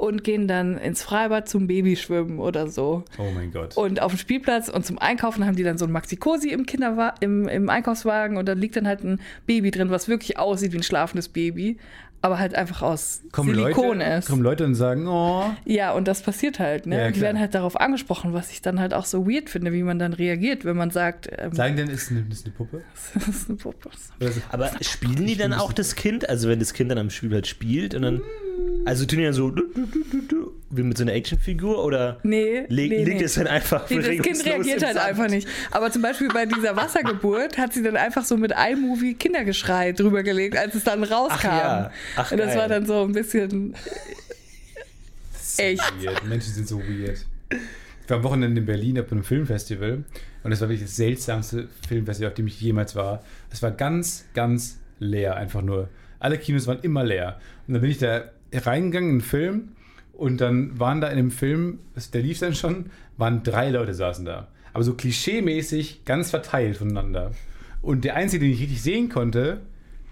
[0.01, 3.03] und gehen dann ins Freibad zum Babyschwimmen oder so.
[3.19, 3.77] Oh mein Gott.
[3.77, 7.13] Und auf dem Spielplatz und zum Einkaufen haben die dann so ein Maxi-Cosi im, Kinderwa
[7.19, 10.77] im, im Einkaufswagen und da liegt dann halt ein Baby drin, was wirklich aussieht wie
[10.77, 11.77] ein schlafendes Baby,
[12.21, 14.27] aber halt einfach aus kommen Silikon Leute, ist.
[14.27, 16.99] kommen Leute und sagen, oh, Ja, und das passiert halt, ne?
[16.99, 19.73] Ja, und die werden halt darauf angesprochen, was ich dann halt auch so weird finde,
[19.73, 22.81] wie man dann reagiert, wenn man sagt, ähm, sagen denn, ist eine, ist eine Puppe?
[23.15, 23.89] das ist eine Puppe.
[24.49, 26.29] Aber spielen die dann auch das Kind?
[26.29, 28.21] Also wenn das Kind dann am Spielplatz spielt und dann.
[28.85, 29.53] Also tun die dann so
[30.71, 33.23] wie mit so einer Actionfigur oder Nee, le nee, liegt nee.
[33.23, 35.05] es dann einfach Nee, das Kind reagiert halt Sand?
[35.07, 35.47] einfach nicht.
[35.71, 40.23] Aber zum Beispiel bei dieser Wassergeburt hat sie dann einfach so mit iMovie Kindergeschrei drüber
[40.23, 41.35] gelegt, als es dann rauskam.
[41.37, 41.91] Ach ja.
[42.15, 42.57] Ach, Und das geil.
[42.57, 43.75] war dann so ein bisschen
[45.57, 45.81] echt.
[46.03, 46.23] weird.
[46.27, 47.25] Menschen sind so weird.
[48.03, 50.03] Ich war am Wochenende in Berlin auf einem Filmfestival
[50.43, 53.23] und das war wirklich das seltsamste Filmfestival, auf dem ich jemals war.
[53.51, 55.89] Es war ganz, ganz leer, einfach nur.
[56.19, 57.39] Alle Kinos waren immer leer.
[57.67, 59.69] Und dann bin ich da reingegangen in den Film
[60.13, 61.79] und dann waren da in dem Film,
[62.13, 64.47] der lief dann schon, waren drei Leute saßen da.
[64.73, 67.31] Aber so klischeemäßig ganz verteilt voneinander.
[67.81, 69.61] Und der Einzige, den ich richtig sehen konnte,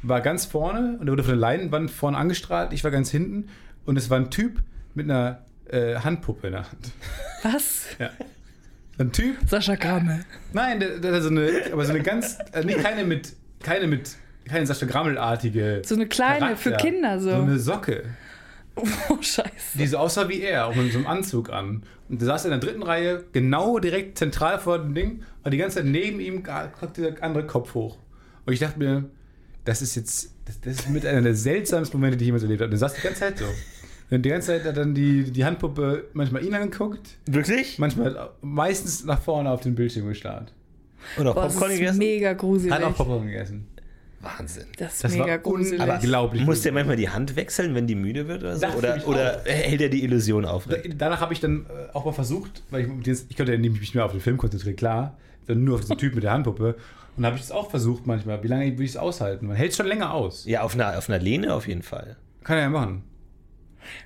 [0.01, 2.73] war ganz vorne und der wurde von der Leinwand vorne angestrahlt.
[2.73, 3.49] Ich war ganz hinten
[3.85, 4.61] und es war ein Typ
[4.95, 6.91] mit einer äh, Handpuppe in der Hand.
[7.43, 7.85] Was?
[7.99, 8.09] Ja.
[8.97, 9.37] Ein Typ?
[9.47, 10.25] Sascha Grammel.
[10.51, 14.15] Nein, der, der so eine, aber so eine ganz, äh, nicht keine mit, keine mit,
[14.45, 15.81] keine Sascha Grammelartige.
[15.85, 16.89] So eine kleine für Charakter.
[16.89, 17.29] Kinder so.
[17.29, 18.03] So eine Socke,
[19.09, 19.77] Oh, scheiße.
[19.77, 21.83] die so aussah wie er, auch mit so einem Anzug an.
[22.09, 25.57] Und der saß in der dritten Reihe, genau direkt zentral vor dem Ding, und die
[25.57, 27.97] ganze Zeit neben ihm guckt dieser andere Kopf hoch.
[28.45, 29.05] Und ich dachte mir,
[29.65, 32.61] das ist jetzt, das, das ist mit einer der seltsamsten Momente, die ich jemals erlebt
[32.61, 32.65] habe.
[32.67, 33.45] Und der saß die ganze Zeit so.
[34.11, 37.77] Und die ganze Zeit hat dann die, die Handpuppe manchmal ihn angeguckt, Wirklich?
[37.77, 40.51] manchmal meistens nach vorne auf den Bildschirm gestarrt.
[41.17, 41.97] Und auch Boah, Popcorn ist gegessen?
[41.99, 42.73] mega gruselig.
[42.73, 43.67] Hat auch Popcorn gegessen.
[44.21, 44.65] Wahnsinn.
[44.77, 45.79] das ist Das mega war gruselig.
[45.81, 46.45] unglaublich.
[46.45, 48.61] Muss der manchmal die Hand wechseln, wenn die müde wird oder so?
[48.61, 50.95] Dachte Oder, oder hält er die Illusion aufrecht?
[50.97, 53.79] Danach habe ich dann äh, auch mal versucht, weil ich, jetzt- ich konnte ja nämlich
[53.79, 55.17] mich mehr auf den Film konzentrieren, klar,
[55.47, 56.75] dann nur auf diesen Typ mit der Handpuppe.
[57.17, 58.43] Und habe ich das auch versucht manchmal.
[58.43, 59.47] Wie lange würde ich es aushalten?
[59.47, 60.45] Man hält es schon länger aus.
[60.45, 62.15] Ja, auf einer, auf einer Lehne auf jeden Fall.
[62.43, 63.03] Kann er ja machen.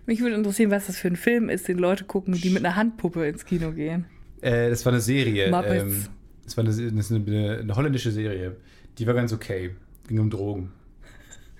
[0.05, 2.75] Mich würde interessieren, was das für ein Film ist, den Leute gucken, die mit einer
[2.75, 4.05] Handpuppe ins Kino gehen.
[4.41, 5.49] Äh, das war eine Serie.
[5.49, 5.83] Muppets.
[5.83, 6.05] Ähm,
[6.45, 8.55] das war eine, das ist eine, eine holländische Serie.
[8.97, 9.75] Die war ganz okay.
[10.07, 10.71] Ging um Drogen.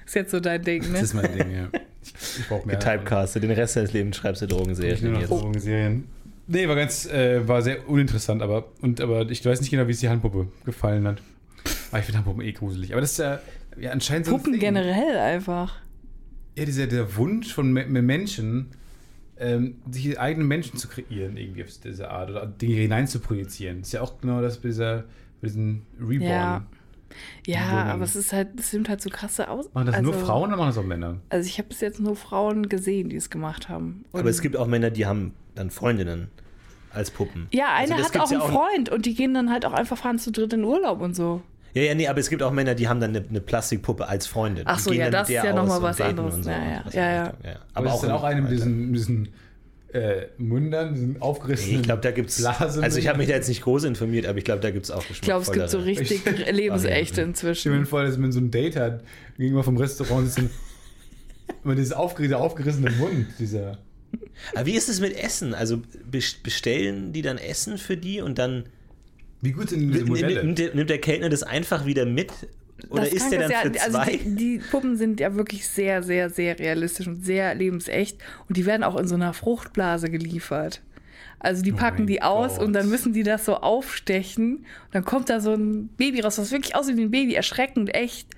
[0.05, 0.99] Ist jetzt so dein Ding, Das ne?
[0.99, 1.69] ist mein Ding, ja.
[2.03, 2.75] Ich, brauche mehr.
[2.77, 3.43] Getypecastet.
[3.43, 5.29] Den Rest deines Lebens schreibst du Ich nur Drogenserien noch jetzt.
[5.29, 6.03] Drogenserien.
[6.47, 9.91] Nee, war ganz, äh, war sehr uninteressant, aber, und, aber ich weiß nicht genau, wie
[9.91, 11.21] es die Handpuppe gefallen hat.
[11.91, 12.91] Aber ich finde Handpuppen eh gruselig.
[12.91, 13.39] Aber das ist ja,
[13.79, 15.79] ja anscheinend so Puppen generell einfach.
[16.57, 18.71] Ja, dieser der Wunsch von Me- Menschen,
[19.39, 23.81] ähm, sich eigene Menschen zu kreieren, irgendwie auf diese Art, oder Dinge hinein zu projizieren.
[23.81, 25.05] Ist ja auch genau das bei, dieser,
[25.41, 26.29] bei diesen Reborn.
[26.29, 26.65] Ja.
[27.45, 29.73] Ja, aber es ist halt, es nimmt halt so krasse aus.
[29.73, 31.17] Machen das also, nur Frauen oder machen das auch Männer?
[31.29, 34.05] Also ich habe bis jetzt nur Frauen gesehen, die es gemacht haben.
[34.11, 36.29] Und Aber es gibt auch Männer, die haben dann Freundinnen
[36.93, 37.47] als Puppen.
[37.51, 39.73] ja, Also eine das hat auch ja einen Freund und die gehen dann halt auch
[39.73, 41.41] einfach fahren zu dritt in Urlaub und so.
[41.73, 44.27] Ja, ja, nee, aber es gibt auch Männer, die haben dann eine, eine Plastikpuppe als
[44.27, 44.63] Freundin.
[44.67, 46.35] Ach so, ja, das ist ja noch aus mal und was anderes.
[46.35, 46.49] so.
[46.49, 47.23] Ja, ja, ja, ja.
[47.43, 47.55] Ja.
[47.73, 49.29] Aber, ist dann auch eine mit diesen, mit diesen
[49.93, 52.37] äh, Mündern, diesen aufgerissenen ich glaube, da gibt's.
[52.39, 52.83] Blasen.
[52.83, 54.91] Also ich habe mich da jetzt nicht groß informiert, aber ich glaube, da gibt es
[54.91, 56.21] auch Ich glaube, es gibt so richtig
[56.51, 57.85] lebensechte Stell mir inzwischen.
[57.85, 59.03] vor, dass man so ein Date hat,
[59.37, 60.49] gegenüber vom Restaurant sitzen.
[61.63, 63.77] Immer dieses aufger dieser aufgerissene Mund, dieser.
[64.55, 65.53] Aber wie ist es mit Essen?
[65.53, 65.81] Also
[66.11, 68.65] bes- bestellen die dann Essen für die und dann
[69.41, 70.43] Wie gut sind diese nimmt, Modelle?
[70.43, 72.31] nimmt, der- nimmt der Kellner das einfach wieder mit?
[72.89, 73.99] Oder Das ist der dann Kranke für ja, zwei?
[73.99, 78.17] Also die, die Puppen sind ja wirklich sehr, sehr, sehr realistisch und sehr lebensecht.
[78.47, 80.81] Und die werden auch in so einer Fruchtblase geliefert.
[81.39, 82.65] Also die Oh packen mein die aus Gott.
[82.65, 84.57] und dann müssen die das so aufstechen.
[84.57, 87.93] Und dann kommt da so ein Baby raus, was wirklich aussieht wie ein Baby, erschreckend
[87.93, 88.29] echt.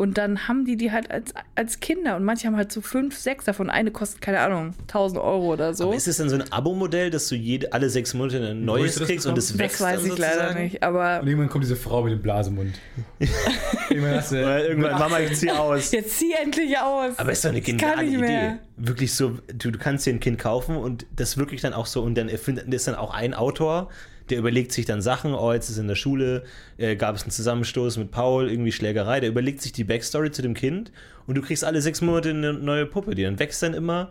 [0.00, 2.16] Und dann haben die die halt als, als Kinder.
[2.16, 3.68] Und manche haben halt so fünf, sechs davon.
[3.68, 5.88] Eine kostet, keine Ahnung, 1000 Euro oder so.
[5.88, 8.98] Aber ist es dann so ein Abo-Modell, dass du jede, alle sechs Monate ein neues
[8.98, 10.62] kriegst und es wächst das weiß dann ich leider sozusagen?
[10.62, 10.82] nicht.
[10.82, 12.80] Aber Und irgendwann kommt diese Frau mit dem Blasemund.
[13.90, 15.90] irgendwann hast du, Oder irgendwann, Mama, ich zieh aus.
[15.92, 17.18] jetzt zieh endlich aus.
[17.18, 18.20] Aber ist doch eine Ich kann geniale nicht Idee.
[18.26, 18.58] mehr.
[18.78, 22.02] Wirklich so, du, du kannst dir ein Kind kaufen und das wirklich dann auch so,
[22.02, 23.90] und dann erfindet ist dann auch ein Autor,
[24.30, 26.44] der überlegt sich dann Sachen, oh, jetzt ist in der Schule,
[26.78, 30.42] äh, gab es einen Zusammenstoß mit Paul, irgendwie Schlägerei, der überlegt sich die Backstory zu
[30.42, 30.92] dem Kind
[31.26, 34.10] und du kriegst alle sechs Monate eine neue Puppe, die dann wächst dann immer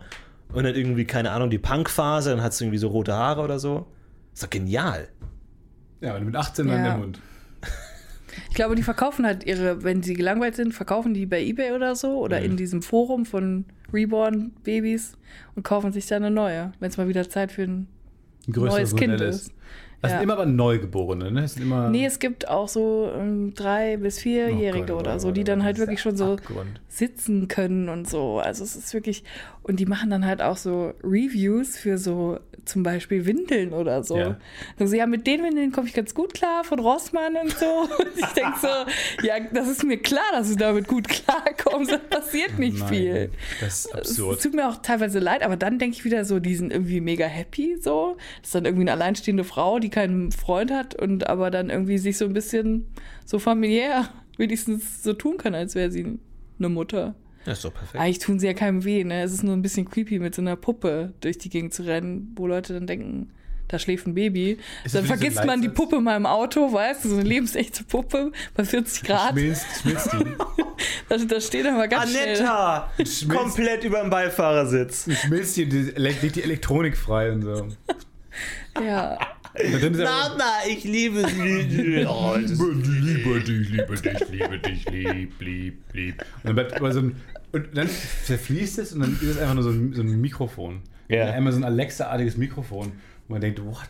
[0.52, 3.60] Und dann irgendwie, keine Ahnung, die Punkphase, dann hat sie irgendwie so rote Haare oder
[3.60, 3.86] so.
[4.34, 5.06] Ist doch genial.
[6.00, 6.88] Ja, und mit 18 dann Ja.
[6.90, 7.20] der Mund.
[8.48, 11.94] Ich glaube, die verkaufen halt ihre, wenn sie gelangweilt sind, verkaufen die bei Ebay oder
[11.96, 12.44] so oder Mhm.
[12.46, 15.16] in diesem Forum von Reborn-Babys
[15.56, 17.86] und kaufen sich dann eine neue, wenn es mal wieder Zeit für ein
[18.46, 19.52] Ein neues Kind Modell ist.
[20.02, 20.16] Das Ja.
[20.18, 21.42] sind immer aber Neugeborene, ne?
[21.42, 25.20] Das sind immer Nee, es gibt auch so ähm, drei- bis vierjährige Oh Gott, oder
[25.20, 26.80] so, oh die Gott, dann halt wirklich schon so Abgrund.
[26.88, 28.38] sitzen können und so.
[28.38, 29.24] Also es ist wirklich,
[29.62, 32.38] und die machen dann halt auch so Reviews für so
[32.70, 34.16] zum Beispiel Windeln oder so.
[34.16, 34.38] Ja.
[34.78, 37.66] Also ja, mit den Windeln komme ich ganz gut klar von Rossmann und so.
[37.98, 41.92] Und ich denke so, ja, das ist mir klar, dass du damit gut klarkommst.
[41.92, 43.30] Da passiert nicht Nein, viel.
[43.60, 44.42] Das ist Es absurd.
[44.42, 47.26] tut mir auch teilweise leid, aber dann denke ich wieder so, die sind irgendwie mega
[47.26, 48.16] happy so.
[48.40, 51.98] Das ist dann irgendwie eine alleinstehende Frau, die keinen Freund hat und aber dann irgendwie
[51.98, 52.86] sich so ein bisschen
[53.24, 54.08] so familiär
[54.38, 56.18] wenigstens so tun kann, als wäre sie
[56.58, 57.14] eine Mutter.
[57.44, 58.02] Das ist doch perfekt.
[58.02, 59.22] Eigentlich tun sie ja keinem weh, ne?
[59.22, 62.32] Es ist nur ein bisschen creepy, mit so einer Puppe durch die Gegend zu rennen,
[62.36, 63.30] wo Leute dann denken,
[63.68, 64.58] da schläft ein Baby.
[64.84, 65.68] Ist dann wie so vergisst man die?
[65.68, 69.32] Puppe mal im Auto, weißt du, so eine lebensechte Puppe bei 40 Grad.
[69.32, 70.24] Schmilzt, schmilzt die.
[71.10, 72.36] Da, da steht aber ganz schnell.
[72.36, 72.90] Anetta!
[72.96, 73.28] Schmilzt.
[73.28, 75.08] Komplett über dem Beifahrersitz.
[75.24, 77.68] Schmilzt die, die, legt die Elektronik frei und so.
[78.82, 79.18] Ja.
[79.54, 82.04] Mama, ich liebe sie.
[82.08, 86.22] Oh, liebe dich, liebe dich, liebe dich, lieb, lieb, lieb.
[86.22, 87.16] Und dann bleibt aber so ein.
[87.52, 87.88] Und dann
[88.24, 90.82] zerfließt es und dann ist es einfach nur so ein, so ein Mikrofon.
[91.08, 91.32] Ja.
[91.32, 92.86] Einmal so ein Alexa-artiges Mikrofon.
[92.86, 92.92] Und
[93.28, 93.88] man denkt, what?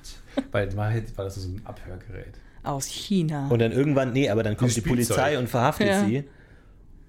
[0.51, 2.35] Weil in Wahrheit war das so ein Abhörgerät.
[2.63, 3.49] Aus China.
[3.49, 4.81] Und dann irgendwann, nee, aber dann kommt die.
[4.81, 6.05] Polizei und verhaftet Ja.
[6.07, 6.25] sie.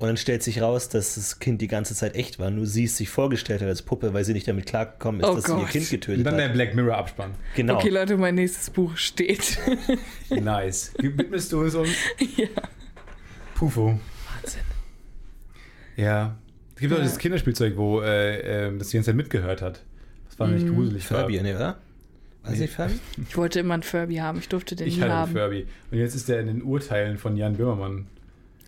[0.01, 2.49] Und dann stellt sich raus, dass das Kind die ganze Zeit echt war.
[2.49, 5.35] Nur sie es sich vorgestellt hat als Puppe, weil sie nicht damit klargekommen ist, Oh
[5.35, 5.69] dass sie ihr Gott.
[5.69, 6.53] Kind Und getötet dann der hat.
[6.53, 7.31] Black Mirror-Abspann.
[7.55, 7.75] Genau.
[7.75, 9.59] Okay, Leute, mein nächstes Buch steht.
[10.31, 10.91] Nice.
[10.97, 11.89] Widmest du es uns?
[12.35, 12.47] ja.
[13.53, 13.99] Pufo.
[14.41, 14.61] Wahnsinn.
[15.97, 16.35] Ja.
[16.75, 17.03] Es gibt auch Ja.
[17.03, 19.83] dieses Kinderspielzeug, wo äh, äh, das die ganze Zeit mitgehört hat.
[20.29, 20.53] Das war Mhm.
[20.55, 21.05] nämlich gruselig.
[21.05, 21.77] Furby, ne, oder?
[22.43, 22.61] Weiß Nee.
[22.61, 22.93] nicht, Furby?
[23.29, 24.39] Ich wollte immer einen Furby haben.
[24.39, 25.31] Ich durfte den Ich nie hatte einen haben.
[25.33, 25.67] Furby.
[25.91, 28.07] Und jetzt ist der in den Urteilen von Jan Böhmermann.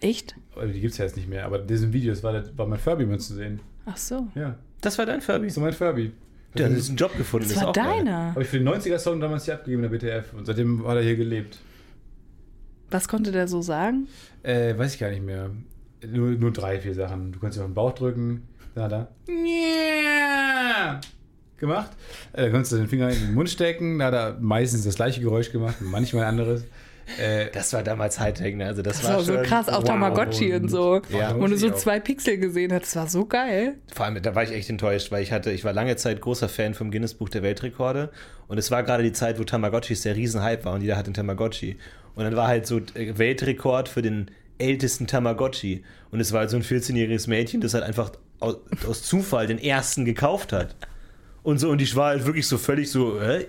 [0.04, 0.36] Echt?
[0.62, 2.78] Die gibt es ja jetzt nicht mehr, aber in diesen Videos war, das, war mein
[2.78, 3.62] Furby mit zu sehen.
[3.86, 4.28] Ach so.
[4.36, 4.58] Ja.
[4.82, 5.50] Das war dein Furby.
[5.50, 6.12] So mein Furby.
[6.56, 7.48] Du hast einen Job gefunden.
[7.48, 8.32] Das ist war deiner.
[8.32, 11.04] Habe ich für den 90er-Song damals hier abgegeben in der BTF und seitdem hat er
[11.04, 11.58] hier gelebt.
[12.92, 14.08] Was konnte der so sagen?
[14.44, 15.50] Äh, weiß ich gar nicht mehr.
[16.06, 17.32] Nur, nur drei, vier Sachen.
[17.32, 18.44] Du kannst dir auf den Bauch drücken.
[18.76, 19.08] Da, da.
[19.28, 21.00] Ja.
[21.58, 21.92] Gemacht.
[22.34, 24.00] Äh, da konntest du den Finger in den Mund stecken.
[24.00, 26.66] Da hat er meistens das gleiche Geräusch gemacht, manchmal ein anderes.
[27.20, 28.66] Äh, Das war damals Hightech, ne?
[28.66, 29.84] Also das, Das war so schon- krass, auch wow.
[29.84, 31.02] Tamagotchi und so.
[31.10, 31.36] Ja.
[31.40, 31.76] Wo du so auch.
[31.76, 32.84] zwei Pixel gesehen hast.
[32.84, 33.76] Das war so geil.
[33.94, 36.50] Vor allem, da war ich echt enttäuscht, weil ich hatte, ich war lange Zeit großer
[36.50, 38.10] Fan vom Guinness Buch der Weltrekorde
[38.48, 41.14] und es war gerade die Zeit, wo Tamagotchis der Riesenhype war und jeder hatte einen
[41.16, 41.78] Tamagotchi.
[42.16, 44.30] Und dann war halt so äh, Weltrekord für den
[44.60, 49.04] ältesten Tamagotchi und es war halt so ein 14-jähriges Mädchen, das halt einfach aus, aus
[49.04, 50.76] Zufall den ersten gekauft hat.
[51.42, 53.46] Und so, und ich war halt wirklich so völlig so, hä,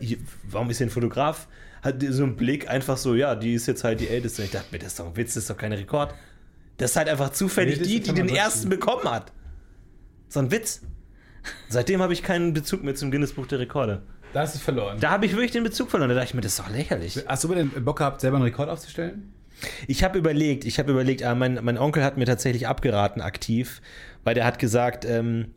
[0.51, 1.47] warum ist hier ein Fotograf?
[1.85, 4.43] Hat so einen Blick einfach so, ja, die ist jetzt halt die älteste.
[4.43, 6.15] Ich dachte mir, das ist doch ein Witz, das ist doch kein Rekord.
[6.79, 9.33] Das ist halt einfach zufällig Nee, die, die den ersten bekommen hat.
[10.29, 10.81] So ein Witz.
[11.69, 14.03] Seitdem habe ich keinen Bezug mehr zum Guinness Buch der Rekorde.
[14.33, 14.99] da hast du es verloren.
[14.99, 16.09] Da habe ich wirklich den Bezug verloren.
[16.09, 17.23] Da dachte ich mir, das ist doch lächerlich.
[17.29, 19.35] Hast du denn Bock gehabt, selber einen Rekord aufzustellen?
[19.87, 23.81] Ich habe überlegt, ich habe überlegt, aber mein, mein Onkel hat mir tatsächlich abgeraten aktiv,
[24.25, 25.53] weil der hat gesagt, ähm,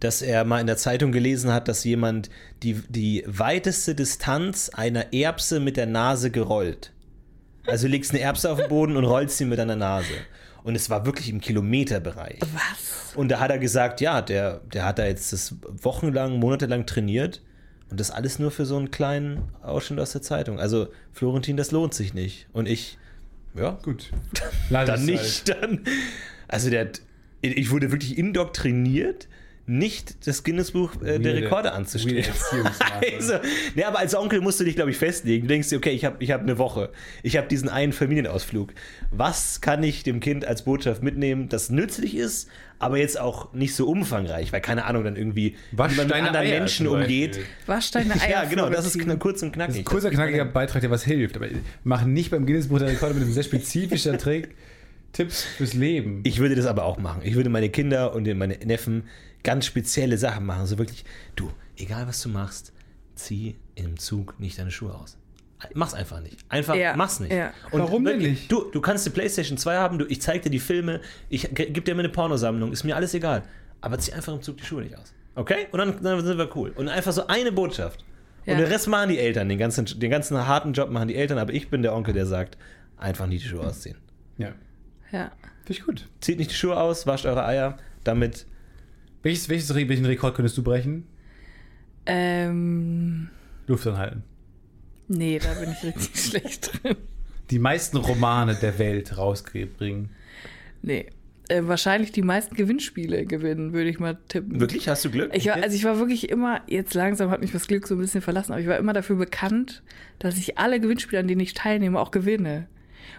[0.00, 2.30] dass er mal in der Zeitung gelesen hat, dass jemand
[2.62, 6.92] die, die weiteste Distanz einer Erbse mit der Nase gerollt.
[7.66, 10.12] Also du legst eine Erbse auf den Boden und rollst sie mit deiner Nase.
[10.64, 12.38] Und es war wirklich im Kilometerbereich.
[12.40, 13.14] Was?
[13.16, 17.42] Und da hat er gesagt, ja, der, der hat da jetzt das wochenlang, monatelang trainiert.
[17.90, 20.58] Und das alles nur für so einen kleinen Ausschnitt aus der Zeitung.
[20.58, 22.46] Also, Florentin, das lohnt sich nicht.
[22.52, 22.96] Und ich,
[23.54, 24.10] ja, Gut.
[24.70, 25.48] dann nicht.
[25.48, 25.84] Dann,
[26.48, 27.02] also, der, hat-
[27.42, 29.28] ich wurde wirklich indoktriniert,
[29.66, 32.24] nicht das Guinness-Buch äh, der Rekorde anzustreben.
[33.18, 33.34] Also,
[33.74, 35.46] nee, aber als Onkel musst du dich, glaube ich, festlegen.
[35.46, 36.90] Du denkst dir, okay, ich habe ich hab eine Woche.
[37.22, 38.72] Ich habe diesen einen Familienausflug.
[39.10, 42.48] Was kann ich dem Kind als Botschaft mitnehmen, das nützlich ist,
[42.78, 46.16] aber jetzt auch nicht so umfangreich, weil keine Ahnung, dann irgendwie Wasch wie man mit
[46.16, 47.38] anderen Eier menschen umgeht.
[47.66, 48.30] Wasch deine Eier.
[48.30, 49.74] Ja, genau, das ist kurz und Das knackig.
[49.74, 51.36] ist ein kurzer, knackiger Beitrag, der was hilft.
[51.36, 51.46] Aber
[51.84, 54.50] mach nicht beim Guinness-Buch der Rekorde mit einem sehr spezifischer Trick
[55.12, 56.20] Tipps fürs Leben.
[56.24, 57.20] Ich würde das aber auch machen.
[57.22, 59.04] Ich würde meine Kinder und meine Neffen
[59.42, 60.66] ganz spezielle Sachen machen.
[60.66, 61.04] So wirklich,
[61.36, 62.72] du, egal was du machst,
[63.14, 65.16] zieh im Zug nicht deine Schuhe aus.
[65.74, 66.38] Mach's einfach nicht.
[66.48, 67.32] Einfach Ja, mach's nicht.
[67.32, 67.52] ja.
[67.70, 68.50] Warum denn nicht?
[68.50, 71.70] Du, du kannst die PlayStation 2 haben, du, ich zeig dir die Filme, ich ge-
[71.70, 73.42] geb dir meine Pornosammlung, ist mir alles egal.
[73.80, 75.12] Aber zieh einfach im Zug die Schuhe nicht aus.
[75.36, 75.66] Okay?
[75.70, 76.70] Und dann, dann sind wir cool.
[76.70, 78.04] Und einfach so eine Botschaft.
[78.44, 78.54] Ja.
[78.54, 79.48] Und den Rest machen die Eltern.
[79.48, 82.26] Den ganzen, den ganzen harten Job machen die Eltern, aber ich bin der Onkel, der
[82.26, 82.58] sagt,
[82.96, 83.96] einfach nicht die Schuhe ausziehen.
[84.38, 84.48] ja,
[85.12, 85.30] Ja.
[85.64, 86.08] finde ich gut.
[86.20, 88.46] Zieht nicht die Schuhe aus, wascht eure Eier, damit
[89.22, 91.04] Welches, welches, welchen Rekord könntest du brechen?
[92.06, 93.28] Ähm,
[93.66, 94.24] Luft anhalten.
[95.08, 96.96] nee, da bin ich richtig schlecht drin.
[97.50, 100.10] Die meisten Romane der Welt rausbringen.
[100.82, 101.06] Nee.
[101.48, 104.58] Äh, wahrscheinlich die meisten Gewinnspiele gewinnen, würde ich mal tippen.
[104.60, 104.88] Wirklich?
[104.88, 105.30] Hast du Glück?
[105.34, 108.00] Ich war, also ich war wirklich immer, jetzt langsam hat mich das Glück so ein
[108.00, 109.82] bisschen verlassen, aber ich war immer dafür bekannt,
[110.18, 112.68] dass ich alle Gewinnspiele, an denen ich teilnehme, auch gewinne.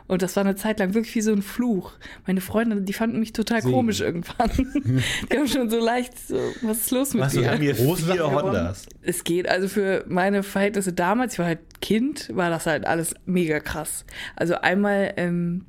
[0.08, 1.94] Und das war eine Zeit lang wirklich wie so ein Fluch.
[2.28, 3.74] Meine Freunde, die fanden mich total Segen.
[3.74, 4.52] komisch irgendwann.
[5.32, 7.74] die haben schon so leicht so, was ist los mit Was, dir?
[7.74, 8.32] Große vier?
[8.32, 8.86] Hondas.
[9.02, 13.16] Es geht, also für meine Verhältnisse damals, ich war halt Kind, war das halt alles
[13.26, 14.06] mega krass.
[14.36, 15.66] Also einmal, ähm,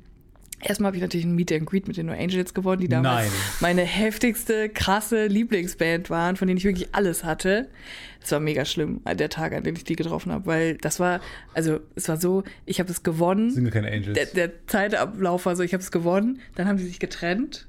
[0.65, 3.27] erstmal habe ich natürlich ein Meet and Greet mit den No Angels gewonnen, die damals
[3.27, 3.31] Nein.
[3.59, 7.69] meine heftigste, krasse Lieblingsband waren, von denen ich wirklich alles hatte.
[8.21, 11.21] Es war mega schlimm, der Tag, an dem ich die getroffen habe, weil das war,
[11.53, 13.51] also es war so, ich habe es gewonnen.
[13.51, 14.13] Sind gar keine Angels.
[14.15, 17.67] Der, der Zeitablauf war so, ich habe es gewonnen, dann haben die sich getrennt,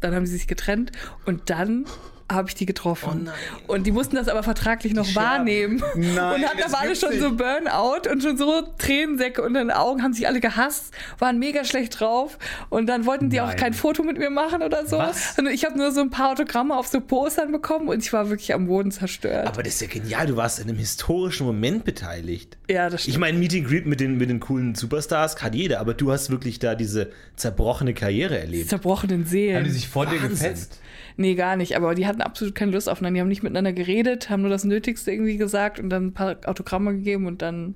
[0.00, 0.92] dann haben sie sich getrennt
[1.24, 1.86] und dann
[2.34, 3.08] habe ich die getroffen.
[3.12, 3.34] Oh nein.
[3.66, 5.82] Und die mussten das aber vertraglich noch wahrnehmen.
[5.94, 10.02] Nein, und aber alle gibt's schon so Burnout und schon so Tränensäcke unter den Augen,
[10.02, 12.38] haben sich alle gehasst, waren mega schlecht drauf
[12.70, 13.56] und dann wollten die auch Nein.
[13.56, 14.98] kein Foto mit mir machen oder so.
[14.98, 15.38] Was?
[15.38, 18.28] Und ich habe nur so ein paar Autogramme auf so Postern bekommen und ich war
[18.30, 19.46] wirklich am Boden zerstört.
[19.46, 22.56] Aber das ist ja genial, du warst in einem historischen Moment beteiligt.
[22.68, 23.14] ja, das stimmt.
[23.14, 26.10] Ich meine, Meet and Greet mit den, mit den coolen Superstars kann jeder, aber du
[26.12, 28.68] hast wirklich da diese zerbrochene Karriere erlebt.
[28.68, 29.56] zerbrochenen Seelen.
[29.56, 30.30] Haben die sich vor dir Wahnsinn.
[30.30, 30.80] gefetzt?
[31.16, 31.76] Nee, gar nicht.
[31.76, 33.16] Aber die hatten absolut keine Lust aufeinander.
[33.16, 36.36] Die haben nicht miteinander geredet, haben nur das Nötigste irgendwie gesagt und dann ein paar
[36.46, 37.74] Autogramme gegeben und dann,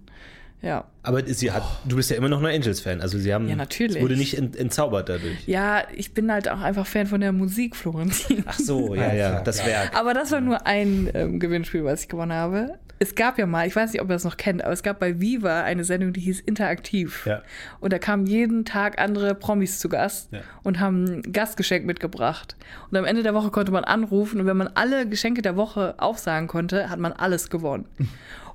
[0.62, 0.84] ja.
[1.02, 3.00] Aber sie hat, du bist ja immer noch ein Angels-Fan.
[3.00, 3.48] Also sie haben.
[3.48, 3.96] Ja, natürlich.
[3.96, 5.46] Es wurde nicht ent, entzaubert dadurch.
[5.46, 8.44] Ja, ich bin halt auch einfach Fan von der Musik, Florentin.
[8.46, 9.64] Ach so, ja, ja, Ja, das.
[9.64, 9.96] Werk.
[9.96, 12.78] Aber das war nur ein ähm, Gewinnspiel, was ich gewonnen habe.
[12.98, 14.98] Es gab ja mal, ich weiß nicht, ob ihr das noch kennt, aber es gab
[14.98, 17.26] bei Viva eine Sendung, die hieß Interaktiv.
[17.26, 17.42] Ja.
[17.80, 20.40] Und da kamen jeden Tag andere Promis zu Gast Ja.
[20.62, 22.56] und haben ein Gastgeschenk mitgebracht.
[22.90, 25.94] Und am Ende der Woche konnte man anrufen und wenn man alle Geschenke der Woche
[25.98, 27.86] aufsagen konnte, hat man alles gewonnen.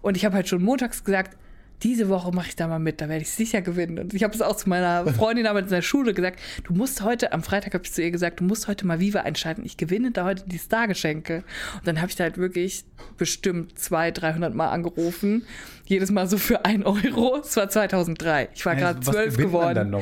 [0.02, 1.38] Und ich habe halt schon montags gesagt,
[1.84, 4.00] diese Woche mache ich da mal mit, da werde ich sicher gewinnen.
[4.00, 7.02] Und ich habe es auch zu meiner Freundin damals in der Schule gesagt, du musst
[7.02, 9.78] heute, am Freitag habe ich zu ihr gesagt, du musst heute mal Viva einschalten, ich
[9.78, 11.44] gewinne da heute die Stargeschenke.
[11.76, 12.84] Und dann habe ich da halt wirklich
[13.18, 15.46] bestimmt 200, 300 Mal angerufen,
[15.92, 17.40] jedes Mal so für 1 Euro.
[17.42, 19.96] Es war 2003, ich war gerade zwölf geworden.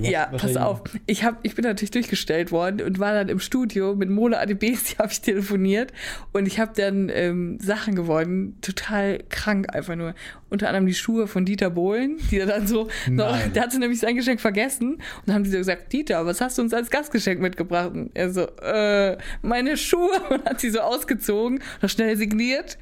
[0.00, 0.82] Ja, pass auf.
[1.06, 4.76] Ich, hab, ich bin natürlich durchgestellt worden und war dann im Studio mit Mola die
[4.98, 5.92] habe ich telefoniert
[6.32, 10.14] und ich habe dann ähm, Sachen gewonnen, total krank einfach nur.
[10.50, 14.00] Unter anderem die Schuhe von Dieter Bohlen, die er dann so, noch, der hatte nämlich
[14.00, 16.90] sein Geschenk vergessen und dann haben die so gesagt, Dieter, was hast du uns als
[16.90, 17.92] Gastgeschenk mitgebracht?
[17.92, 22.76] Und er so, äh, meine Schuhe und hat sie so ausgezogen, noch schnell signiert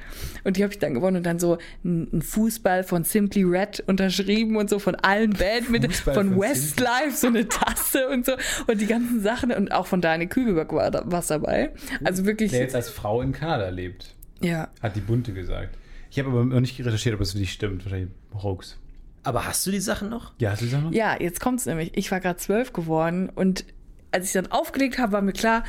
[0.45, 3.82] und die habe ich dann gewonnen und dann so ein ein Fußball von Simply Red
[3.86, 8.24] unterschrieben und so von allen Band mit Fußball von von Westlife so eine Tasse und
[8.24, 8.32] so
[8.66, 11.73] und die ganzen Sachen und auch von Daniel Kübelberg war da was dabei.
[12.05, 14.69] Also wirklich, Der jetzt als Frau in Kanada lebt, ja.
[14.81, 15.77] hat die Bunte gesagt.
[16.11, 17.85] Ich habe aber noch nicht recherchiert, ob es wirklich stimmt.
[17.85, 18.77] Wahrscheinlich Hoax.
[19.23, 20.32] Aber hast du die Sachen noch?
[20.39, 20.93] Ja, hast du das noch?
[20.93, 21.93] Ja, jetzt kommt's nämlich.
[21.94, 23.65] Ich war gerade zwölf geworden und
[24.12, 25.65] als ich dann aufgelegt habe, war mir klar,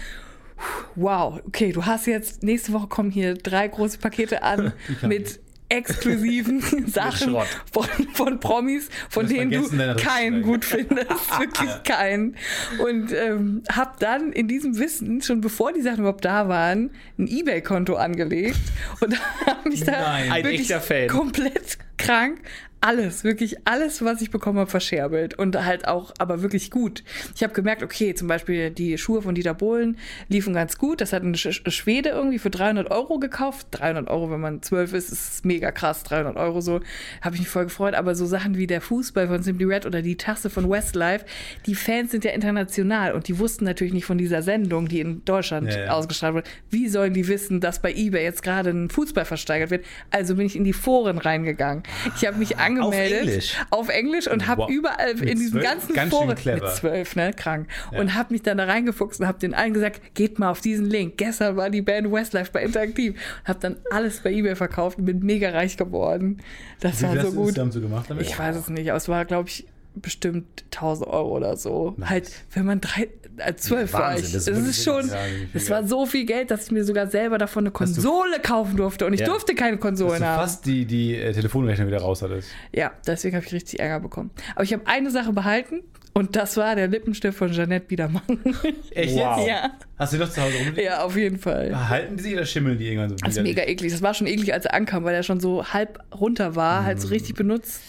[0.95, 5.39] wow, okay, du hast jetzt, nächste Woche kommen hier drei große Pakete an mit
[5.71, 7.35] exklusiven Sachen
[7.71, 12.35] von, von Promis, von denen du keinen gut findest, wirklich keinen.
[12.83, 17.27] Und ähm, habe dann in diesem Wissen, schon bevor die Sachen überhaupt da waren, ein
[17.27, 18.59] Ebay-Konto angelegt
[18.99, 20.31] und habe mich da Nein.
[20.31, 22.39] Ein wirklich komplett krank.
[22.81, 25.37] Alles, wirklich alles, was ich bekommen habe, verscherbelt.
[25.37, 27.03] Und halt auch, aber wirklich gut.
[27.35, 29.97] Ich habe gemerkt, okay, zum Beispiel die Schuhe von Dieter Bohlen
[30.29, 30.99] liefen ganz gut.
[30.99, 33.67] Das hat ein Sch Schwede irgendwie für 300 Euro gekauft.
[33.71, 36.03] 300 Euro, wenn man zwölf ist, ist mega krass.
[36.03, 36.79] 300 Euro so.
[37.21, 37.93] Habe ich mich voll gefreut.
[37.93, 41.25] Aber so Sachen wie der Fußball von Simply Red oder die Tasse von Westlife,
[41.67, 45.23] die Fans sind ja international und die wussten natürlich nicht von dieser Sendung, die in
[45.23, 45.91] Deutschland Ja, ja.
[45.91, 46.49] ausgestrahlt wurde.
[46.71, 49.85] Wie sollen die wissen, dass bei eBay jetzt gerade ein Fußball versteigert wird?
[50.09, 51.83] Also bin ich in die Foren reingegangen.
[52.15, 53.55] Ich habe mich angemeldet Englisch?
[53.69, 54.69] auf Englisch und habe Wow.
[54.69, 55.63] überall Mit in diesen zwölf?
[55.63, 57.67] ganzen Ganz Foren mit zwölf, ne, krank
[57.97, 60.85] und habe mich dann da reingefuchst und habe den allen gesagt, geht mal auf diesen
[60.85, 61.17] Link.
[61.17, 63.19] Gestern war die Band Westlife bei Interaktiv.
[63.45, 66.41] Habe dann alles bei eBay verkauft und bin mega reich geworden.
[66.79, 67.47] Das Wie war so gut.
[67.49, 68.25] insgesamt so gemacht damit?
[68.25, 69.65] Ich weiß es nicht, aber es war, glaube ich,
[69.95, 71.93] bestimmt 1000 Euro oder so.
[71.97, 72.09] Nice.
[72.09, 73.09] Halt, wenn man drei,
[73.57, 74.33] zwölf Ja, war Wahnsinn, ich.
[74.33, 75.09] das Das, ist schon,
[75.53, 78.39] das war so viel Geld, dass ich mir sogar selber davon eine Hast du- Konsole
[78.41, 79.25] kaufen durfte und ich Ja.
[79.27, 80.39] durfte keine du haben.
[80.41, 82.49] fast die, die äh, Telefonrechnung wieder raus hattest.
[82.73, 84.31] Ja, deswegen habe ich richtig Ärger bekommen.
[84.55, 85.81] Aber ich habe eine Sache behalten
[86.13, 88.21] und das war der Lippenstift von Jeanette Biedermann.
[88.91, 89.37] Echt Wow.
[89.39, 89.47] jetzt?
[89.47, 89.71] ja.
[89.97, 90.83] Hast du die noch zu Hause rumliegen?
[90.83, 91.89] ja, auf jeden Fall.
[91.89, 93.91] Halten die sich oder schimmeln die irgendwann so Das ist mega eklig.
[93.91, 96.99] Das war schon eklig, als er ankam, weil er schon so halb runter war, halt
[97.01, 97.11] so Mm.
[97.11, 97.81] richtig benutzt.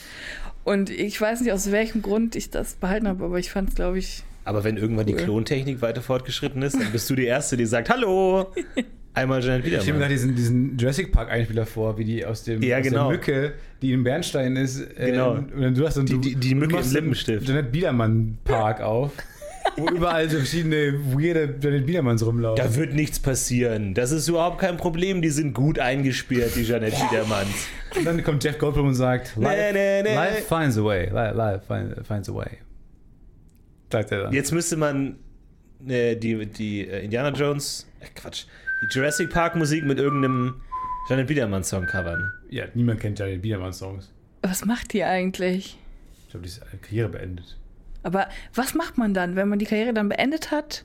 [0.64, 3.74] Und ich weiß nicht, aus welchem Grund ich das behalten habe, aber ich fand es,
[3.74, 5.22] glaube ich, Aber wenn irgendwann die Cool.
[5.22, 8.52] Klontechnik weiter fortgeschritten ist, dann bist du die Erste, die sagt, hallo,
[9.14, 12.44] einmal Janet Ich stelle mir gerade diesen, diesen Jurassic Park Einspieler vor, wie die aus,
[12.44, 13.09] dem, Ja, aus genau.
[13.09, 13.52] der Mücke,
[13.82, 14.80] die im Bernstein ist.
[14.97, 15.32] äh, Genau.
[15.32, 17.48] Und dann du hast dann, Die- du, die- die Mücke im den Lippenstift.
[17.48, 19.12] Janet Biedermann Park auf,
[19.76, 22.62] wo überall so verschiedene weirde Janet Biedermanns rumlaufen.
[22.64, 23.94] Da wird nichts passieren.
[23.94, 25.22] Das ist überhaupt kein Problem.
[25.22, 27.66] Die sind gut eingesperrt, die Janet Wiedermanns.
[27.97, 30.14] Und dann kommt Jeff Goldblum und sagt, Nee, life, nee, nee.
[30.14, 31.09] life finds a way.
[31.10, 32.59] Life, life find, finds a way.
[33.90, 34.32] Sagt er dann.
[34.32, 35.16] Jetzt müsste man
[35.86, 38.44] äh, die, die äh, Indiana Jones, äh, Quatsch,
[38.82, 40.60] die Jurassic Park Musik mit irgendeinem
[41.09, 42.32] Janet Biedermann Song covern.
[42.51, 44.10] Ja, niemand kennt Janet Biedermanns Songs.
[44.43, 45.78] Was macht die eigentlich?
[46.24, 47.59] Ich glaube, die ist ihre Karriere beendet.
[48.04, 50.84] Aber was macht man dann, wenn man die Karriere dann beendet hat?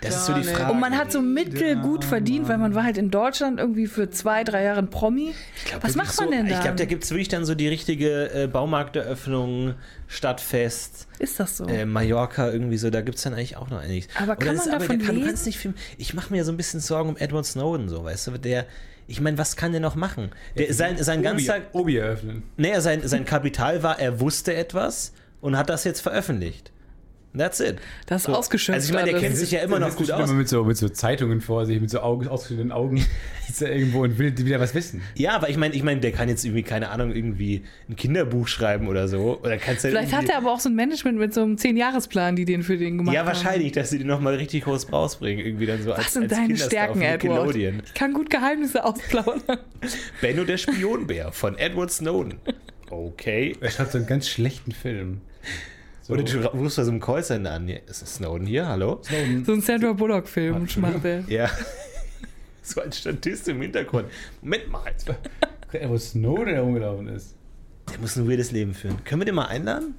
[0.00, 0.42] Das ist so die.
[0.44, 0.70] Frage.
[0.72, 4.10] Und man hat so mittel gut verdient, weil man war halt in Deutschland irgendwie für
[4.10, 5.34] zwei, drei Jahre ein Promi.
[5.64, 6.60] glaub, was macht man so, denn Ich da?
[6.60, 9.74] glaube, da gibt es wirklich dann so die richtige äh, Baumarkteröffnung,
[10.08, 11.66] Stadtfest, Ist das so?
[11.66, 14.08] äh, Mallorca irgendwie so, da gibt es dann eigentlich auch noch einiges.
[14.20, 15.38] Aber Und kann man ist, davon kann, du leben?
[15.44, 15.76] nicht filmen.
[15.98, 18.66] Ich mache mir so ein bisschen Sorgen um Edward Snowden, so, weißt du, der,
[19.06, 20.30] ich meine, was kann der noch machen?
[20.56, 22.42] Der, sein, sein ganzer, Obi, Obi eröffnen.
[22.56, 25.12] naja, sein, sein Kapital war, er wusste etwas
[25.46, 26.72] und hat das jetzt veröffentlicht.
[27.36, 27.76] That's it.
[28.06, 28.32] Das ist So.
[28.34, 28.76] ausgeschöpft.
[28.76, 30.30] Also ich meine, der kennt sich ja immer noch gut aus.
[30.30, 33.04] Immer mit, so, mit so Zeitungen vor sich, mit so Augen, ausgeschnittenen Augen,
[33.46, 35.02] sitzt er irgendwo und will wieder was wissen.
[35.16, 38.48] Ja, aber ich meine, ich meine, der kann jetzt irgendwie, keine Ahnung, irgendwie ein Kinderbuch
[38.48, 39.38] schreiben oder so.
[39.42, 42.36] Oder kannst du Vielleicht hat er aber auch so ein Management mit so einem 10-Jahres-Plan,
[42.36, 43.26] die den für den gemacht Ja, haben.
[43.28, 45.44] wahrscheinlich, dass sie die nochmal richtig groß rausbringen.
[45.44, 47.54] Irgendwie dann so als, Was sind als deine Kinderstar Stärken, Edward?
[47.54, 49.58] Ich kann gut Geheimnisse ausplaudern.
[50.22, 52.34] Benno der Spionbär von Edward Snowden.
[52.88, 53.54] Okay.
[53.60, 55.20] Er schreibt so einen ganz schlechten Film.
[56.02, 56.12] So.
[56.14, 57.66] Oder du rufst bei so einem Callcenter an.
[57.68, 58.68] Ja, Ist das Snowden hier?
[58.68, 59.00] Hallo?
[59.44, 61.20] So ein Sandra Bullock-Film macht er.
[61.28, 61.50] Ja.
[62.62, 64.08] So ein Statist im Hintergrund.
[64.42, 64.82] Moment mal.
[65.72, 67.36] Edward Snowden, der rumgelaufen ist.
[67.92, 69.04] Der muss ein weirdes Leben führen.
[69.04, 69.94] Können wir den mal einladen?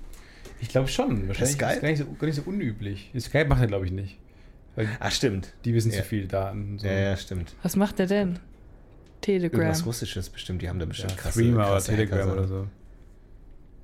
[0.60, 1.30] Ich glaube schon.
[1.30, 1.72] Wahrscheinlich Skype?
[1.76, 3.10] ist gar nicht, so, gar nicht so unüblich.
[3.18, 4.18] Skype macht er, glaube ich, nicht.
[4.76, 5.54] Weil Ah, stimmt.
[5.64, 6.00] die wissen Ja.
[6.00, 6.72] zu viel Daten.
[6.74, 6.88] und So.
[6.88, 7.56] Ja, ja, stimmt.
[7.64, 8.38] Was macht er denn?
[9.22, 9.62] Telegram.
[9.62, 10.62] Irgendwas Russisches bestimmt.
[10.62, 12.68] Die haben da Ja, bestimmt krasse Threema oder krasse Telegram Hacker- oder so.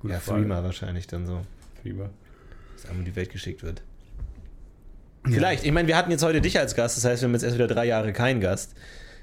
[0.00, 0.40] Gute Ja, Frage.
[0.42, 1.40] Threema wahrscheinlich dann so.
[1.84, 2.10] Threema.
[2.76, 3.82] dass einem in die Welt geschickt wird.
[5.26, 5.64] Vielleicht.
[5.64, 7.54] Ich meine, wir hatten jetzt heute dich als Gast, das heißt, wir haben jetzt erst
[7.56, 8.74] wieder drei Jahre keinen Gast,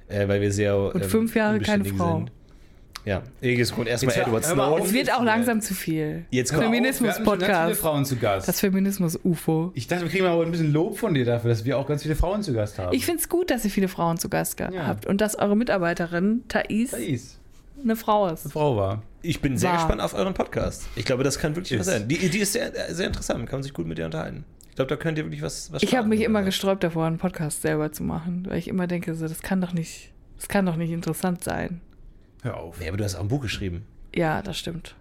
[0.08, 0.78] äh, weil wir sehr.
[0.78, 2.18] Und fünf Jahre keine Frau.
[2.18, 2.32] Sind.
[3.04, 4.46] Ja, Egis Grund erstmal Jetzt Edward.
[4.46, 4.86] Snowden.
[4.86, 6.26] Es wird auch langsam zu viel.
[6.30, 7.82] Jetzt schon ganz viele Feminismus-Podcast.
[7.82, 8.48] Frauen zu Gast.
[8.48, 9.72] Das Feminismus-UFO.
[9.74, 12.04] ich dachte, wir kriegen aber ein bisschen Lob von dir dafür, dass wir auch ganz
[12.04, 12.96] viele Frauen zu Gast haben.
[12.96, 14.70] Ich finde es gut, dass ihr viele Frauen zu Gast Ja.
[14.86, 17.40] habt und dass eure Mitarbeiterin Thais Thais,
[17.84, 18.52] eine Frau eine ist.
[18.52, 19.02] Frau war.
[19.24, 19.78] Ich bin sehr War.
[19.78, 20.88] gespannt auf euren Podcast.
[20.96, 22.08] Ich glaube, das kann wirklich was sein.
[22.08, 24.46] Die, die ist sehr, sehr interessant, man kann sich gut mit ihr unterhalten.
[24.70, 26.46] Ich glaube, da könnt ihr wirklich was, was Ich habe mich immer miteinander.
[26.48, 29.74] gesträubt davor, einen Podcast selber zu machen, weil ich immer denke, so, das kann doch
[29.74, 31.82] nicht, das kann doch nicht interessant sein.
[32.42, 32.80] Hör auf.
[32.80, 33.86] Nee, aber du hast auch ein Buch geschrieben.
[34.16, 34.96] Ja, das stimmt.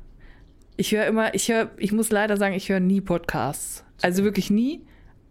[0.76, 3.84] Ich höre immer, ich höre, ich muss leider sagen, ich höre nie Podcasts.
[4.02, 4.82] Also wirklich nie,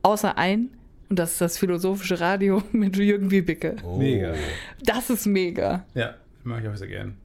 [0.03, 0.69] außer ein.
[1.09, 3.75] Und das ist das philosophische Radio mit Jürgen Wiebicke.
[3.83, 3.97] Oh.
[3.97, 4.33] Mega.
[4.83, 5.85] Das ist mega.
[5.95, 7.17] Ja, mag ich auch sehr gern.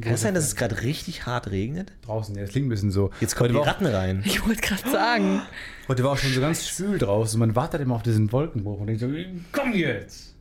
[0.00, 1.92] Kann es sein, dass es gerade richtig hart regnet?
[2.02, 3.10] Draußen, ja, das klingt ein bisschen so.
[3.20, 4.22] Jetzt kommen die auch, Ratten rein.
[4.24, 5.42] Ich wollte gerade sagen,
[5.88, 7.38] heute war auch schon so ganz schwül draußen.
[7.38, 9.08] Man wartet immer auf diesen Wolkenbruch und denkt so,
[9.52, 10.34] komm jetzt!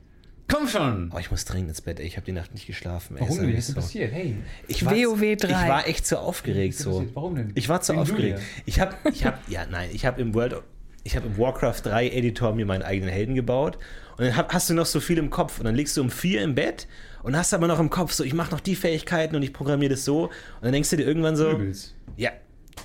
[0.48, 1.12] Komm schon!
[1.14, 2.00] Oh, ich muss dringend ins Bett.
[2.00, 2.06] ey.
[2.06, 3.18] Ich habe die Nacht nicht geschlafen.
[3.18, 3.22] ey.
[3.22, 3.50] Warum Ist denn?
[3.54, 3.82] Was ist denn so.
[3.82, 4.12] passiert?
[4.14, 4.36] Hey,
[4.68, 5.68] Ich war, WoW Ich 3.
[5.68, 7.04] war echt zu aufgeregt so.
[7.16, 7.52] Warum denn?
[7.56, 8.40] Ich war zu Wegen aufgeregt.
[8.40, 8.46] Julia.
[8.68, 10.56] Ich habe, ich habe, ja nein, ich habe im World,
[11.04, 13.80] ich habe im Warcraft 3 Editor mir meinen eigenen Helden gebaut
[14.18, 16.12] und dann hab, hast du noch so viel im Kopf und dann legst du um
[16.12, 16.88] vier im Bett
[17.26, 19.92] und hast aber noch im Kopf so, ich mache noch die Fähigkeiten und ich programmiere
[19.92, 20.32] das so und
[20.62, 21.96] dann denkst du dir irgendwann so, Übelst.
[22.18, 22.30] ja,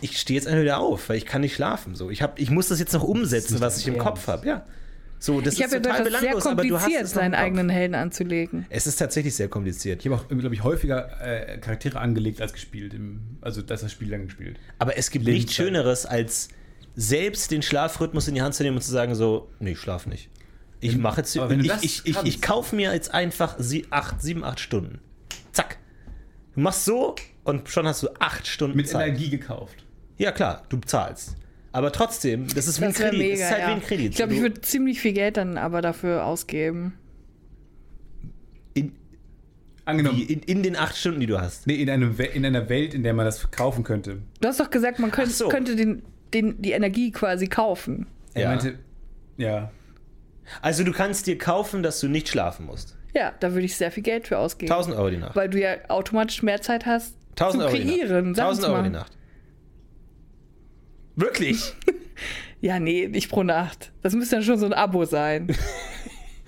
[0.00, 2.10] ich stehe jetzt einfach wieder auf, weil ich kann nicht schlafen so.
[2.10, 4.06] Ich habe, ich muss das jetzt noch umsetzen, was ich im Ernst.
[4.06, 4.64] Kopf habe, ja.
[5.18, 7.34] So, das ich habe ist ja total das sehr belanglos, aber du hast kompliziert, seinen
[7.34, 8.64] eigenen Helden anzulegen.
[8.70, 10.00] Es ist tatsächlich sehr kompliziert.
[10.00, 12.94] Ich habe auch, glaube ich, häufiger äh, Charaktere angelegt als gespielt.
[12.94, 14.56] Im, also, das das Spiel lang gespielt.
[14.78, 15.42] Aber es gibt Lebenszeit.
[15.42, 16.48] nichts Schöneres, als
[16.96, 20.06] selbst den Schlafrhythmus in die Hand zu nehmen und zu sagen so, nee, ich schlaf
[20.06, 20.30] nicht.
[20.80, 23.12] Ich mache jetzt, aber wenn du ich, das ich, ich, kannst- ich kaufe mir jetzt
[23.12, 24.98] einfach sie, acht, sieben, acht Stunden.
[25.52, 25.78] Zack.
[26.54, 29.08] Du machst so und schon hast du acht Stunden Mit Zeit.
[29.08, 29.84] Energie gekauft.
[30.18, 31.36] Ja klar, du zahlst.
[31.72, 33.18] Aber trotzdem, das ist wie ein Das Kredit.
[33.18, 33.30] mega.
[33.34, 33.68] das ist halt ja.
[33.68, 34.10] wie ein Kredit.
[34.10, 36.94] Ich glaube, ich Du- würde ziemlich viel Geld dann aber dafür ausgeben.
[38.74, 38.92] in,
[39.84, 40.18] Angenommen.
[40.18, 41.66] wie, in, in den acht Stunden, die du hast.
[41.66, 44.18] Nee, in, einem, We- in einer Welt, in der man das kaufen könnte.
[44.40, 45.48] Du hast doch gesagt, man könnt, Ach so.
[45.48, 46.02] könnte den,
[46.34, 48.06] den, die Energie quasi kaufen.
[48.34, 48.48] Er Ja.
[48.50, 48.78] meinte,
[49.36, 49.70] ja.
[50.62, 52.96] Also du kannst dir kaufen, dass du nicht schlafen musst.
[53.14, 54.70] Ja, da würde ich sehr viel Geld für ausgeben.
[54.70, 55.36] 1000 Euro die Nacht.
[55.36, 58.26] Weil du ja automatisch mehr Zeit hast 1000 zu Euro die kreieren.
[58.26, 58.36] Nacht.
[58.36, 59.12] Sag 1000 uns Euro die Nacht.
[61.16, 61.74] Wirklich?
[62.62, 63.90] Ja, nee, nicht pro Nacht.
[64.02, 65.48] Das müsste dann schon so ein Abo sein.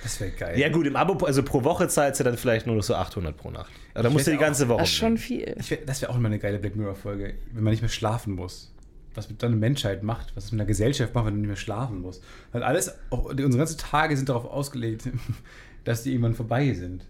[0.03, 0.59] Das wäre geil.
[0.59, 3.37] Ja gut, im Abo, also pro Woche zahlst du dann vielleicht nur noch so 800
[3.37, 3.71] pro Nacht.
[3.95, 4.81] Aber da musst du die ganze Woche.
[4.81, 5.55] Das ist schon viel.
[5.61, 8.35] Ich wär, das wäre auch mal eine geile Black Mirror-Folge, wenn man nicht mehr schlafen
[8.35, 8.72] muss.
[9.15, 11.57] Was mit deiner Menschheit macht, was es mit einer Gesellschaft macht, wenn du nicht mehr
[11.57, 12.23] schlafen musst.
[12.53, 15.09] Weil alles, auch, unsere ganzen Tage sind darauf ausgelegt,
[15.85, 17.07] dass die irgendwann vorbei sind.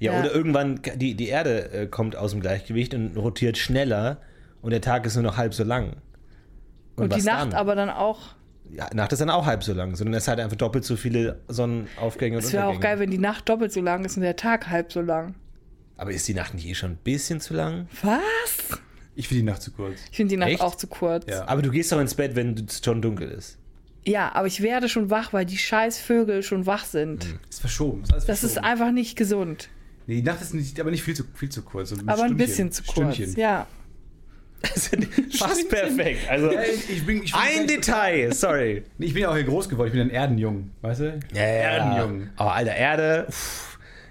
[0.00, 0.20] Ja, Ja.
[0.20, 4.18] oder irgendwann die, die Erde äh, kommt aus dem Gleichgewicht und rotiert schneller
[4.60, 5.96] und der Tag ist nur noch halb so lang.
[6.96, 7.54] Und, die was Nacht dann?
[7.54, 8.34] aber dann auch.
[8.70, 11.40] Ja, Nacht ist dann auch halb so lang, sondern es hat einfach doppelt so viele
[11.48, 14.36] Sonnenaufgänge und Es wäre auch geil, wenn die Nacht doppelt so lang ist und der
[14.36, 15.36] Tag halb so lang.
[15.96, 17.86] Aber ist die Nacht nicht eh schon ein bisschen zu lang?
[18.02, 18.78] Was?
[19.18, 19.98] Ich finde die Nacht zu kurz.
[20.12, 20.60] Ich finde die Nacht Echt?
[20.60, 21.26] auch zu kurz.
[21.28, 21.48] Ja.
[21.48, 23.58] Aber du gehst doch ins Bett, wenn es schon dunkel ist.
[24.06, 27.26] Ja, aber ich werde schon wach, weil die scheiß Vögel schon wach sind.
[27.50, 28.04] Ist verschoben.
[28.16, 29.70] Ist Das ist einfach nicht gesund.
[30.06, 31.90] Nee, die Nacht ist nicht, aber nicht viel zu, viel zu kurz.
[31.90, 32.36] So Aber ein Stündchen.
[32.36, 33.14] bisschen zu kurz.
[33.16, 33.34] Stündchen.
[33.40, 33.66] Ja.
[35.36, 36.20] Fast perfekt.
[36.30, 38.84] Also Ja, ich, ich bin, ich bin ein Detail, sorry.
[38.98, 39.88] Nee, ich bin ja auch hier groß geworden.
[39.88, 41.20] Ich bin ein Erdenjung, weißt du?
[41.34, 42.28] Erdenjung.
[42.36, 43.67] Aber alter Erde, pff,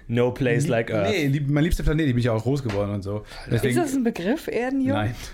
[0.08, 1.10] no place like Earth.
[1.10, 3.24] Nee, lieb, mein liebster Planet, ich bin ja auch groß geworden und so.
[3.50, 4.96] Deswegen, Ist das ein Begriff, Erdenjung?
[4.96, 5.14] Nein.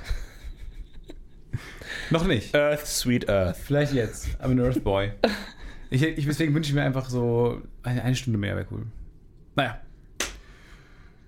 [2.10, 2.54] Noch nicht.
[2.54, 3.56] Earth, sweet Earth.
[3.56, 4.28] Vielleicht jetzt.
[4.42, 5.12] I'm an Earth Boy.
[5.90, 8.82] Ich, ich, deswegen wünsche ich mir einfach so eine, eine Stunde mehr, wäre cool.
[9.54, 9.80] Naja.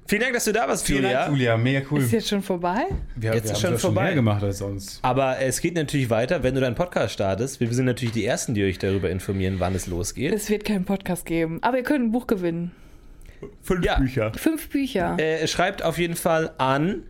[0.09, 1.29] Vielen Dank, dass du da warst, Julia.
[1.29, 1.57] Julia.
[1.57, 2.01] Mega cool.
[2.01, 2.85] Ist jetzt schon vorbei?
[3.17, 4.05] Wir, Jetzt wir ist haben schon das vorbei.
[4.05, 5.01] mehr gemacht als sonst.
[5.03, 7.59] Aber es geht natürlich weiter, wenn du deinen Podcast startest.
[7.59, 10.33] Wir sind natürlich die Ersten, die euch darüber informieren, wann es losgeht.
[10.33, 11.59] Es wird keinen Podcast geben.
[11.63, 12.71] Aber ihr könnt ein Buch gewinnen.
[13.63, 13.99] Fünf Ja.
[13.99, 14.33] Bücher.
[14.37, 15.17] Fünf Bücher.
[15.19, 17.03] Äh, schreibt auf jeden Fall an.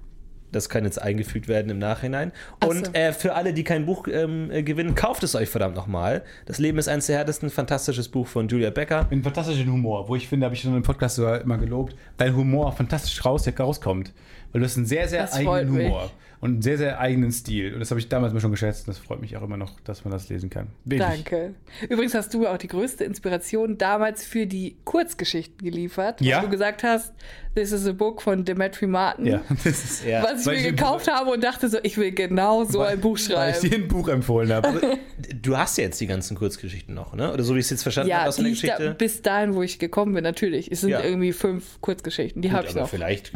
[0.53, 2.33] Das kann jetzt eingefügt werden im Nachhinein.
[2.61, 2.93] Ach Und so.
[2.93, 6.23] äh, für alle, die kein Buch ähm, äh, gewinnen, kauft es euch verdammt nochmal.
[6.47, 9.07] Das Leben ist eines der härtesten, fantastisches Buch von Julia Becker.
[9.11, 12.35] Einen fantastischen Humor, wo ich finde, habe ich schon im Podcast sogar immer gelobt, dein
[12.35, 14.13] Humor fantastisch raus, rauskommt.
[14.53, 15.93] Weil du hast einen sehr, sehr Das eigenen mich.
[16.41, 17.73] Und einen sehr, sehr eigenen Stil.
[17.73, 19.81] Und das habe ich damals mal schon geschätzt und das freut mich auch immer noch,
[19.81, 20.67] dass man das lesen kann.
[20.85, 21.09] Wirklich.
[21.25, 21.55] Danke.
[21.89, 26.21] Übrigens hast du auch die größte Inspiration damals für die Kurzgeschichten geliefert.
[26.21, 26.39] Ja.
[26.39, 27.15] Wo du gesagt hast,
[27.55, 29.25] this is a book von Demetri Martin.
[29.27, 30.05] Ja, das ist.
[30.05, 30.23] Ja.
[30.23, 33.01] Was ich Weil mir ich- gekauft habe und dachte so, ich will genau so ein
[33.01, 33.71] Buch Weil ich schreiben.
[33.71, 34.99] dir ein Buch empfohlen habe.
[35.41, 37.33] Du hast ja jetzt die ganzen Kurzgeschichten noch, ne?
[37.33, 38.95] Oder so wie ich es jetzt verstanden Ja, habe aus der ich da, Geschichte.
[38.95, 40.71] bis dahin, wo ich gekommen bin, natürlich.
[40.71, 41.03] Es sind Ja.
[41.03, 42.43] irgendwie fünf Kurzgeschichten.
[42.43, 42.89] Die habe ich aber noch.
[42.91, 43.33] vielleicht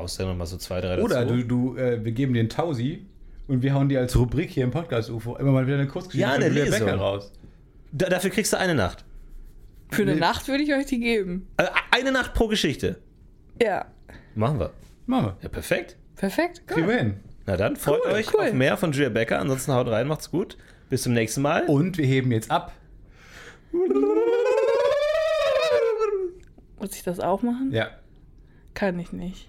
[0.00, 1.36] noch mal so zwei, drei Oder dazu.
[1.42, 3.06] du, du äh, wir geben dir einen Tausi
[3.46, 6.20] und wir hauen dir als Rubrik hier im Podcast UFO immer mal wieder eine Kurzgeschichte
[6.28, 6.86] Ja, eine von Julia Lesung.
[6.86, 7.32] Becker raus.
[7.92, 9.04] Da, dafür kriegst du eine Nacht.
[9.90, 10.20] Für eine Nee.
[10.20, 11.46] Nacht würde ich euch die geben.
[11.56, 12.96] Also eine Nacht pro Geschichte.
[13.62, 13.86] Ja.
[14.34, 14.70] Machen wir.
[15.06, 15.36] Machen wir.
[15.42, 15.96] Ja, perfekt.
[16.16, 16.66] Perfekt.
[16.66, 17.14] Kriegen wir hin.
[17.46, 18.40] Na dann, freut Cool, euch cool.
[18.48, 19.38] auf mehr von Julia Becker.
[19.38, 20.58] Ansonsten haut rein, macht's gut.
[20.90, 21.64] Bis zum nächsten Mal.
[21.66, 22.72] Und wir heben jetzt ab.
[26.78, 27.70] Muss ich das auch machen?
[27.72, 27.88] Ja.
[28.74, 29.48] Kann ich nicht.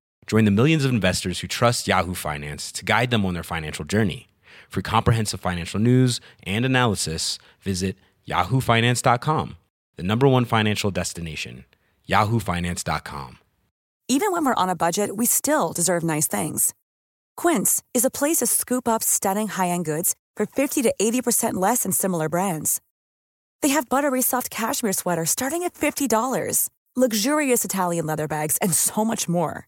[0.27, 3.85] Join the millions of investors who trust Yahoo Finance to guide them on their financial
[3.85, 4.27] journey.
[4.69, 9.57] For comprehensive financial news and analysis, visit yahoofinance.com,
[9.97, 11.65] the number one financial destination,
[12.07, 13.39] yahoofinance.com.
[14.07, 16.73] Even when we're on a budget, we still deserve nice things.
[17.37, 21.83] Quince is a place to scoop up stunning high-end goods for 50 to 80% less
[21.83, 22.81] than similar brands.
[23.61, 29.05] They have buttery soft cashmere sweaters starting at $50, luxurious Italian leather bags, and so
[29.05, 29.67] much more.